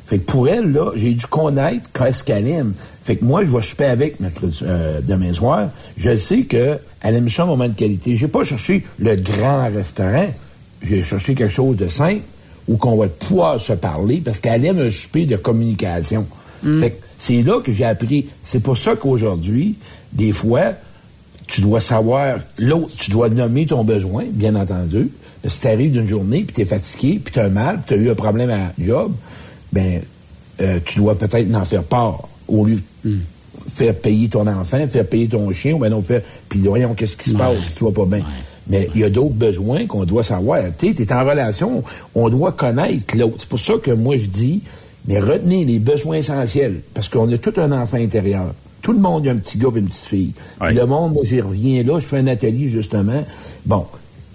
[0.06, 2.74] Fait que pour elle, là, j'ai dû connaître qu'est-ce qu'elle aime.
[3.02, 5.70] Fait que moi, je vais super avec mercredi, euh, demain soir.
[5.96, 8.14] Je sais qu'elle aime ça, un moment de qualité.
[8.14, 10.28] J'ai pas cherché le grand restaurant.
[10.82, 12.22] J'ai cherché quelque chose de simple
[12.68, 16.26] où qu'on va pouvoir se parler parce qu'elle aime un souper de communication.
[16.62, 18.28] Fait que c'est là que j'ai appris.
[18.42, 19.76] C'est pour ça qu'aujourd'hui,
[20.12, 20.74] des fois,
[21.46, 25.08] tu dois savoir l'autre, tu dois nommer ton besoin, bien entendu.
[25.46, 27.94] Si tu arrives d'une journée, puis tu es fatigué, puis tu as mal, puis tu
[27.94, 29.12] as eu un problème à job,
[29.72, 30.02] ben
[30.60, 33.18] euh, tu dois peut-être en faire part au lieu de
[33.68, 36.22] faire payer ton enfant, faire payer ton chien, ou ben non, faire.
[36.48, 38.24] Puis voyons, qu'est-ce qui se passe si tu vas pas bien.
[38.68, 40.60] Mais il y a d'autres besoins qu'on doit savoir.
[40.78, 41.82] Tu es en relation,
[42.14, 43.36] on doit connaître l'autre.
[43.38, 44.62] C'est pour ça que moi je dis,
[45.06, 48.54] mais retenez les besoins essentiels, parce qu'on a tout un enfant intérieur.
[48.82, 50.32] Tout le monde a un petit gars et une petite fille.
[50.60, 53.22] Puis le monde, moi, j'y reviens là, je fais un atelier justement.
[53.64, 53.86] Bon,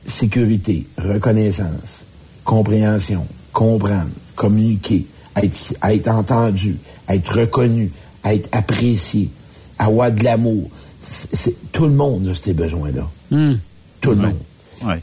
[0.07, 2.05] sécurité, reconnaissance,
[2.43, 5.05] compréhension, comprendre, communiquer,
[5.35, 6.77] être, être entendu,
[7.09, 7.91] être reconnu,
[8.25, 9.29] être apprécié,
[9.77, 10.69] avoir de l'amour.
[11.71, 13.07] Tout le monde a ces besoins-là.
[14.01, 14.35] Tout le monde.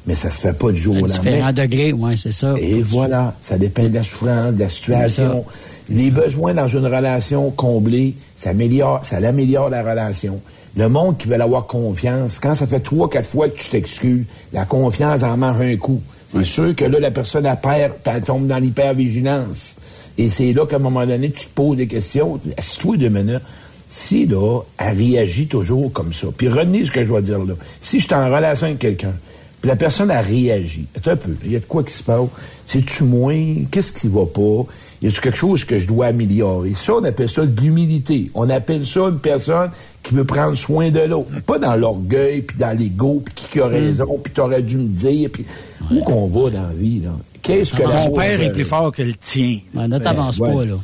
[0.07, 1.53] Mais ça se fait pas du jour au différents lendemain.
[1.53, 2.55] degrés, oui, c'est ça.
[2.59, 5.45] Et voilà, ça dépend de la souffrance, de la situation.
[5.89, 10.41] Les besoins dans une relation comblée, ça améliore, ça améliore la relation.
[10.77, 14.25] Le monde qui veut avoir confiance, quand ça fait trois, quatre fois que tu t'excuses,
[14.53, 16.03] la confiance en mange un coup.
[16.33, 19.77] C'est sûr que là, la personne, elle perd, elle tombe dans l'hypervigilance.
[20.19, 22.41] Et c'est là qu'à un moment donné, tu te poses des questions.
[22.57, 23.43] Assis-toi deux minutes.
[23.89, 26.27] Si, là, elle réagit toujours comme ça.
[26.37, 27.55] Puis retenez ce que je dois dire là.
[27.81, 29.13] Si je suis en relation avec quelqu'un,
[29.61, 30.87] puis la personne a réagi.
[30.97, 31.37] Attends un peu.
[31.45, 32.27] Il y a de quoi qui se passe?
[32.67, 33.65] C'est-tu moins?
[33.71, 34.67] Qu'est-ce qui va pas?
[35.03, 36.73] Y a-tu quelque chose que je dois améliorer?
[36.75, 38.27] Ça, on appelle ça de l'humilité.
[38.35, 39.71] On appelle ça une personne
[40.03, 41.31] qui veut prendre soin de l'autre.
[41.47, 45.31] Pas dans l'orgueil, puis dans l'ego, puis qui a raison, puis t'aurais dû me dire,
[45.33, 45.45] puis
[45.91, 47.11] où qu'on va dans la vie, là?
[47.43, 49.59] Qu'est-ce que Mon l'amour père est plus fort que le tien.
[49.75, 50.65] ne t'avance pas, ouais.
[50.67, 50.77] là.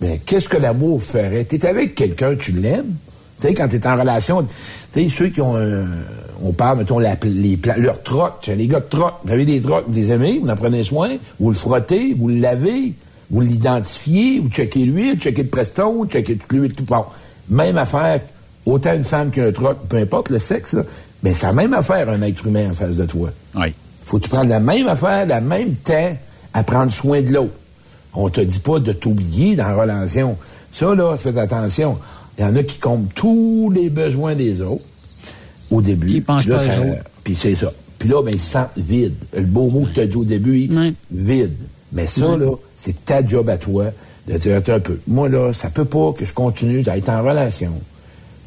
[0.00, 1.44] Mais qu'est-ce que l'amour ferait?
[1.44, 2.94] T'es avec quelqu'un, tu l'aimes?
[3.40, 4.42] Tu sais, quand t'es en relation,
[4.92, 5.86] tu sais, ceux qui ont un,
[6.42, 9.44] on parle, mettons, la, les, leur troc, tu sais, les gars de troc, vous avez
[9.44, 12.94] des trocs, vous les aimez, vous en prenez soin, vous le frottez, vous le lavez,
[13.30, 17.04] vous l'identifiez, vous checkez l'huile, vous checkez le presto, vous checkez toute l'huile, tout bon.
[17.48, 18.20] Même affaire,
[18.64, 20.82] autant une femme qu'un troc, peu importe le sexe, là,
[21.22, 23.30] ben c'est la même affaire, un être humain en face de toi.
[23.56, 23.74] Oui.
[24.04, 26.16] Faut que tu prennes la même affaire, la même temps
[26.54, 27.52] à prendre soin de l'autre.
[28.14, 30.36] On te dit pas de t'oublier dans la relation.
[30.72, 31.98] Ça, là, faites attention.
[32.38, 34.84] Il y en a qui comblent tous les besoins des autres
[35.70, 36.06] au début.
[36.06, 36.72] Puis pensent pas ça-.
[37.24, 37.72] Puis c'est ça.
[37.98, 39.14] Puis là, ben, ils se sentent vides.
[39.34, 40.70] Le beau mot que tu as dit au début,
[41.10, 41.56] vide.
[41.92, 43.86] Mais ça, là, c'est ta job à toi
[44.28, 44.98] de dire un peu.
[45.06, 47.72] Moi, là, ça peut pas que je continue d'être en relation,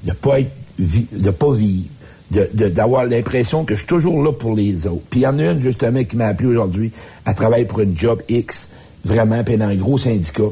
[0.04, 1.86] de pas être de pas vivre,
[2.32, 5.02] de- de- d'avoir l'impression que je suis toujours là pour les autres.
[5.10, 6.92] Puis il y en a une, justement, qui m'a appelé aujourd'hui.
[7.26, 8.70] Elle travaille pour une job X,
[9.06, 10.44] vraiment, puis dans un gros syndicat.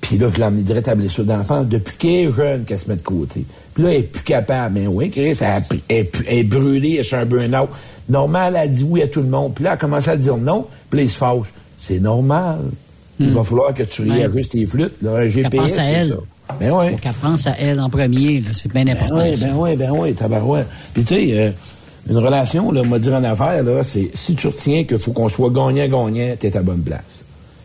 [0.00, 2.88] Puis là, je l'ai emmené direct à blessure d'enfant depuis qu'elle est jeune qu'elle se
[2.88, 3.44] met de côté.
[3.74, 4.78] Puis là, elle est plus capable.
[4.80, 5.36] Mais oui, Chris,
[5.88, 7.68] elle, est brûlée, elle est un burn-out.
[8.08, 9.52] Normal, elle dit oui à tout le monde.
[9.54, 10.66] Puis là, elle a commencé à dire non.
[10.88, 11.48] Puis là, il se fâche.
[11.80, 12.60] C'est normal.
[13.20, 14.94] Il va falloir que tu réajustes tes flûtes.
[15.02, 16.08] Là, un GPS, pense à elle.
[16.08, 16.54] ça.
[16.58, 16.96] Ben ouais.
[17.00, 18.42] Qu'elle pense à elle en premier.
[18.52, 19.20] C'est bien Ben important.
[19.22, 19.46] oui, ça.
[19.46, 20.66] ben oui, ben oui, tabarouette.
[20.94, 21.50] Puis tu sais, euh,
[22.08, 25.28] une relation, là, m'a dire en affaire, là, c'est si tu retiens qu'il faut qu'on
[25.28, 27.02] soit gagnant-gagnant, t'es à bonne place.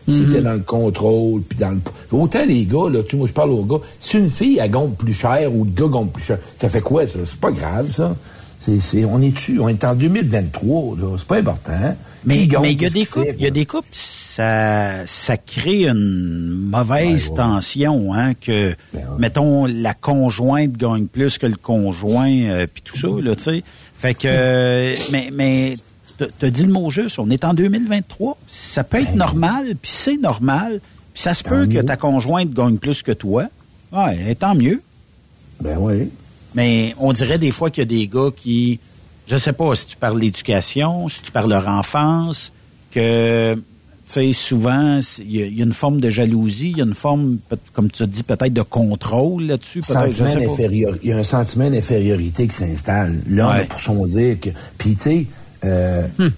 [0.08, 0.32] Si Mhm.
[0.32, 1.78] t'es dans le contrôle, puis dans le...
[2.12, 4.94] Autant les gars, là, tu moi je parle aux gars, si une fille, elle gonfle
[4.94, 7.18] plus cher ou le gars gonfle plus cher, ça fait quoi, ça?
[7.24, 8.14] C'est pas grave, ça.
[8.60, 11.16] C'est, c'est, on est dessus, on est en 2023, là.
[11.18, 11.96] C'est pas important.
[12.24, 13.88] Mais gonfle, mais il y a des qu'il couples, fait, il y a des couples,
[13.92, 21.46] ça ça crée une mauvaise tension, hein, que Ben mettons la conjointe gagne plus que
[21.46, 23.62] le conjoint, euh, puis tout ça, là, tu sais.
[23.98, 25.74] Fait que, euh, mais mais
[26.18, 30.16] t'as- dit le mot juste, on est en 2023, ça peut être normal, puis c'est
[30.16, 30.80] normal,
[31.14, 33.44] puis ça se peut que ta conjointe gagne plus que toi,
[33.92, 34.82] ouais, tant mieux.
[35.60, 36.10] Ben oui.
[36.56, 38.80] Mais on dirait des fois qu'il y a des gars qui,
[39.28, 42.52] je sais pas si tu parles l'éducation, si tu parles leur enfance,
[42.90, 43.60] que, tu
[44.06, 46.84] sais, souvent, il y, a- il y a une forme de jalousie, il y a
[46.84, 47.36] une forme,
[47.74, 49.82] comme tu as dit, peut-être de contrôle là-dessus.
[51.02, 53.20] Il y a un sentiment d'infériorité qui s'installe.
[53.28, 53.66] L'homme Ouais.
[53.66, 54.50] pour son dire que.
[54.78, 55.26] Puis tu sais,
[55.64, 56.28] euh, Hmm.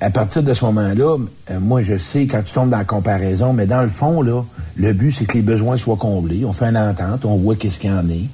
[0.00, 1.18] à partir de ce moment-là,
[1.50, 4.42] euh, moi je sais quand tu tombes dans la comparaison, mais dans le fond là,
[4.76, 6.44] le but c'est que les besoins soient comblés.
[6.44, 8.28] On fait une entente, on voit qu'est-ce qu'il y en est.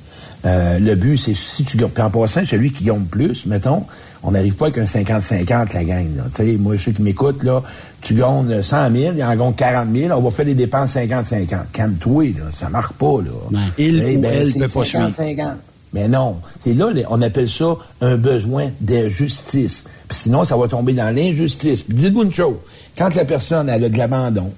[0.44, 1.90] Euh, le but, c'est si tu gagnes.
[1.90, 3.84] Puis en passant, celui qui gagne plus, mettons,
[4.22, 6.16] on n'arrive pas avec un 50-50, la gang.
[6.16, 6.24] là.
[6.34, 7.62] Tu sais, moi, ceux qui m'écoutent, là,
[8.00, 11.46] tu gagnes 100 000, il en gagne 40 000, on va faire des dépenses 50-50.
[11.72, 13.60] Calme-toi, là, ça marche pas, là.
[13.78, 15.16] Il ou ben, elle peut pas 50, suivre.
[15.16, 15.52] 50.
[15.94, 19.84] Mais non, c'est là, on appelle ça un besoin de justice.
[20.08, 21.84] Puis sinon, ça va tomber dans l'injustice.
[21.88, 22.56] Dites-vous une chose,
[22.96, 24.52] quand la personne elle a de l'abandon,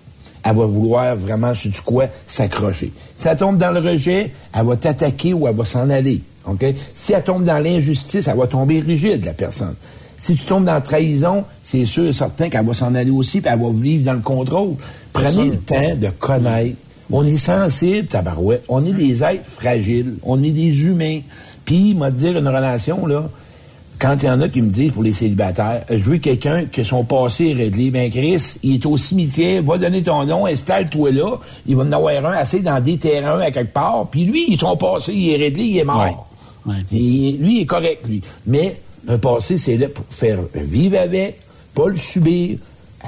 [0.45, 2.93] elle va vouloir vraiment, sur du quoi, s'accrocher.
[3.17, 6.21] Si elle tombe dans le rejet, elle va t'attaquer ou elle va s'en aller.
[6.47, 6.65] OK?
[6.95, 9.75] Si elle tombe dans l'injustice, elle va tomber rigide, la personne.
[10.19, 13.41] Si tu tombes dans la trahison, c'est sûr et certain qu'elle va s'en aller aussi,
[13.41, 14.75] puis elle va vivre dans le contrôle.
[15.13, 16.77] Prenez le temps de connaître.
[17.11, 18.65] On est sensible, tabarouette.
[18.69, 20.15] On est des êtres fragiles.
[20.23, 21.21] On est des humains.
[21.65, 23.29] Puis, te dire une relation, là,
[24.05, 26.85] quand il y en a qui me disent pour les célibataires, je veux quelqu'un que
[26.85, 27.91] son passé est réglé.
[27.91, 31.39] Ben, Chris, il est au cimetière, va donner ton nom, installe-toi là.
[31.67, 34.09] Il va en avoir un assez dans des terrains à quelque part.
[34.11, 36.29] Puis lui, son passé, il est réglé, il est mort.
[36.93, 38.21] Et lui, il est correct, lui.
[38.47, 38.79] Mais
[39.09, 41.41] un passé, c'est là pour faire vivre avec,
[41.75, 42.59] pas le subir,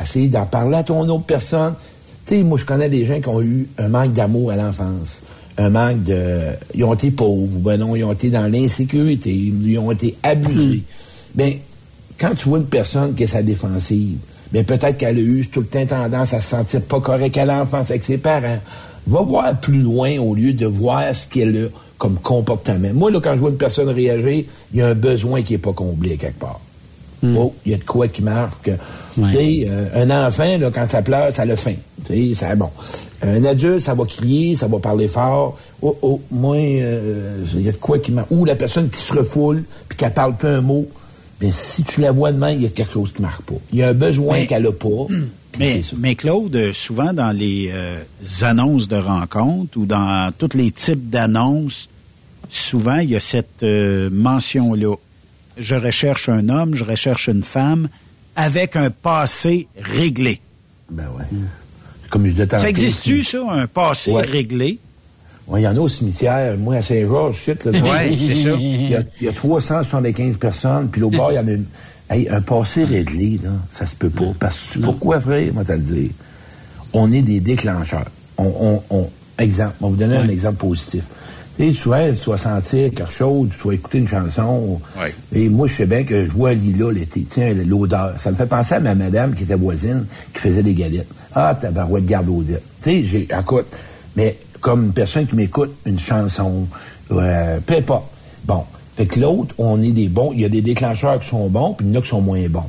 [0.00, 1.74] essayer d'en parler à ton autre personne.
[2.24, 5.20] Tu sais, moi, je connais des gens qui ont eu un manque d'amour à l'enfance.
[5.58, 6.40] Un manque de...
[6.74, 10.82] Ils ont été pauvres, ben non, ils ont été dans l'insécurité, ils ont été abusés.
[11.34, 11.54] Ben,
[12.18, 14.18] quand tu vois une personne qui est sa défensive,
[14.52, 17.44] ben peut-être qu'elle a eu tout le temps tendance à se sentir pas correcte à
[17.44, 18.58] l'enfance avec ses parents.
[19.06, 21.68] Va voir plus loin au lieu de voir ce qu'elle a
[21.98, 22.92] comme comportement.
[22.92, 25.58] Moi, là, quand je vois une personne réagir, il y a un besoin qui est
[25.58, 26.60] pas comblé quelque part.
[27.24, 28.70] Oh, il y a de quoi qui marque.
[29.14, 31.74] Tu sais, euh, un enfant, là, quand ça pleure, ça le faim.
[32.06, 32.68] Tu sais, ça, bon.
[33.22, 35.58] Un adulte, ça va crier, ça va parler fort.
[35.82, 38.30] Oh, oh, moi, euh, il y a de quoi qui marque.
[38.30, 40.86] Ou la personne qui se refoule, puis qu'elle parle pas un mot.
[41.40, 43.54] Mais si tu la vois demain, il y a quelque chose qui marque pas.
[43.72, 45.06] Il y a un besoin Mais- qu'elle a pas.
[45.58, 47.96] Mais, mais Claude, euh, souvent dans les euh,
[48.42, 51.88] annonces de rencontres ou dans tous les types d'annonces,
[52.50, 54.96] souvent il y a cette euh, mention-là.
[55.56, 57.88] Je recherche un homme, je recherche une femme
[58.34, 60.40] avec un passé réglé.
[60.90, 61.24] Ben ouais.
[62.10, 64.22] Comme je Ça existe-tu, ça, un passé Ouais.
[64.22, 64.78] réglé?
[65.46, 66.56] Ouais, Il y en a au cimetière.
[66.58, 68.50] Moi, à Saint-Georges, shit, là, Ouais, c'est ça.
[68.58, 71.52] Il y, a, il y a 375 personnes, puis l'autre bord, il y en a
[71.52, 71.64] une.
[72.08, 74.32] Hey, un passé réglé, là, ça se peut pas.
[74.38, 76.10] Parce que pourquoi, frère, moi, te le dire?
[76.92, 78.06] On est des déclencheurs.
[78.38, 78.44] On,
[78.90, 81.02] on, on- exemple, on va vous donner un exemple positif.
[81.56, 84.78] Sais, souvent, tu vas sentir quelque chose, tu vas écouter une chanson.
[85.32, 87.24] Et moi, je sais bien que je vois un lilas l'été.
[87.28, 88.14] Tiens, l'odeur.
[88.18, 90.04] Ça me fait penser à ma madame qui était voisine,
[90.34, 91.08] qui faisait des galettes.
[91.34, 92.62] Ah, tabarouette, garde Odette.
[92.82, 93.66] Tu sais, j'ai, écoute,
[94.16, 96.66] mais comme une personne qui m'écoute une chanson,
[97.12, 98.04] euh, peu importe.
[98.44, 98.64] Bon.
[98.96, 100.32] Fait que l'autre, on est des bons.
[100.32, 102.22] Il y a des déclencheurs qui sont bons, puis il y en a qui sont
[102.22, 102.64] moins bons.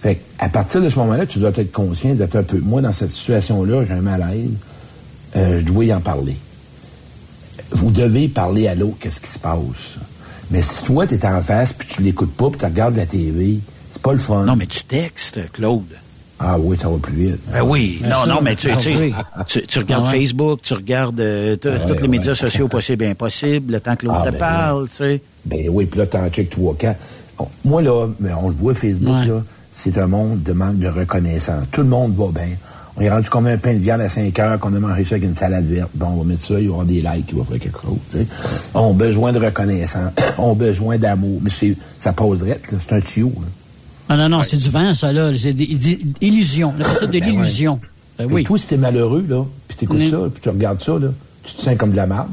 [0.00, 2.58] Fait à partir de ce moment-là, tu dois être conscient d'être un peu.
[2.58, 4.50] Moi, dans cette situation-là, j'ai un malaise.
[5.36, 6.36] Euh, je dois y en parler.
[7.70, 9.98] Vous devez parler à l'autre, qu'est-ce qui se passe.
[10.50, 13.04] Mais si toi, tu es en face, puis tu l'écoutes pas, puis tu regardes la
[13.06, 13.58] TV,
[13.90, 14.44] c'est pas le fun.
[14.44, 15.82] Non, mais tu textes, Claude.
[16.40, 17.40] Ah oui, ça va plus vite.
[17.52, 19.12] Ben oui, Bien non, sûr, non, mais tu, j'en tu, sais.
[19.48, 20.20] tu, tu regardes Ah ouais.
[20.20, 23.96] Facebook, tu regardes euh, Ah tous ouais, les médias sociaux possibles et impossibles, le temps
[23.96, 25.22] que l'autre Ah, te ben parle, tu sais.
[25.44, 27.00] Ben oui, puis là, t'en check trois, quatre.
[27.64, 29.42] Moi, là, mais on le voit, Facebook, là,
[29.74, 31.64] c'est un monde de manque de reconnaissance.
[31.72, 32.54] Tout le monde va bien.
[32.98, 35.14] On est rendu comme un pain de viande à 5 heures qu'on a mangé ça
[35.14, 35.90] avec une salade verte?
[35.94, 37.98] Bon, on va mettre ça, il y aura des likes, il va faire quelque chose.
[38.10, 38.26] tu sais.
[38.74, 40.10] On a besoin de reconnaissance.
[40.38, 41.38] on a besoin d'amour.
[41.42, 42.78] Mais c'est, ça passe direct, là.
[42.80, 43.46] C'est un tuyau, là.
[44.08, 45.30] Ah non, non, c'est du vent, ça, là.
[45.38, 46.74] C'est des, des illusions.
[46.76, 47.30] On appelle ça de Ben ouais.
[47.30, 47.80] l'illusion.
[48.18, 48.42] Ben oui.
[48.42, 50.10] Toi, si t'es malheureux, là, puis t'écoutes Oui.
[50.10, 51.08] ça, puis tu regardes ça, là,
[51.44, 52.28] tu te sens comme de la merde.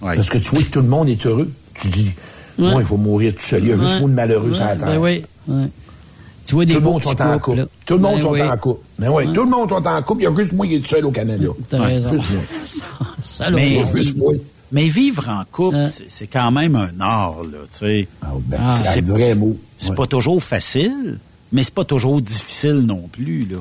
[0.00, 1.50] Parce que tu vois que tout le monde est heureux.
[1.74, 2.10] Tu dis,
[2.56, 2.70] Ouais.
[2.70, 3.64] moi, il faut mourir tout seul.
[3.64, 5.00] Il y a juste de malheureux Ouais, sur la ben terre.
[5.00, 5.64] oui, ouais.
[6.46, 7.38] Tu vois des tout le monde sont en là.
[7.38, 7.66] couple.
[7.86, 8.42] Tout le monde Ben sont oui.
[8.42, 8.80] en couple.
[8.98, 9.32] Mais oui, Ouais.
[9.32, 10.20] tout le monde sont en couple.
[10.22, 11.46] Il y a juste moi qui est seul au Canada.
[11.70, 12.10] T'as Ouais, raison.
[12.18, 12.32] juste
[13.00, 13.08] moi.
[13.22, 14.14] Ça, Mais, oui.
[14.72, 18.08] Mais vivre en couple, c'est- c'est quand même un art, là, tu sais.
[18.46, 19.56] ben, Ah, c'est un vrai mot.
[19.78, 19.96] C'est Ouais.
[19.96, 21.18] pas toujours facile,
[21.52, 23.58] mais c'est pas toujours difficile non plus, là.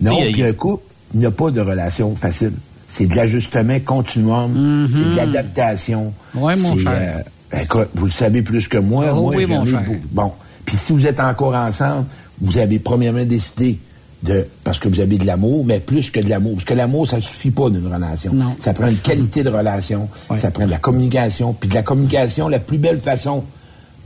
[0.00, 2.52] Non, puis un couple, il n'y a pas de relation facile.
[2.88, 6.12] C'est de l'ajustement continuum, c'est de l'adaptation.
[6.34, 6.92] Ouais, mon cher.
[6.94, 9.06] euh, ben, écoute, vous le savez plus que moi.
[9.12, 9.80] Oh moi oui, mon cher.
[9.82, 9.98] beaucoup.
[10.10, 10.32] Bon.
[10.68, 12.04] Puis si vous êtes encore ensemble,
[12.40, 13.78] vous avez premièrement décidé
[14.22, 16.54] de parce que vous avez de l'amour, mais plus que de l'amour.
[16.54, 18.32] Parce que l'amour, ça suffit pas d'une relation.
[18.34, 18.54] Non.
[18.60, 20.08] Ça prend une qualité de relation.
[20.36, 21.52] Ça prend de la communication.
[21.54, 23.44] Puis de la communication, la plus belle façon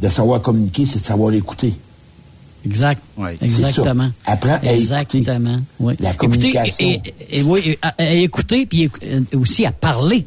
[0.01, 1.74] de savoir communiquer, c'est de savoir écouter.
[2.64, 3.02] Exact.
[3.39, 4.10] c'est Exactement.
[4.24, 4.32] ça.
[4.32, 5.59] Apprends à Exactement.
[5.80, 5.94] Oui.
[5.98, 6.16] La Écoutez,
[6.52, 6.86] communication.
[6.86, 10.26] et, et- et oui, à, à écouter, puis euh, aussi à parler.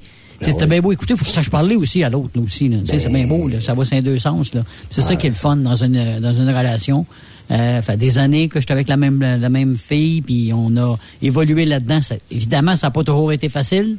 [0.51, 2.41] Ben c'est bien beau écouter, il faut que tu saches parler aussi à l'autre, là,
[2.41, 2.69] aussi.
[2.69, 2.77] là.
[2.79, 4.53] Tu sais, C'est bien beau, là, ça va dans deux sens.
[4.53, 4.63] là.
[4.89, 7.05] C'est ça qui est le fun dans une, dans une relation.
[7.51, 10.97] Euh, fait des années que j'étais avec la même, la même fille, puis on a
[11.21, 11.99] évolué là-dedans.
[12.31, 13.97] Évidemment, ça n'a pas toujours été facile.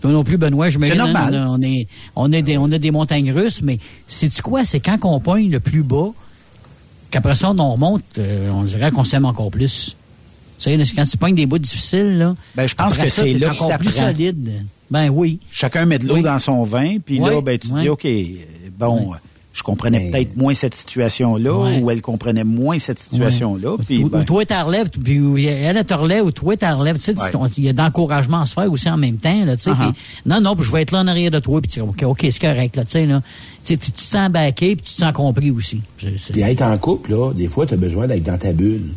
[0.00, 1.46] Toi non plus, Benoît, je me C'est normal.
[1.48, 4.64] on, est, on, est des, on a des montagnes russes, mais c'est-tu quoi?
[4.64, 6.10] C'est quand on pogne le plus bas,
[7.10, 9.96] qu'après ça, on remonte, euh, on dirait qu'on s'aime encore plus.
[10.58, 12.36] Tu sais, quand tu pognes des bouts difficiles, là.
[12.54, 14.64] Ben, je pense que c'est là que plus solide.
[14.90, 15.40] Ben oui.
[15.50, 16.22] Chacun met de l'eau Oui.
[16.22, 18.06] dans son vin, puis là, ben, tu dis, OK,
[18.78, 19.12] bon,
[19.52, 24.20] je comprenais peut-être moins cette situation-là, ou elle comprenait moins cette situation-là, puis Ou, ben,
[24.20, 26.98] ou toi, tu relèves, puis ou elle elle te relève, ou toi, tu relèves.
[26.98, 27.14] Tu sais,
[27.56, 29.70] il y a d'encouragement à se faire aussi en même temps, là, tu sais.
[29.70, 29.92] Uh-huh.
[29.92, 31.86] puis non, non, puis je vais être là en arrière de toi, puis tu dis,
[31.88, 33.22] OK, OK, c'est correct, là, tu sais, là.
[33.64, 35.80] Tu sais, tu tu te sens baqué, puis tu te sens compris aussi.
[35.98, 38.52] C'est- c'est- Puis être en couple, là, des fois, tu as besoin d'être dans ta
[38.52, 38.90] bulle.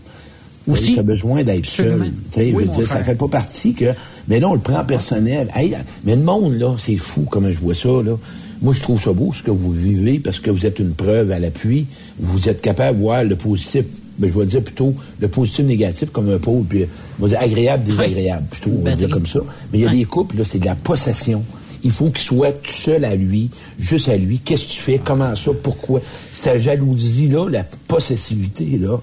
[0.71, 0.93] Aussi.
[0.93, 2.11] Tu as besoin d'être seul.
[2.33, 3.93] Sais, je Oui, veux dire, ça fait pas partie que.
[4.27, 5.49] Mais là, on le prend personnel.
[5.55, 8.17] Hey, mais le monde, là, c'est fou comment je vois ça, là.
[8.61, 11.31] Moi, je trouve ça beau, ce que vous vivez, parce que vous êtes une preuve
[11.31, 11.85] à l'appui.
[12.19, 13.85] Vous êtes capable de voir le positif.
[14.17, 16.85] Ben, je vais dire plutôt le positif négatif comme un pôle, puis
[17.19, 19.39] on va dire agréable, désagréable, plutôt, on va dire comme ça.
[19.71, 21.41] Mais il y a des couples, là, c'est de la possession.
[21.85, 24.39] Il faut qu'il soit tout seul à lui, juste à lui.
[24.39, 24.99] Qu'est-ce que tu fais?
[25.01, 25.51] Comment ça?
[25.63, 26.01] Pourquoi?
[26.33, 28.99] Cette jalousie-là, la possessivité, là,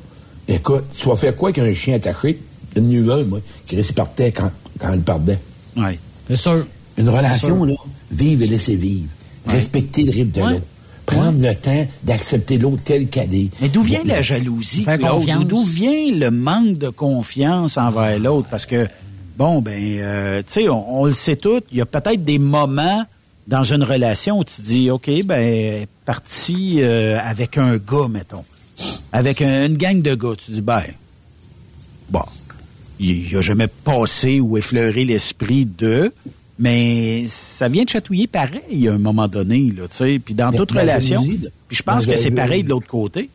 [0.49, 2.39] écoute, tu vas faire quoi qu'un chien attaché?
[2.77, 5.39] Eu un, moi, qui partait quand, quand il perdait.
[5.77, 5.99] Ouais.
[6.29, 6.67] C'est sûr.
[6.99, 7.67] Une relation, sûr.
[7.67, 7.75] là,
[8.11, 9.09] vivre et laisser vivre.
[9.47, 10.53] Respecter le rythme de Ouais.
[10.55, 10.65] l'autre.
[11.07, 13.49] Prendre le temps d'accepter l'autre tel qu'elle est.
[13.63, 15.47] Mais d'où vient la jalousie, Claude?
[15.47, 18.49] D'où vient le manque de confiance envers l'autre?
[18.51, 18.89] Parce que,
[19.39, 22.41] bon, ben, euh, tu sais, on, on le sait tout, il y a peut-être des
[22.41, 23.05] moments
[23.47, 27.77] dans une relation où tu te dis, OK, ben, elle est partie euh, avec un
[27.77, 28.45] gars, mettons.
[29.13, 30.35] Avec un- une gang de gars.
[30.45, 30.83] Tu dis, ben,
[32.11, 32.23] bon,
[32.99, 36.13] il n'a jamais passé ou effleuré l'esprit de,
[36.59, 40.19] mais ça vient de chatouiller pareil à un moment donné, là, tu sais.
[40.19, 42.87] Puis dans Mais toute la relation, de- puis je pense que c'est pareil de l'autre
[42.89, 43.31] côté.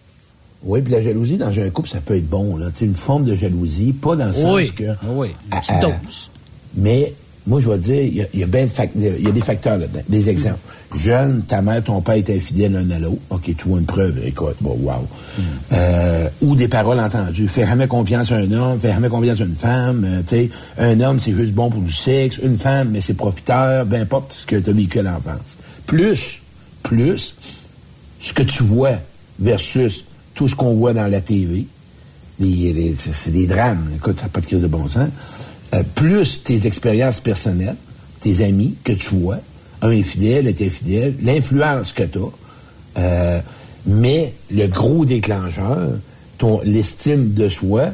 [0.64, 2.56] Oui, puis la jalousie dans un couple, ça peut être bon.
[2.56, 2.68] Là.
[2.76, 4.72] Tu une forme de jalousie, pas dans le sens Oui.
[4.72, 4.84] que...
[5.08, 5.30] Oui.
[5.52, 6.30] Une petite ah, dose.
[6.76, 7.14] Mais
[7.48, 10.30] moi, je vais te dire, il y a, y ben y des facteurs là-dedans, des
[10.30, 10.60] exemples.
[10.96, 13.22] Jeune, ta mère, ton père étaient infidèles l'un à l'autre.
[13.32, 15.08] OK, tu vois une preuve, écoute, bon, wow.
[15.72, 17.48] Euh, ou des paroles entendues.
[17.48, 20.04] Fais jamais confiance à un homme, fais jamais confiance à une femme.
[20.06, 22.38] euh, tu sais, un homme, c'est juste bon pour du sexe.
[22.44, 25.58] Une femme, mais c'est profiteur, peu importe ce que tu as vécu à l'enfance.
[25.88, 26.42] Plus,
[26.84, 27.36] plus,
[28.20, 28.98] ce que tu vois
[29.40, 30.06] versus
[30.36, 31.66] tout ce qu'on voit dans la TV,
[32.40, 33.90] c'est des drames.
[33.96, 35.10] Écoute, ça n'a pas de crise de bon sens.
[35.74, 37.78] Euh, plus tes expériences personnelles,
[38.20, 39.40] tes amis que tu vois,
[39.82, 42.20] un infidèle est infidèle, l'influence que tu
[42.96, 43.42] as,
[43.86, 45.98] mais le gros déclencheur,
[46.38, 47.92] ton l'estime de soi,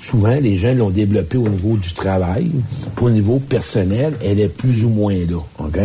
[0.00, 2.50] souvent les gens l'ont développé au niveau du travail,
[2.94, 5.38] puis au niveau personnel, elle est plus ou moins là.
[5.58, 5.78] OK?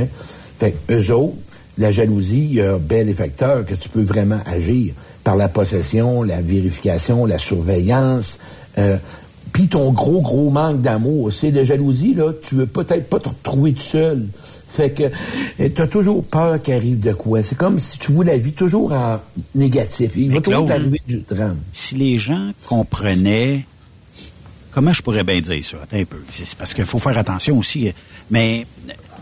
[0.60, 1.36] Fait que eux autres,
[1.78, 5.48] la jalousie, il y a bien des facteurs que tu peux vraiment agir par la
[5.48, 8.38] possession, la vérification, la surveillance.
[8.78, 8.98] Euh,
[9.62, 13.30] puis ton gros, gros manque d'amour, c'est de jalousie, là, tu veux peut-être pas te
[13.30, 14.26] retrouver tout seul.
[14.68, 15.04] Fait que
[15.68, 17.44] tu as toujours peur qu'il arrive de quoi.
[17.44, 19.20] C'est comme si tu vois la vie toujours en
[19.54, 20.14] négatif.
[20.16, 21.60] Il va toujours t'arriver du drame.
[21.72, 23.68] Si les gens comprenaient,
[24.72, 25.78] comment je pourrais bien dire ça?
[25.84, 26.18] Attends un peu.
[26.32, 27.92] C'est parce qu'il faut faire attention aussi.
[28.32, 28.66] Mais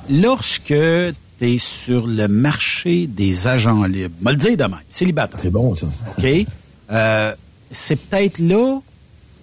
[0.09, 5.39] lorsque tu es sur le marché des agents libres, me le dire demain, célibataire.
[5.41, 5.87] C'est bon, ça.
[6.17, 6.25] OK?
[6.91, 7.33] Euh,
[7.71, 8.79] c'est peut-être là,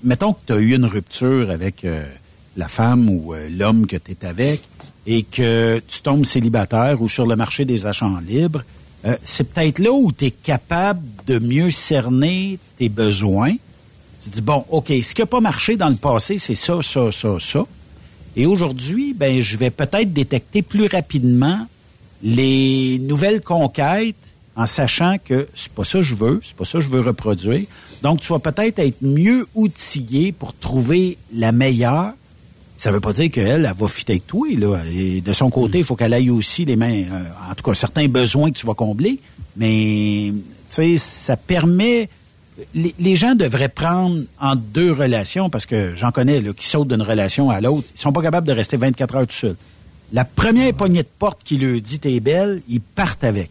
[0.03, 2.05] mettons que tu as eu une rupture avec euh,
[2.57, 4.63] la femme ou euh, l'homme que tu es avec
[5.07, 8.63] et que tu tombes célibataire ou sur le marché des agents libres,
[9.05, 13.55] euh, c'est peut-être là où tu es capable de mieux cerner tes besoins.
[14.23, 17.13] Tu dis, bon, OK, ce qui n'a pas marché dans le passé, c'est ça, ça,
[17.13, 17.65] ça, ça.
[18.35, 21.67] Et aujourd'hui, ben, je vais peut-être détecter plus rapidement
[22.23, 24.17] les nouvelles conquêtes
[24.57, 27.01] en sachant que c'est pas ça que je veux, c'est pas ça que je veux
[27.01, 27.67] reproduire.
[28.03, 32.13] Donc, tu vas peut-être être mieux outillé pour trouver la meilleure.
[32.79, 34.49] Ça veut pas dire qu'elle, elle va fitter avec toi.
[34.93, 37.75] Et de son côté, il faut qu'elle aille aussi les mains, euh, en tout cas,
[37.75, 39.19] certains besoins que tu vas combler.
[39.57, 42.11] Mais, tu sais, ça permet,
[42.75, 46.89] les, les gens devraient prendre en deux relations, parce que j'en connais, là, qui sautent
[46.89, 47.89] d'une relation à l'autre.
[47.95, 49.57] Ils sont pas capables de rester 24 heures tout seuls.
[50.13, 53.51] La première poignée de porte qui leur dit t'es belle, ils partent avec.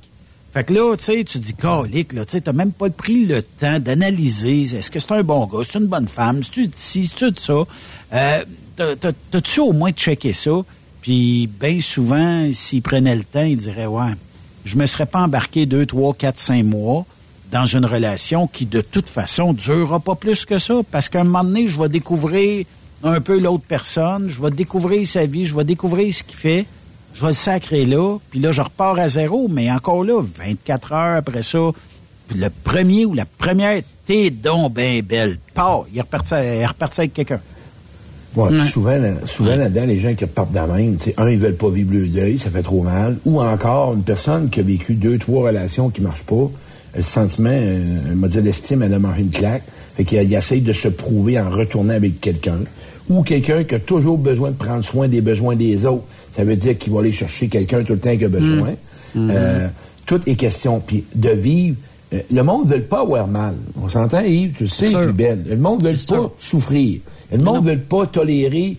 [0.55, 3.25] Fait que là, tu sais, tu dis, calique, là, tu sais, t'as même pas pris
[3.25, 7.07] le temps d'analyser, est-ce que c'est un bon gars, c'est une bonne femme, c'est-tu ci,
[7.07, 7.65] c'est-tu ça?
[8.13, 8.45] Euh,
[8.77, 10.51] t'as- t'as- T'as-tu au moins checké ça?
[11.01, 14.13] Puis, bien souvent, s'ils prenaient le temps, ils diraient, ouais,
[14.63, 17.05] je me serais pas embarqué deux, trois, quatre, cinq mois
[17.51, 21.25] dans une relation qui, de toute façon, durera pas plus que ça, parce qu'à un
[21.25, 22.65] moment donné, je vais découvrir
[23.03, 26.65] un peu l'autre personne, je vais découvrir sa vie, je vais découvrir ce qu'il fait,
[27.15, 30.93] je vais le sacrer là, puis là, je repars à zéro, mais encore là, 24
[30.93, 31.71] heures après ça,
[32.27, 35.37] puis le premier ou la première, t'es donc ben belle.
[35.53, 37.39] Pars, il est reparti, il est reparti avec quelqu'un.
[38.35, 41.55] Ouais, puis souvent, souvent là-dedans, les gens qui repartent de la même, un, ils veulent
[41.55, 43.17] pas vivre le deuil, ça fait trop mal.
[43.25, 46.49] Ou encore, une personne qui a vécu deux, trois relations qui marchent pas,
[46.95, 49.63] le sentiment, euh, elle m'a dit l'estime, elle a mangé une claque.
[49.95, 52.59] Fait qu'il il essaye de se prouver en retournant avec quelqu'un.
[53.09, 56.03] Ou quelqu'un qui a toujours besoin de prendre soin des besoins des autres.
[56.35, 58.71] Ça veut dire qu'il va aller chercher quelqu'un tout le temps qui a besoin.
[59.13, 59.29] Mm.
[59.31, 59.67] Euh,
[60.05, 60.79] tout est question.
[60.85, 61.75] Puis de vivre.
[62.13, 63.53] euh, le monde ne veut pas avoir mal.
[63.81, 65.43] On s'entend, Yves, tu le sais, puis Ben.
[65.47, 66.99] Le monde ne veut pas souffrir.
[67.31, 68.77] Le monde ne veut pas tolérer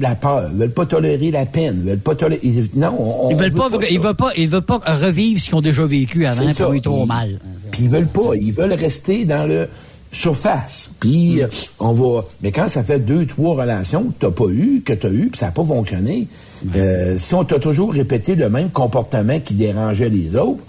[0.00, 0.50] la peur.
[0.52, 1.80] Ils veulent pas tolérer la peine.
[1.84, 2.40] Ils veulent pas tolérer.
[2.76, 3.76] Non, on, Ils on veulent veut pas, ça.
[3.90, 6.80] ils veulent pas, ils veulent pas revivre ce qu'ils ont déjà vécu avant, ont eu
[6.80, 7.38] trop Ils- mal.
[7.72, 8.36] Puis ils veulent pas.
[8.40, 9.68] Ils veulent rester dans le
[10.14, 10.90] surface.
[11.00, 12.24] Puis euh, on va.
[12.42, 15.38] Mais quand ça fait deux, trois relations que t'as pas eu, que t'as eu, puis
[15.38, 16.28] ça n'a pas fonctionné,
[16.76, 20.62] euh, si on t'a toujours répété le même comportement qui dérangeait les autres,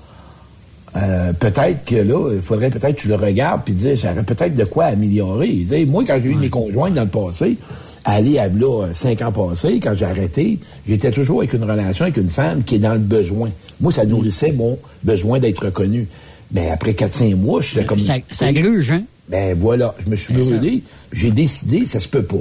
[0.97, 4.55] euh, peut-être que là, il faudrait peut-être que tu le regardes puis dire, j'aurais peut-être
[4.55, 5.65] de quoi améliorer.
[5.87, 7.57] Moi, quand j'ai eu mes conjointes dans le passé,
[8.05, 12.05] aller à là, euh, cinq ans passés, quand j'ai arrêté, j'étais toujours avec une relation
[12.05, 13.49] avec une femme qui est dans le besoin.
[13.81, 16.07] Moi, ça nourrissait mon besoin d'être reconnu.
[16.51, 17.99] Mais après 4-5 mois, je suis comme...
[17.99, 19.03] Ça, ça gruge, hein?
[19.29, 22.37] Ben voilà, je me suis Ben, brûlé, j'ai décidé, ça se peut pas.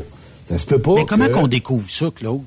[0.48, 0.94] Ça se peut pas.
[0.96, 2.40] Mais comment qu'on découvre ça, Claude?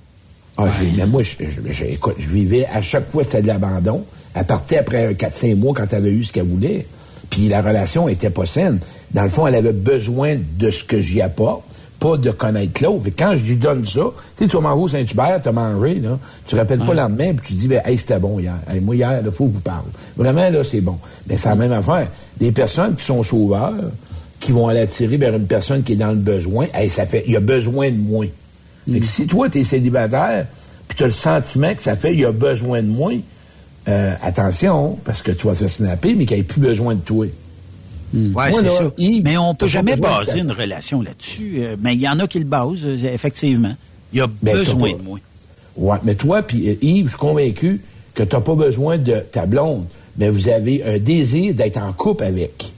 [0.58, 0.66] ah,
[0.96, 4.04] mais moi, je, je- je- écoute, je vivais, à chaque fois, c'était de l'abandon.
[4.36, 6.86] Elle partait après 4-5 mois quand elle avait eu ce qu'elle voulait.
[7.30, 8.80] Puis la relation était pas saine.
[9.12, 11.64] Dans le fond, elle avait besoin de ce que j'y apporte,
[12.00, 12.80] pas de connaître.
[13.04, 14.02] Fait que quand je lui donne ça,
[14.38, 17.34] tu sais, tu vas au Saint-Hubert, tu as mangé, là, tu rappelles pas le lendemain,
[17.34, 18.54] puis tu dis, ben, hey, c'était bon hier.
[18.72, 19.86] Hey, moi, hier, il faut que vous parle.
[20.16, 20.98] Vraiment, là, c'est bon.
[21.28, 22.08] Mais c'est la même affaire.
[22.40, 23.74] Des personnes qui sont sauveurs,
[24.40, 27.24] qui vont aller attirer vers une personne qui est dans le besoin, hey, ça fait,
[27.26, 28.28] il y a besoin de moins.
[28.92, 30.46] Fait que si toi, tu es célibataire,
[30.88, 33.12] puis tu as le sentiment que ça fait il y a besoin de moi,
[33.90, 37.02] euh, attention, parce que tu vas te snapper, mais qu'il n'y ait plus besoin de
[37.02, 37.26] toi.
[38.14, 38.92] Ouais, Moi, c'est ça.
[38.98, 41.56] Mais on t'as peut jamais de baser une relation là-dessus.
[41.60, 43.76] Euh, mais il y en a qui le basent, euh, effectivement.
[44.14, 45.20] Il y a Ben, besoin pas- de moi.
[45.76, 47.82] Ouais, mais toi, puis euh, Yves, je suis convaincu
[48.14, 49.86] que tu n'as pas besoin de ta blonde,
[50.18, 52.72] mais vous avez un désir d'être en couple avec.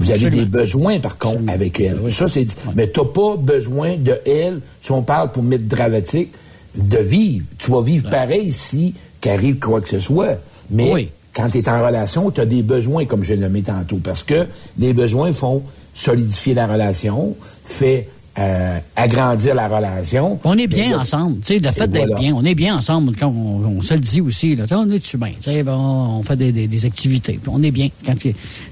[0.00, 0.42] Vous avez Absolument.
[0.42, 1.98] des besoins, par contre, avec elle.
[2.12, 2.46] Ça, c'est.
[2.74, 6.30] Mais tu n'as pas besoin de elle, si on parle pour mettre dramatique,
[6.74, 7.44] de vivre.
[7.58, 10.38] Tu vas vivre pareil si qu'arrive quoi que ce soit.
[10.70, 11.08] Mais Oui.
[11.34, 14.24] quand tu es en relation, tu as des besoins, comme je l'ai nommé tantôt, parce
[14.24, 14.46] que
[14.78, 15.62] les besoins font
[15.92, 18.08] solidifier la relation, fait
[18.40, 20.38] euh, agrandir la relation.
[20.44, 21.40] On est bien Mais- ensemble.
[21.40, 22.20] Tu sais, le fait d'être voilà.
[22.20, 24.56] bien, on est bien ensemble quand on, on se le dit aussi.
[24.56, 25.32] Là, Tu sais, on est-tu bien?
[25.40, 27.38] Tu sais, bon, on fait des, des- des activités.
[27.42, 27.88] Puis on est bien.
[28.06, 28.14] Quand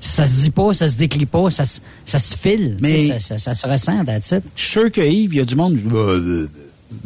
[0.00, 2.76] ça se dit pas, ça se décrit pas, ça, se- ça se file.
[2.80, 4.42] Mais- ça, ça- ça se ressent, that's it.
[4.56, 5.78] Je suis sûr que Yves, il y a du monde.
[5.92, 6.48] euh,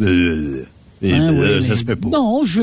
[0.01, 0.64] euh,
[1.02, 2.09] oui, mais- ça se peut pas.
[2.09, 2.62] Non, je.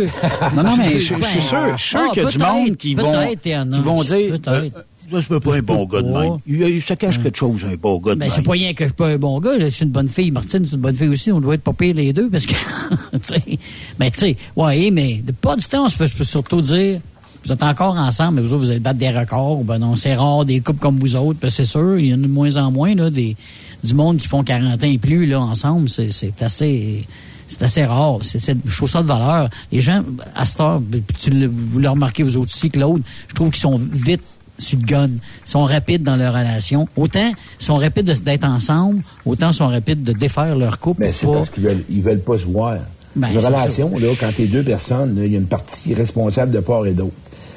[0.56, 2.38] Non, non, mais je, je suis sûr, je suis sûr Ah, qu'il y a du
[2.38, 3.76] peut-être, monde qui vont, peut-être, il y en a.
[3.76, 4.70] qui vont dire euh,
[5.10, 6.38] ça peut pas un bon gars de même.
[6.48, 8.30] Il, il se cache quelque chose, un bon gars de Ben, même.
[8.36, 9.58] c'est pas rien que je suis pas un bon gars.
[9.58, 9.70] là.
[9.72, 10.32] C'est une bonne fille.
[10.32, 11.32] Martine, c'est une bonne fille aussi.
[11.32, 12.56] On doit être pas pire les deux parce que,
[14.00, 17.00] mais tu sais, ouais, mais de pas du temps, on se surtout dire,
[17.46, 19.64] vous êtes encore ensemble, mais vous autres, vous allez battre des records.
[19.64, 22.18] Ben non, c'est rare des couples comme vous autres, que c'est sûr, il y en
[22.18, 23.36] a de moins en moins, là, des,
[23.84, 25.88] du monde qui font 40 ans et plus, là, ensemble.
[25.90, 27.06] C'est, c'est assez,
[27.48, 28.20] c'est assez rare.
[28.24, 29.50] C'est, c'est, je trouve ça de valeur.
[29.72, 30.04] Les gens,
[30.36, 30.82] à cette heure,
[31.18, 34.22] tu le, vous le remarquez vous autres aussi, Claude, je trouve qu'ils sont vite
[34.60, 35.08] sur le gun.
[35.08, 36.88] Ils sont rapides dans leur relation.
[36.96, 41.02] Autant ils sont rapides de- d'être ensemble, autant ils sont rapides de défaire leur couple.
[41.02, 42.78] Ben, c'est pas- parce qu'ils veulent, ils veulent pas se voir.
[43.16, 46.60] Ben, une relation, là, quand t'es deux personnes, il y a une partie responsable de
[46.60, 47.12] part et d'autre.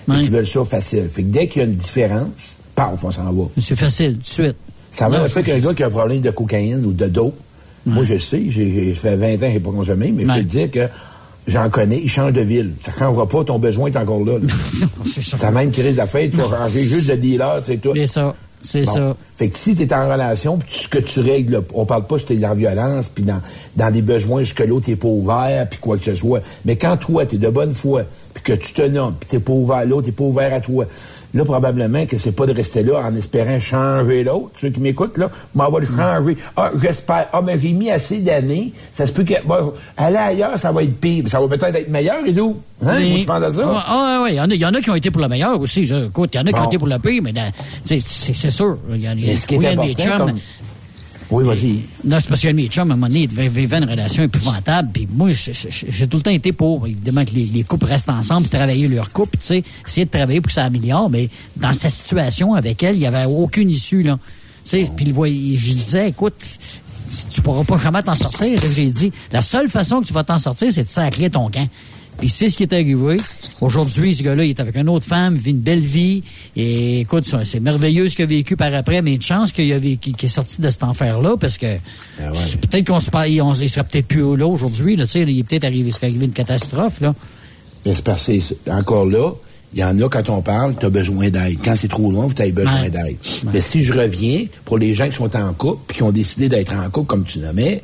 [0.06, 1.08] Qu'ils veulent ça facile.
[1.12, 3.44] Fait que dès qu'il y a une différence, paf, on s'en va.
[3.58, 4.56] C'est facile, tout de suite.
[4.90, 7.38] Ça va fait qu'un gars qui a un problème de cocaïne ou de dope,
[7.86, 10.50] Moi, je sais, j'ai, fait 20 ans que j'ai pas consommé, mais je peux te
[10.50, 10.88] dire que
[11.46, 12.72] j'en connais, ils changent de ville.
[12.84, 14.38] Ça changera pas, ton besoin est encore là.
[14.38, 14.48] là.
[15.06, 15.36] c'est ça.
[15.40, 17.92] T'as même crise d'affaires, tu vas changer juste de dealer, c'est tout.
[17.94, 18.34] C'est ça.
[18.64, 18.92] C'est Bon.
[18.92, 19.16] ça.
[19.36, 22.06] Fait que si tu es en relation, puis ce que tu règles, là, on parle
[22.06, 23.40] pas si tu es dans la violence, puis dans,
[23.76, 26.42] dans des besoins, ce que l'autre n'est pas ouvert, puis quoi que ce soit.
[26.64, 28.02] Mais quand toi, tu es de bonne foi,
[28.34, 30.84] puis que tu te nommes, puis tu pas ouvert, l'autre n'est pas ouvert à toi,
[31.34, 34.50] là, probablement que c'est pas de rester là en espérant changer l'autre.
[34.60, 36.36] Ceux qui m'écoutent, là, m'en va le changer.
[36.56, 37.28] Ah, j'espère.
[37.32, 38.72] Ah, mais j'ai mis assez d'années.
[38.92, 41.24] Ça se peut que, bon, aller ailleurs, ça va être pire.
[41.28, 42.56] Ça va peut-être être meilleur et tout.
[42.84, 42.96] Hein?
[42.98, 43.62] Mais- ça?
[43.64, 45.22] Ah, ah, ouais, il y, en a- il y en a qui ont été pour
[45.22, 45.86] le meilleur aussi.
[45.86, 46.00] ça.
[46.06, 47.32] Écoute, il y en a qui ont été pour le pire, mais
[47.84, 48.78] c'est sûr.
[48.90, 50.38] Il y en a- ce qui est oui, y a important, chums- comme-
[51.32, 51.78] Oui, vas-y.
[52.04, 53.08] Non, c'est parce que mes à un moment
[53.78, 54.90] une relation épouvantable.
[54.92, 58.48] Puis moi, j'ai- tout le temps été pour, évidemment, que les, les couples restent ensemble,
[58.48, 61.08] travailler leur couple, tu sais, essayer de travailler pour que ça améliore.
[61.08, 64.18] Mais dans sa situation avec elle, il n'y avait aucune issue, là.
[64.64, 65.06] Tu sais, puis
[65.56, 66.34] je disais, écoute,
[67.30, 68.60] tu pourras pas jamais t'en sortir.
[68.74, 71.68] J'ai dit, la seule façon que tu vas t'en sortir, c'est de sacrer ton camp.
[72.18, 73.16] Puis c'est ce qui est arrivé.
[73.60, 76.22] Aujourd'hui, ce gars-là, il est avec une autre femme, il vit une belle vie.
[76.54, 79.78] Et écoute, c'est merveilleux ce qu'il a vécu par après, mais une chance qu'il a
[79.78, 81.66] vécu, qu'il est sorti de cet enfer-là, parce que
[82.34, 83.10] c'est peut-être qu'on se
[83.42, 86.24] on, il serait peut-être plus là aujourd'hui, là, il est peut-être arrivé, il serait arrivé
[86.26, 87.14] une catastrophe, là.
[87.84, 89.32] Mais c'est parce que c'est- encore là,
[89.74, 91.56] il y en a quand on parle, tu as besoin d'aide.
[91.64, 92.90] Quand c'est trop loin, tu as besoin Ouais.
[92.90, 93.16] d'aide.
[93.52, 96.48] Mais si je reviens, pour les gens qui sont en couple, puis qui ont décidé
[96.48, 97.82] d'être en couple, comme tu nommais,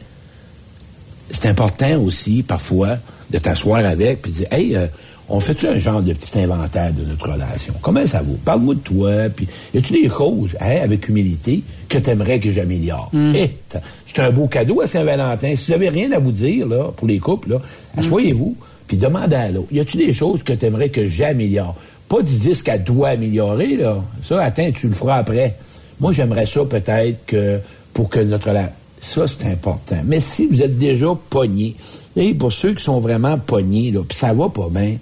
[1.31, 2.97] c'est important aussi, parfois,
[3.31, 4.87] de t'asseoir avec, puis de dire, hey, euh,
[5.29, 7.75] on fait-tu un genre de petit inventaire de notre relation?
[7.83, 8.39] Comment ça vaut?
[8.45, 12.51] Parle-moi de toi, puis y a-tu des choses, hein, avec humilité, que tu aimerais que
[12.51, 13.11] j'améliore?
[13.35, 15.55] Eh, t'as- c'est un beau cadeau à Saint-Valentin.
[15.57, 17.61] Si vous avez rien à vous dire, là, pour les couples, là,
[17.99, 18.57] asseyez-vous,
[18.87, 21.77] puis demandez à l'autre, y a-tu des choses que tu aimerais que j'améliore?
[22.09, 23.97] Pas du dire ce qu'elle doit améliorer, là.
[24.27, 25.57] Ça, attends, tu le feras après.
[26.01, 27.59] Moi, j'aimerais ça peut-être que,
[27.93, 28.73] pour que notre relation...
[29.01, 29.99] Ça, c'est important.
[30.05, 31.77] Mais si vous êtes déjà pogné,
[32.17, 34.97] et pour ceux qui sont vraiment pognés, là, puis ça va pas bien,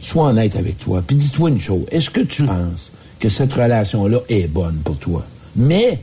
[0.00, 1.02] sois honnête avec toi.
[1.06, 1.84] Puis dis-toi une chose.
[1.90, 2.90] Est-ce que tu penses
[3.20, 5.24] que cette relation-là est bonne pour toi?
[5.56, 6.00] Mais,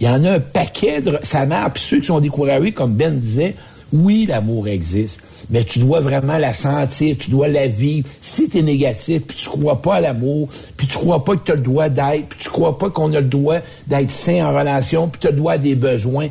[0.00, 1.18] il y en a un paquet de...
[1.24, 1.74] Ça marche.
[1.74, 3.56] Puis ceux qui sont découragés, comme Ben disait,
[3.92, 5.18] oui, l'amour existe,
[5.50, 8.08] mais tu dois vraiment la sentir, tu dois la vivre.
[8.20, 11.44] Si tu es négatif, puis tu crois pas à l'amour, puis tu crois pas que
[11.44, 14.46] tu as le droit d'être, puis tu crois pas qu'on a le droit d'être sain
[14.46, 16.28] en relation, puis tu as le droit à des besoins,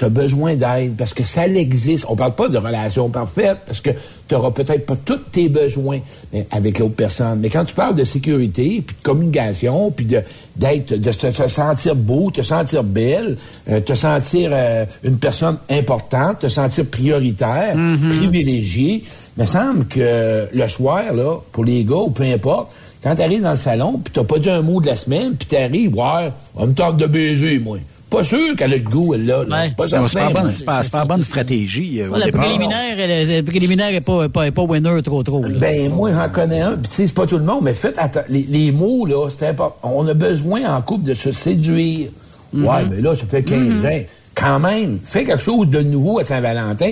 [0.00, 2.06] tu as besoin d'aide parce que ça existe.
[2.08, 6.00] On parle pas de relation parfaite parce que tu n'auras peut-être pas tous tes besoins
[6.32, 7.38] mais avec l'autre personne.
[7.40, 10.22] Mais quand tu parles de sécurité, puis de communication, puis de
[10.56, 13.36] d'être, de se, se sentir beau, te sentir belle,
[13.68, 17.76] euh, te sentir euh, une personne importante, te sentir prioritaire,
[18.18, 19.04] privilégié,
[19.36, 22.72] il me semble que le soir, là, pour les gars ou peu importe,
[23.02, 25.34] quand tu arrives dans le salon, puis t'as pas dit un mot de la semaine,
[25.34, 27.78] puis tu arrives, ouais, on me tente de baiser, moi.
[28.10, 29.44] Pas sûr qu'elle a le goût, elle, là.
[29.46, 29.68] là.
[29.76, 32.42] Pas Non, c'est pas, bonne, pas, pas bonne stratégie euh, au la départ.
[32.42, 35.42] préliminaire, elle, la préliminaire est pas, pas, pas winner trop trop.
[35.42, 35.58] là.
[35.58, 36.72] Ben, moi, j'en connais un.
[36.72, 39.46] Puis, tu sais, c'est pas tout le monde, mais faites les, les mots, là, c'est
[39.46, 39.76] important.
[39.84, 42.08] On a besoin en couple de se séduire.
[42.52, 44.00] Ouais, mais là, ça fait 15 ans.
[44.34, 46.90] Quand même, fais quelque chose de nouveau à Saint-Valentin.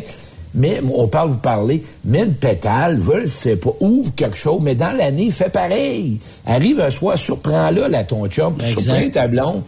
[0.55, 4.75] Mais on parle, vous parlez, mets une pétale, je sais pas, ouvre quelque chose, mais
[4.75, 6.19] dans l'année, fais pareil.
[6.47, 9.63] Arrive un soir, surprends-la, là, ton chum, surprends ta blonde.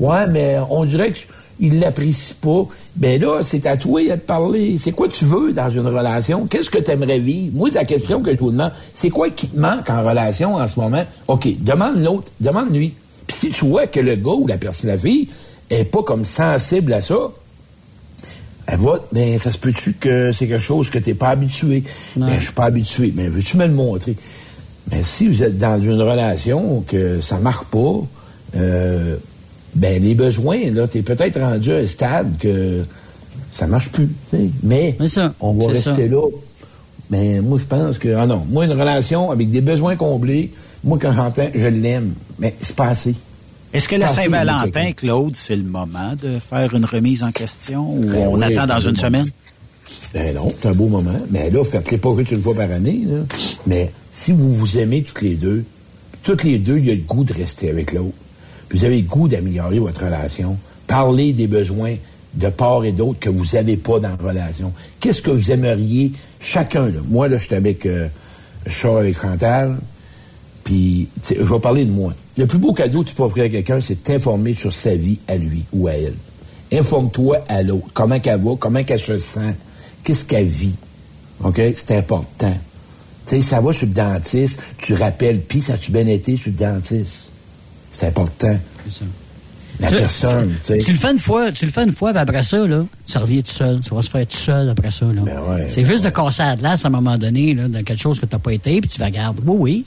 [0.00, 2.66] Ouais, mais on dirait qu'il l'apprécie pas.
[2.96, 4.76] Ben là, c'est à toi de parler.
[4.78, 6.46] C'est quoi tu veux dans une relation?
[6.46, 7.56] Qu'est-ce que tu aimerais vivre?
[7.56, 10.66] Moi, la question que je vous demande, c'est quoi qui te manque en relation en
[10.66, 11.04] ce moment?
[11.28, 12.94] OK, demande l'autre, demande-lui.
[13.26, 15.28] Puis si tu vois que le gars ou la personne, la fille,
[15.70, 17.30] est pas comme sensible à ça,
[18.66, 18.80] elle
[19.12, 21.84] ben, ça se peut-tu que c'est quelque chose que t'es pas habitué?
[22.16, 23.12] Ben, je suis pas habitué.
[23.14, 24.16] Mais veux-tu me le montrer?
[24.90, 28.00] Mais si vous êtes dans une relation que ça marche pas,
[28.56, 29.16] euh,
[29.74, 32.82] ben, les besoins, là, t'es peut-être rendu à un stade que
[33.50, 34.50] ça marche plus, tu.
[34.62, 34.96] Mais,
[35.40, 35.96] on va rester ça.
[35.96, 36.28] là.
[37.10, 40.50] Mais moi, je pense que, ah non, moi, une relation avec des besoins comblés,
[40.82, 42.14] moi, quand j'entends, je l'aime.
[42.38, 43.14] Mais c'est pas assez.
[43.76, 44.92] Est-ce que la Saint-Valentin.
[44.92, 48.66] Claude, c'est le moment de faire une remise en question ou Ben on oui, attend
[48.66, 49.28] dans c'est une semaine?
[50.14, 51.18] Ben non, c'est un beau moment.
[51.30, 53.02] Mais là, faites-les pas une fois par année.
[53.06, 53.18] là.
[53.66, 55.62] Mais si vous vous aimez toutes les deux,
[56.22, 58.14] toutes les deux, il y a le goût de rester avec l'autre.
[58.70, 60.56] Puis vous avez le goût d'améliorer votre relation.
[60.86, 61.96] Parlez des besoins
[62.32, 64.72] de part et d'autre que vous n'avez pas dans la relation.
[65.00, 66.86] Qu'est-ce que vous aimeriez chacun?
[66.86, 67.00] Là?
[67.10, 68.08] Moi, là, je suis avec, euh,
[68.64, 69.76] je sors avec Chantal,
[70.64, 72.14] puis je vais parler de moi.
[72.38, 75.18] Le plus beau cadeau que tu peux offrir à quelqu'un, c'est t'informer sur sa vie
[75.26, 76.14] à lui ou à elle.
[76.72, 77.86] Informe-toi à l'autre.
[77.94, 79.54] Comment qu'elle va, comment qu'elle se sent,
[80.04, 80.74] qu'est-ce qu'elle vit.
[81.42, 81.60] OK?
[81.74, 82.54] C'est important.
[83.26, 86.50] Tu sais, ça va sur le dentiste, tu rappelles, puis ça a-tu bien été sur
[86.50, 87.30] le dentiste?
[87.90, 88.56] C'est important.
[89.80, 90.78] la Tu- personne, tu sais.
[90.78, 93.18] Tu le fais une fois, tu le fais une fois, puis après ça, là, tu
[93.18, 93.80] reviens tout seul.
[93.80, 95.22] Tu vas se faire tout seul après ça, là.
[95.22, 98.20] ouais, c'est juste de casser la glace à un moment donné, là, dans quelque chose
[98.20, 99.40] que t'as pas été, puis tu vas regarder.
[99.44, 99.84] Oui, oui.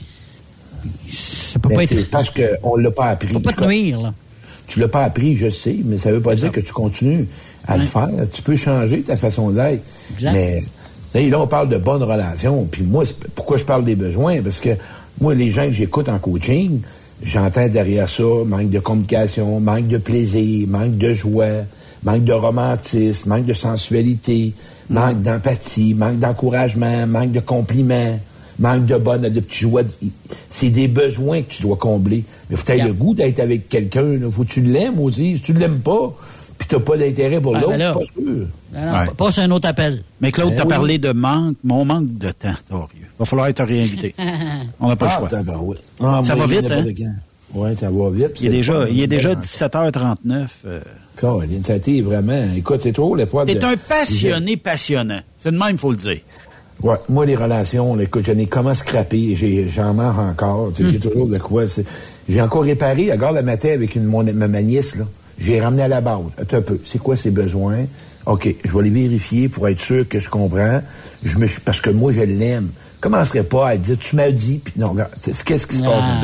[1.10, 2.10] Ça peut Mais pas c'est être.
[2.10, 3.28] parce qu'on l'a pas appris.
[3.32, 4.14] Faut pas te nuire, là.
[4.66, 7.26] Tu l'as pas appris, je sais, mais ça veut pas dire que tu continues
[7.66, 8.08] à le faire.
[8.32, 9.82] Tu peux changer ta façon d'être.
[10.22, 10.62] Mais
[11.14, 12.68] là, on parle de bonnes relations.
[12.70, 13.02] Puis moi,
[13.34, 14.40] pourquoi je parle des besoins?
[14.42, 14.70] Parce que
[15.20, 16.80] moi, les gens que j'écoute en coaching,
[17.22, 21.64] j'entends derrière ça manque de communication, manque de plaisir, manque de joie,
[22.04, 24.54] manque de romantisme, manque de sensualité,
[24.88, 28.18] manque d'empathie, manque d'encouragement, manque de compliments,
[28.60, 29.82] manque de bonnes, de petits joies.
[30.50, 32.24] C'est des besoins que tu dois combler.
[32.48, 32.86] Mais faut que tu Yeah.
[32.86, 34.18] le goût d'être avec quelqu'un.
[34.30, 35.36] Faut que tu l'aimes aussi.
[35.38, 36.14] Si tu l'aimes pas,
[36.58, 38.22] puis tu n'as pas d'intérêt pour Ah, l'autre, ben pas sûr.
[38.24, 39.06] Non, Ouais.
[39.16, 40.02] Passe un autre appel.
[40.20, 40.68] Mais Claude, Ben t'as oui.
[40.68, 42.88] parlé de manque, mon manque de temps, Torieux.
[43.18, 44.14] Va falloir te réinviter.
[44.80, 45.74] On n'a pas Ah, le choix.
[46.00, 47.12] Ah, Ça moi, va il vite, hein?
[47.52, 48.40] Oui, ça va vite.
[48.40, 50.46] Il est déjà, il est déjà 17h39.
[50.66, 50.80] euh.
[51.16, 52.44] Caroline, ça a été vraiment.
[52.56, 53.16] Écoute, c'est trop.
[53.16, 55.20] T'es un passionné passionnant.
[55.38, 56.18] C'est de même, il faut le dire.
[56.82, 60.72] Ouais, moi, les relations, là, écoute, j'en ai comment scrappé, j'ai, j'en marre encore.
[60.74, 61.00] Tu sais, J'ai Hmm.
[61.10, 61.64] toujours de quoi.
[62.28, 65.04] J'ai encore réparé, regarde le matin avec une, mon, ma, nièce, là.
[65.38, 66.20] J'ai ramené à la base.
[66.38, 66.78] Attends un peu.
[66.84, 67.86] C'est quoi ses besoins?
[68.26, 70.82] OK, je vais les vérifier pour être sûr que je comprends.
[71.22, 72.68] Je me suis, parce que moi, je l'aime.
[73.00, 75.10] Commencerai pas à dire, tu m'as dit, puis non, regarde,
[75.44, 76.22] qu'est-ce qui se passe, Ah.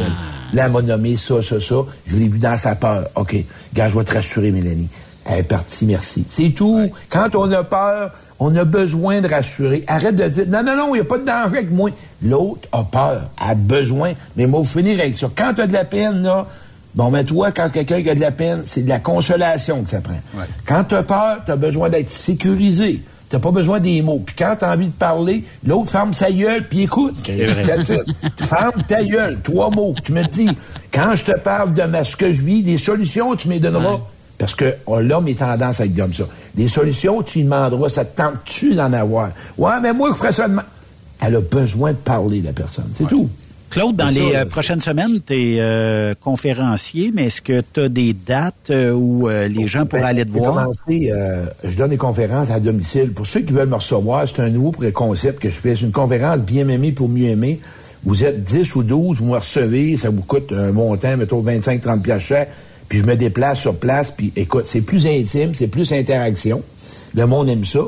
[0.55, 1.77] Là, elle m'a nommé ça, ça, ça.
[2.07, 3.09] Je l'ai vu dans sa peur.
[3.16, 3.37] OK,
[3.74, 4.89] gars, je vais te rassurer, Mélanie.
[5.28, 6.24] Elle est partie, merci.
[6.28, 6.89] C'est tout.
[7.11, 9.82] Quand on a peur, on a besoin de rassurer.
[9.89, 11.90] Arrête de dire, non, non, non, il n'y a pas de danger avec moi.
[12.23, 14.12] L'autre a peur, a besoin.
[14.36, 15.28] Mais moi, finir avec ça.
[15.36, 16.47] Quand tu as de la peine, là,
[16.94, 20.01] bon, ben toi, quand quelqu'un a de la peine, c'est de la consolation que ça
[20.01, 20.15] prend.
[20.66, 23.03] Quand tu as peur, tu as besoin d'être sécurisé.
[23.28, 24.23] T'as pas besoin des mots.
[24.24, 27.16] Puis quand t'as envie de parler, l'autre ferme sa gueule puis écoute.
[28.36, 29.40] Ferme ta gueule.
[29.43, 29.97] Trois mots.
[30.05, 30.48] Tu me dis,
[30.94, 33.98] quand je te parle de ma- ce que je vis, des solutions, tu me donneras.
[34.39, 36.25] Parce que oh, l'homme est tendance à être comme ça.
[36.55, 39.31] Des solutions, tu lui demanderas, ça te tente-tu d'en avoir?
[39.57, 40.65] Ouais, mais moi, je ferais ça demain.
[41.21, 42.91] Elle a besoin de parler, la personne.
[42.93, 43.29] C'est tout.
[43.71, 48.13] Claude, dans les euh, prochaines semaines, tu es conférencier, mais est-ce que tu as des
[48.13, 50.55] dates euh, où euh, les gens pourraient Ben, aller te voir?
[50.55, 53.13] commencé, euh, je donne des conférences à domicile.
[53.13, 55.75] Pour ceux qui veulent me recevoir, c'est un nouveau concept que je fais.
[55.75, 57.59] C'est une conférence bien aimée pour mieux aimer.
[58.05, 62.03] Vous êtes 10 ou 12, vous me recevez, ça vous coûte un montant, mettons 25-30
[62.03, 62.47] piastres cher,
[62.89, 66.63] puis je me déplace sur place, puis écoute, c'est plus intime, c'est plus interaction.
[67.15, 67.81] Le monde aime ça.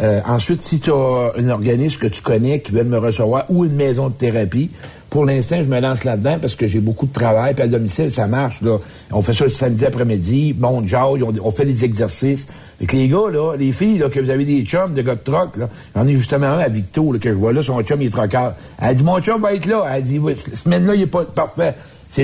[0.00, 3.64] Euh, ensuite, si tu as un organisme que tu connais qui veut me recevoir ou
[3.64, 4.70] une maison de thérapie,
[5.10, 7.52] pour l'instant, je me lance là-dedans parce que j'ai beaucoup de travail.
[7.54, 8.62] Puis à domicile, ça marche.
[8.62, 8.78] Là.
[9.10, 10.52] On fait ça le samedi après-midi.
[10.52, 12.46] Bon, genre, on, on fait des exercices.
[12.86, 15.20] Que les gars, là, les filles, là, que vous avez des chums, des gars de
[15.20, 18.00] troc, là, j'en ai justement un à Victo, là, que je vois là, son chum,
[18.00, 18.54] il est troqueur.
[18.80, 19.84] Elle dit, mon chum va être là.
[19.92, 21.74] Elle dit, oui, cette semaine-là, il est pas parfait.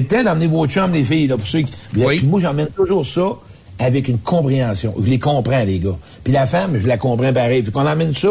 [0.08, 1.72] Temps d'emmener vos chums, les filles, là, pour ceux qui...
[1.92, 3.36] Puis moi, j'emmène toujours ça
[3.78, 4.94] avec une compréhension.
[5.00, 5.96] Je les comprends, les gars.
[6.24, 7.62] Puis la femme, je la comprends pareil.
[7.62, 8.28] Puis qu'on emmène ça,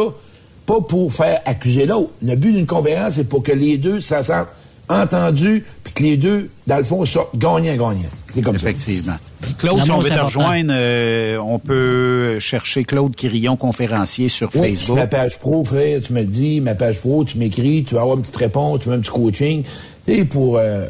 [0.65, 2.09] pas pour faire accuser l'autre.
[2.21, 4.47] Le but d'une conférence, c'est pour que les deux se sentent
[4.89, 8.09] entendus, puis que les deux, dans le fond, sortent gagnant-gagnant.
[8.33, 9.13] C'est comme Effectivement.
[9.41, 9.47] ça.
[9.57, 14.71] Claude, si on veut te rejoindre, euh, on peut chercher Claude Quirillon, conférencier sur Oui,
[14.71, 14.97] Facebook.
[14.97, 18.17] ma page pro, frère, tu me dis, ma page pro, tu m'écris, tu vas avoir
[18.17, 19.63] une petite réponse, tu veux un petit coaching.
[20.05, 20.57] Tu sais, pour...
[20.57, 20.87] Euh,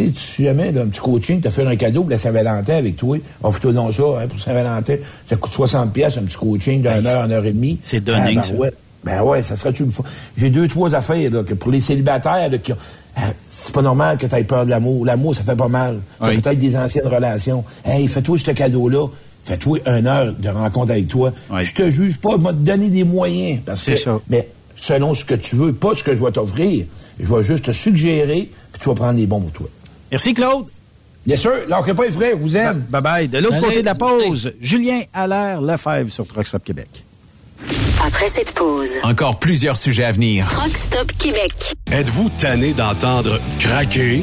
[0.00, 2.76] sais, si jamais, là, un petit coaching, tu as fait un cadeau pour la Saint-Valentin
[2.76, 4.96] avec toi, offre-toi donc ça, hein, pour Saint-Valentin.
[5.28, 7.78] Ça coûte 60 pièces un petit coaching d'une Ben, heure, une heure et demie.
[7.82, 8.54] c'est donné, Ah, ben ça.
[8.54, 8.72] ouais.
[9.04, 10.04] Ben ouais, ça serait une fois.
[10.36, 12.76] J'ai deux, trois affaires, là, que pour les célibataires, là, qui ont-
[13.14, 15.06] Ah, c'est pas normal que tu aies peur de l'amour.
[15.06, 16.00] L'amour, ça fait pas mal.
[16.18, 16.38] T'as Oui.
[16.40, 17.64] peut-être des anciennes relations.
[17.84, 19.06] Hey, fais-toi ce cadeau-là.
[19.44, 21.32] Fais-toi une heure de rencontre avec toi.
[21.62, 23.60] Je te juge pas, je vais te donner des moyens.
[23.64, 24.20] Parce C'est que, ça.
[24.28, 26.84] Mais selon ce que tu veux, pas ce que je vais t'offrir.
[27.18, 29.68] Je vais juste te suggérer, puis tu vas prendre les bons pour toi.
[30.10, 30.66] Merci, Claude.
[31.26, 32.84] Bien sûr, lâchez pas les frères, vous aime.
[32.88, 33.28] Bye bye.
[33.28, 36.88] De l'autre côté de la pause, Julien Allaire Lefebvre sur Truck Stop Québec.
[38.04, 40.46] Après cette pause, Encore plusieurs sujets à venir.
[40.48, 41.74] Truck Stop Québec.
[41.90, 44.22] Êtes-vous tanné d'entendre craquer,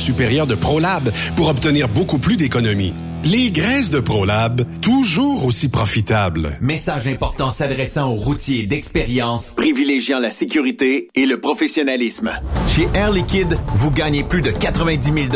[0.01, 2.93] supérieure de ProLab pour obtenir beaucoup plus d'économies.
[3.23, 6.57] Les graisses de ProLab, toujours aussi profitables.
[6.59, 12.31] Message important s'adressant aux routiers d'expérience, privilégiant la sécurité et le professionnalisme.
[12.75, 15.27] Chez Air Liquide, vous gagnez plus de 90 000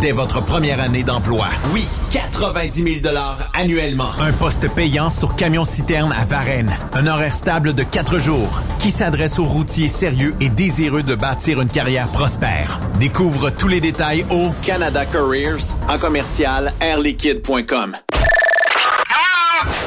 [0.00, 1.48] dès votre première année d'emploi.
[1.74, 3.14] Oui, 90 000
[3.54, 4.10] annuellement.
[4.20, 6.74] Un poste payant sur camion-citerne à Varennes.
[6.92, 11.60] Un horaire stable de 4 jours qui s'adresse aux routiers sérieux et désireux de bâtir
[11.60, 12.80] une carrière prospère.
[12.98, 17.42] Découvre tous les détails au Canada Careers en commercial airliquide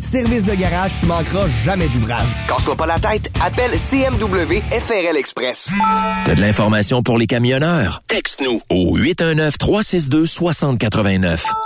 [0.00, 2.28] Service de garage, tu manqueras jamais d'ouvrage.
[2.48, 5.68] Casse-toi pas la tête, appelle CMW FRL Express.
[6.26, 8.02] T'as de l'information pour les camionneurs?
[8.08, 11.40] Texte-nous au 819-362-6089.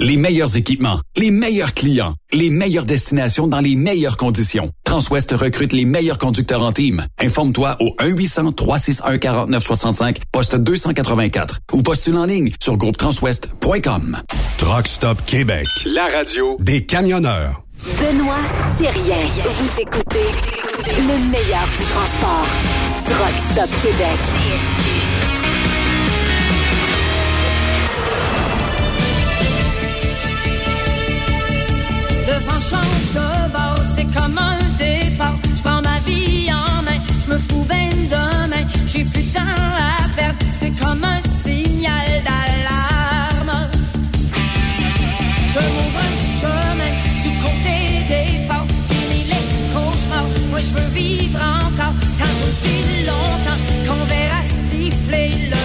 [0.00, 4.70] Les meilleurs équipements, les meilleurs clients, les meilleures destinations dans les meilleures conditions.
[4.84, 7.02] Transwest recrute les meilleurs conducteurs en team.
[7.18, 14.18] Informe-toi au 1-800-361-4965, poste 284 ou postule en ligne sur groupetranswest.com.
[14.58, 17.62] Truck Stop Québec, la radio des camionneurs.
[17.98, 18.36] Benoît
[18.76, 19.24] Thérien.
[19.42, 20.26] Vous écoutez
[20.98, 22.46] le meilleur du transport.
[23.06, 24.20] Truck Stop Québec.
[32.24, 35.36] Le vent change de bord, c'est comme un départ.
[35.56, 38.64] Je prends ma vie en main, je me fous ben demain.
[38.86, 43.68] J'ai temps à perdre, c'est comme un signal d'alarme.
[45.52, 46.92] Je m'ouvre un chemin
[47.22, 47.76] du côté
[48.12, 49.44] des forts, fini les
[49.74, 50.30] cauchemars.
[50.50, 52.76] Moi je veux vivre encore, tant aussi
[53.08, 55.61] longtemps qu'on verra siffler le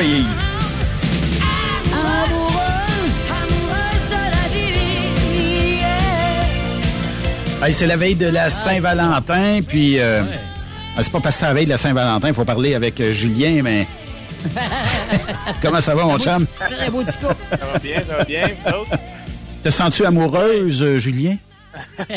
[0.00, 0.24] yeah.
[7.60, 10.22] Hey, c'est la veille de la Saint-Valentin, puis euh,
[10.96, 13.00] ah, c'est pas parce que c'est la veille de la Saint-Valentin, il faut parler avec
[13.00, 13.84] euh, Julien, mais
[15.62, 16.46] comment ça va, mon chum?
[16.56, 17.34] Très beau couple.
[17.50, 18.90] Ça va bien, ça va bien, vous autres?
[19.62, 21.36] Te sens-tu amoureuse, euh, Julien?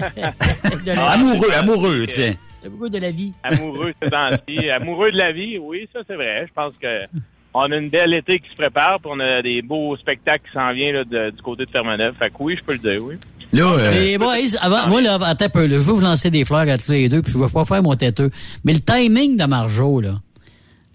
[0.86, 2.36] La- amoureux, amoureux, tiens.
[2.70, 3.34] Goût de la vie.
[3.44, 4.70] Amoureux, c'est temps-ci.
[4.70, 6.46] Amoureux de la vie, oui, ça c'est vrai.
[6.48, 7.06] Je pense que
[7.54, 10.54] on a une belle été qui se prépare, puis on a des beaux spectacles qui
[10.54, 12.16] s'en viennent là, de- du côté de Fermeneuve.
[12.18, 13.16] Fait que oui, je peux le dire, oui.
[13.54, 16.30] Là, euh, Les boys, avant, moi, là, attends un peu, là, je veux vous lancer
[16.32, 18.30] des fleurs à tous les deux, puis je veux pas faire mon têteux.
[18.64, 20.14] Mais le timing de Marjo, là,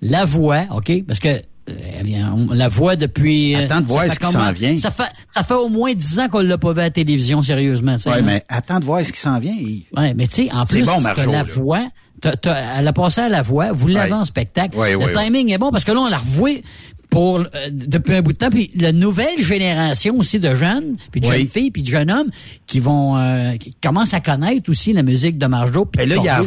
[0.00, 1.04] la voix, OK?
[1.06, 1.28] Parce que
[1.68, 3.54] on la voit depuis...
[3.56, 4.78] euh, Attends de voir ce qui s'en vient.
[4.78, 7.42] Ça fait, ça fait au moins dix ans qu'on l'a pas vu à la télévision,
[7.42, 7.96] sérieusement.
[7.96, 8.22] tu sais, ouais, là.
[8.22, 9.54] mais attends de voir ce qui s'en vient.
[9.96, 11.42] Ouais, mais tu sais, en plus, bon, parce Marjo, que la là.
[11.44, 11.88] voix,
[12.20, 14.18] t'as- t'as- elle a passé à la voix, vous l'avez Ouais.
[14.18, 14.76] en spectacle.
[14.76, 16.62] Ouais, le ouais, timing est bon parce que là, on l'a revoué
[17.10, 18.50] pour euh, depuis un bout de temps.
[18.50, 21.36] Puis la nouvelle génération aussi de jeunes, puis de Oui.
[21.38, 22.30] jeunes filles, puis de jeunes hommes
[22.66, 25.84] qui vont euh, qui commencent à connaître aussi la musique de Marjo.
[25.84, 26.42] Puis Mais là, il y a la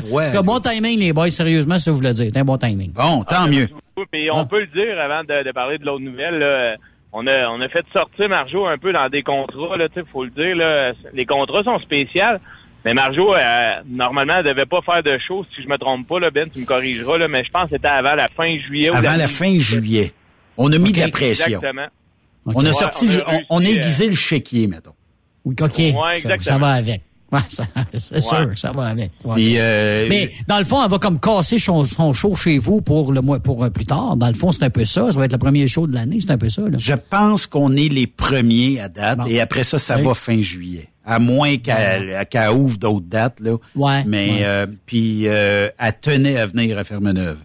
[0.00, 2.30] voix, la voix, bon timing, les boys, sérieusement, ça, je vous le dire.
[2.32, 2.92] C'est un bon timing.
[2.92, 3.68] Bon, tant mieux.
[4.10, 6.38] Puis on peut le dire avant de, de parler de l'autre nouvelle.
[6.38, 6.74] là,
[7.12, 9.76] on a on a fait sortir Marjo un peu dans des contrats.
[9.76, 10.56] Là, faut le dire.
[10.56, 12.22] Là, les contrats sont spéciaux.
[12.84, 13.40] Mais Marjo, euh,
[13.86, 16.60] normalement, elle devait pas faire de show, si je me trompe pas, là, Ben, tu
[16.60, 18.90] me corrigeras, là, mais je pense que c'était avant la fin juillet.
[18.90, 20.12] ou Avant la fin juillet.
[20.58, 21.46] On a mis de la pression.
[21.46, 21.86] Exactement.
[22.44, 24.92] On a Ouais, sorti, on a on, on a réussi, aiguisé le chéquier, mettons.
[25.46, 25.78] Oui, OK.
[25.78, 26.38] Ouais, ça, exactement.
[26.42, 27.00] ça va avec.
[27.34, 27.40] Ouais,
[27.98, 28.20] c'est Ouais.
[28.20, 29.10] sûr, ça va avec.
[29.24, 29.56] Ouais.
[29.58, 33.12] Euh, Mais dans le fond, elle va comme casser son, son show chez vous pour
[33.12, 34.16] le mois pour euh, plus tard.
[34.16, 35.10] Dans le fond, c'est un peu ça.
[35.10, 36.62] Ça va être le premier show de l'année, c'est un peu ça.
[36.62, 36.76] Là.
[36.78, 40.02] Je pense qu'on est les premiers à date et après ça, ça Oui.
[40.04, 40.88] va fin juillet.
[41.06, 43.56] À moins qu'elle qu'elle ouvre d'autres dates, là.
[43.76, 47.36] Ouais, Mais, euh, puis, euh, elle tenait à venir à Fermeneuve.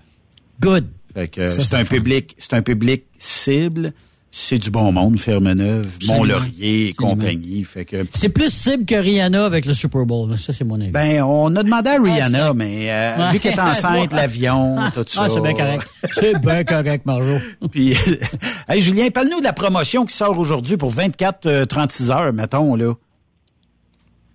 [0.62, 0.86] Good.
[1.16, 1.96] C'est un fun.
[1.96, 3.92] public, c'est un public cible.
[4.32, 5.86] C'est du bon monde, Fermeneuve.
[6.08, 7.64] Mont-Laurier et compagnie.
[7.64, 10.30] Fait que, C'est plus cible que Rihanna avec le Super Bowl.
[10.30, 10.38] là.
[10.38, 10.92] Ça, c'est mon avis.
[10.92, 13.32] ben, on a demandé à Rihanna, c'est- mais euh, Ouais.
[13.32, 15.24] vu qu'elle est enceinte, l'avion, tout ça.
[15.26, 15.88] Ah, c'est bien correct.
[16.12, 17.38] C'est bien correct, Marjo.
[17.72, 17.96] Puis,
[18.70, 22.76] hey, Julien, parle-nous de la promotion qui sort aujourd'hui pour 24 euh, 36 heures, mettons,
[22.76, 22.94] là.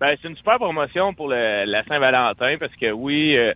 [0.01, 3.53] Ben, c'est une super promotion pour le- la Saint-Valentin parce que oui, euh,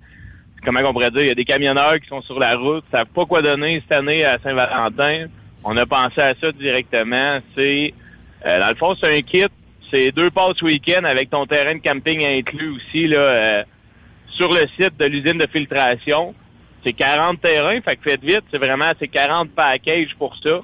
[0.65, 3.07] comment on pourrait dire, il y a des camionneurs qui sont sur la route, savent
[3.13, 5.25] pas quoi donner cette année à Saint-Valentin.
[5.63, 7.39] On a pensé à ça directement.
[7.55, 7.93] C'est
[8.45, 9.45] euh, dans le fond, c'est un kit,
[9.91, 13.63] c'est deux passes week-end avec ton terrain de camping inclus aussi là euh,
[14.29, 16.33] sur le site de l'usine de filtration.
[16.83, 20.61] C'est 40 terrains, fait que faites vite, c'est vraiment c'est 40 packages pour ça.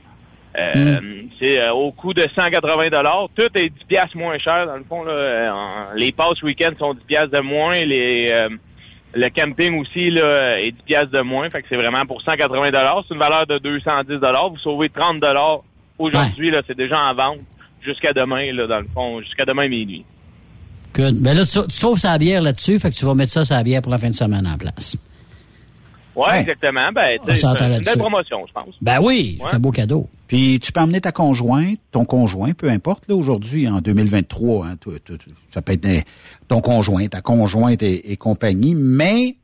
[0.57, 3.27] Euh, C'est euh, au coût de 180 dollars.
[3.35, 5.03] Tout est 10 piastres moins cher dans le fond.
[5.03, 5.11] Là.
[5.11, 5.51] Euh,
[5.95, 7.83] les passes week-end sont 10 piastres de moins.
[7.83, 8.49] Les euh,
[9.15, 11.49] le camping aussi là est 10 piastres de moins.
[11.49, 13.03] Fait que c'est vraiment pour 180 dollars.
[13.07, 14.49] C'est une valeur de 210 dollars.
[14.49, 15.61] Vous sauvez 30 dollars
[15.97, 16.51] aujourd'hui.
[16.51, 17.39] Là, c'est déjà en vente
[17.81, 20.05] jusqu'à demain là dans le fond, jusqu'à demain minuit.
[20.93, 21.15] Good.
[21.15, 23.63] Ben là, tu, tu sauves sa bière là-dessus, fait que tu vas mettre ça la
[23.63, 24.97] bière pour la fin de semaine en place.
[26.15, 26.91] Ouais, exactement.
[26.93, 28.75] Ben, c'est une belle promotion, je pense.
[28.81, 29.47] Ben oui, Ouais.
[29.49, 30.07] c'est un beau cadeau.
[30.27, 34.75] Puis tu peux emmener ta conjointe, ton conjoint, peu importe, là, aujourd'hui, en 2023, hein,
[35.53, 35.99] ça peut être euh,
[36.47, 39.35] ton conjoint, ta conjointe et, et compagnie, mais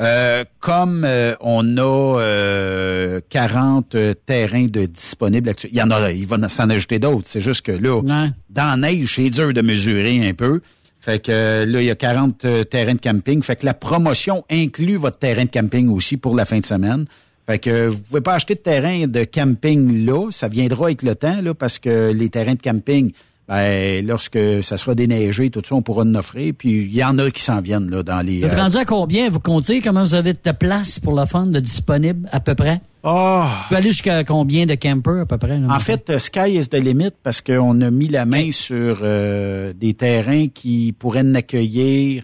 [0.00, 5.90] euh, comme euh, on a euh, 40 euh, terrains de disponibles actuellement, il y en
[5.92, 9.52] a, il va s'en ajouter d'autres, c'est juste que là, dans la neige, c'est dur
[9.52, 10.60] de mesurer un peu.
[11.04, 13.42] Fait que euh, là, il y a 40 euh, terrains de camping.
[13.42, 17.04] Fait que la promotion inclut votre terrain de camping aussi pour la fin de semaine.
[17.46, 21.02] Fait que euh, vous pouvez pas acheter de terrain de camping là, ça viendra avec
[21.02, 23.12] le temps là parce que les terrains de camping
[23.46, 26.54] ben, lorsque ça sera déneigé, tout ça, on pourra en offrir.
[26.56, 28.38] Puis il y en a qui s'en viennent là dans les.
[28.38, 29.28] Vous êtes rendu à combien?
[29.28, 29.82] Vous comptez?
[29.82, 32.80] Comment vous avez de place pour fun de disponible à peu près?
[33.06, 33.42] Oh.
[33.44, 35.58] Vous pouvez aller jusqu'à combien de campers à peu près?
[35.58, 39.00] là, En fait, euh, sky is the limit parce qu'on a mis la main sur
[39.02, 42.22] euh, des terrains qui pourraient en accueillir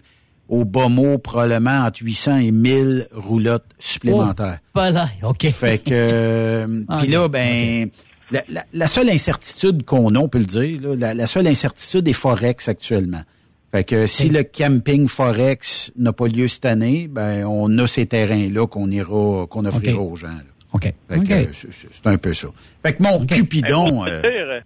[0.49, 4.57] au bas mot probablement entre 800 et 1000 roulottes supplémentaires.
[4.61, 5.47] Oh, pas là, OK.
[5.51, 7.89] Fait que euh, Ah, puis là ben
[8.31, 11.45] la, la- la seule incertitude qu'on a, on peut le dire, là, la, la seule
[11.47, 13.21] incertitude est Forex actuellement.
[13.71, 18.05] Fait que si le camping Forex n'a pas lieu cette année, ben on a ces
[18.05, 20.27] terrains-là qu'on ira, qu'on offrira aux gens.
[20.27, 20.41] là.
[20.73, 20.83] OK.
[20.83, 21.31] Fait que, OK.
[21.31, 22.47] euh, c'est- un peu ça.
[22.83, 24.59] Fait que mon Cupidon, Ben, euh, dire, euh,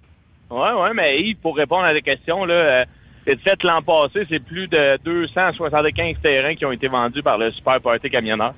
[0.52, 2.86] Ouais, ouais, mais Yves, pour répondre à la question, là, euh,
[3.26, 7.52] c'est fait l'an passé, c'est plus de 275 terrains qui ont été vendus par le
[7.52, 8.53] Super Party Camionneur.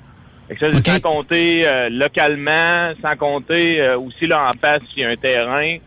[0.49, 4.81] Fait que ça, c'est sans compter euh, localement, sans compter euh, aussi là en face
[4.93, 5.77] s'il y a un terrain.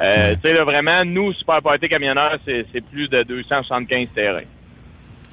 [0.00, 4.42] Euh, Tu sais, vraiment, nous, Super Party Camionneur, c'est c'est plus de 275 terrains.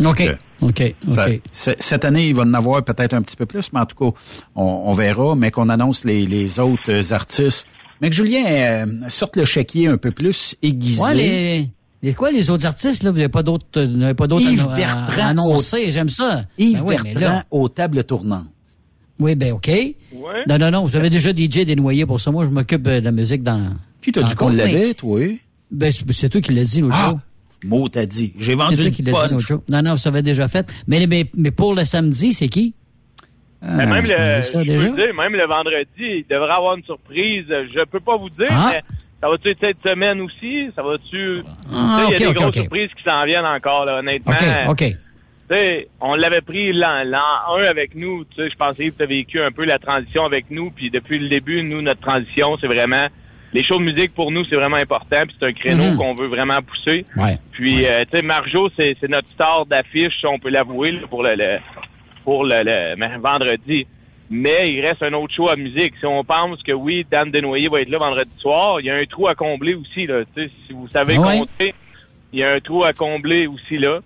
[0.05, 0.21] OK.
[0.61, 0.95] OK.
[1.07, 1.41] Ça- OK.
[1.51, 3.95] c- cette année, il va en avoir peut-être un petit peu plus, mais en tout
[3.95, 4.17] cas,
[4.55, 7.65] on, on verra, mais qu'on annonce les, les autres euh, artistes.
[8.01, 11.01] Mais que Julien euh, sorte le chéquier un peu plus aiguisé.
[11.01, 11.69] Ouais, les,
[12.03, 14.49] les quoi, les autres artistes, là, vous n'avez pas d'autres, euh, vous n'avez pas d'autres
[14.49, 16.45] Yves à, Bertrand à annoncer, j'aime ça.
[16.57, 18.45] Yves Ben oui, mais Bertrand là- aux tables tournantes.
[19.19, 19.69] Oui, ben OK.
[20.49, 22.31] Non, non, non, vous avez déjà DJ dénoyé pour ça.
[22.31, 23.75] Moi, je m'occupe euh, de la musique dans...
[24.01, 25.19] Qui t'a dit qu'on l'avait, toi?
[25.69, 27.19] Ben, c'est c'est toi qui l'as dit l'autre Ah, jour.
[27.65, 28.33] Mot t'as dit.
[28.39, 29.51] J'ai vendu une punch.
[29.69, 30.67] Non, non, vous avez déjà fait.
[30.87, 32.75] Mais, mais, mais pour le samedi, c'est qui?
[33.61, 34.89] Mais même, je le, connais ça je peux déjà.
[34.89, 37.45] le dire, même le vendredi, il devrait avoir une surprise.
[37.47, 38.71] Je peux pas vous dire, Ah.
[38.73, 38.81] mais
[39.21, 40.71] ça va-tu être cette semaine aussi?
[40.75, 41.41] Ça va-tu...
[41.71, 44.33] Ah, il y a des grosses surprises qui s'en viennent encore, là, honnêtement.
[44.67, 44.95] OK, OK.
[45.99, 48.23] On l'avait pris l'an l'an 1 avec nous.
[48.25, 50.71] Tu sais, je pense que tu as vécu un peu la transition avec nous.
[50.71, 53.07] Puis depuis le début, nous, notre transition, c'est vraiment...
[53.53, 55.23] Les shows de musique, pour nous, c'est vraiment important.
[55.27, 55.97] Puis c'est un créneau Mhm.
[55.97, 57.05] qu'on veut vraiment pousser.
[57.17, 57.37] Ouais.
[57.51, 61.35] Puis, euh, tu sais, Marjo, c'est c'est notre star d'affiche, on peut l'avouer, pour le,
[61.35, 61.59] le-
[62.23, 63.85] pour le, le- mais vendredi.
[64.29, 65.93] Mais il reste un autre show à musique.
[65.99, 68.95] Si on pense que oui, Dan Desnoyers va être là vendredi soir, il y a
[68.95, 70.07] un trou à combler aussi.
[70.07, 70.21] Là.
[70.33, 71.39] Si vous savez Ah ouais?
[71.39, 71.73] compter,
[72.31, 73.99] il y a un trou à combler aussi là.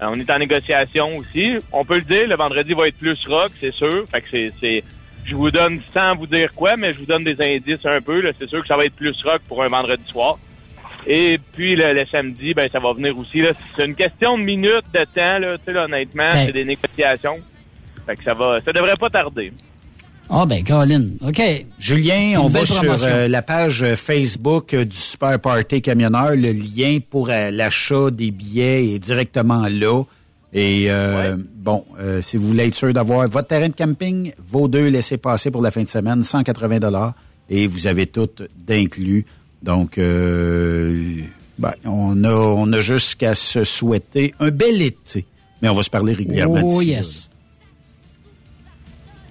[0.00, 1.56] Euh, on est en négociation aussi.
[1.72, 4.04] On peut le dire, le vendredi va être plus rock, c'est sûr.
[4.08, 4.84] Fait que c'est,
[5.24, 8.22] je vous donne sans vous dire quoi, mais je vous donne des indices un peu.
[8.38, 10.38] C'est sûr que ça va être plus rock pour un vendredi soir.
[11.06, 13.42] Et puis le, le samedi, ben ça va venir aussi.
[13.76, 15.38] C'est une question de minutes, de temps.
[15.38, 17.38] Là, tu sais, là, honnêtement, c'est des négociations.
[18.06, 19.52] Fait que ça va, ça devrait pas tarder.
[20.30, 21.18] Ah, ben, Caroline.
[21.26, 21.42] OK.
[21.78, 26.30] Julien, Une on va sur euh, la page euh, Facebook euh, du Super Party Camionneur.
[26.30, 30.04] Le lien pour euh, l'achat des billets est directement là.
[30.52, 34.68] Et euh, bon, euh, si vous voulez être sûr d'avoir votre terrain de camping, vos
[34.68, 37.14] deux laissez passer pour la fin de semaine, 180 dollars,
[37.48, 39.24] et vous avez tout d'inclus.
[39.62, 41.22] Donc, euh,
[41.58, 45.24] ben, on a on a juste qu'à se souhaiter un bel été.
[45.62, 46.60] Mais on va se parler régulièrement.
[46.64, 47.30] Oh, yes.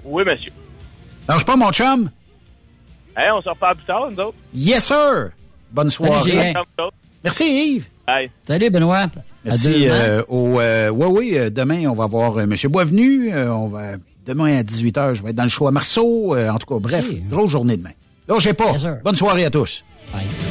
[0.03, 0.52] Oui, monsieur.
[1.27, 2.10] Lâche pas, mon chum.
[3.15, 4.38] Hey, on se reparle plus tard, nous autres.
[4.56, 5.31] Yes, sir.
[5.72, 6.53] Bonne soirée.
[7.23, 7.88] Merci, Yves.
[8.07, 8.31] Bye.
[8.43, 9.07] Salut, Benoît.
[9.45, 9.88] Merci.
[9.88, 12.53] Euh, au, euh, ouais, oui, euh, demain, on va voir euh, M.
[12.69, 13.34] Boisvenu.
[13.34, 13.93] Euh, on va,
[14.26, 16.35] demain à 18h, je vais être dans le show à Marceau.
[16.35, 17.91] Euh, en tout cas, bref, grosse journée demain.
[18.27, 18.73] Là, j'ai pas.
[19.03, 19.84] Bonne soirée à tous.
[20.13, 20.51] amoureuse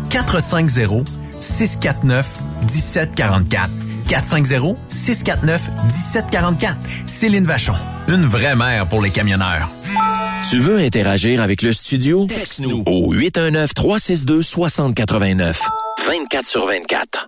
[0.11, 1.07] 450
[1.39, 2.27] 649
[2.63, 3.69] 1744.
[4.09, 6.77] 450 649 1744.
[7.05, 7.73] Céline Vachon,
[8.09, 9.69] une vraie mère pour les camionneurs.
[10.49, 12.25] Tu veux interagir avec le studio?
[12.25, 15.55] Texte-nous au 819-362-6089.
[16.05, 17.19] 24 sur 24.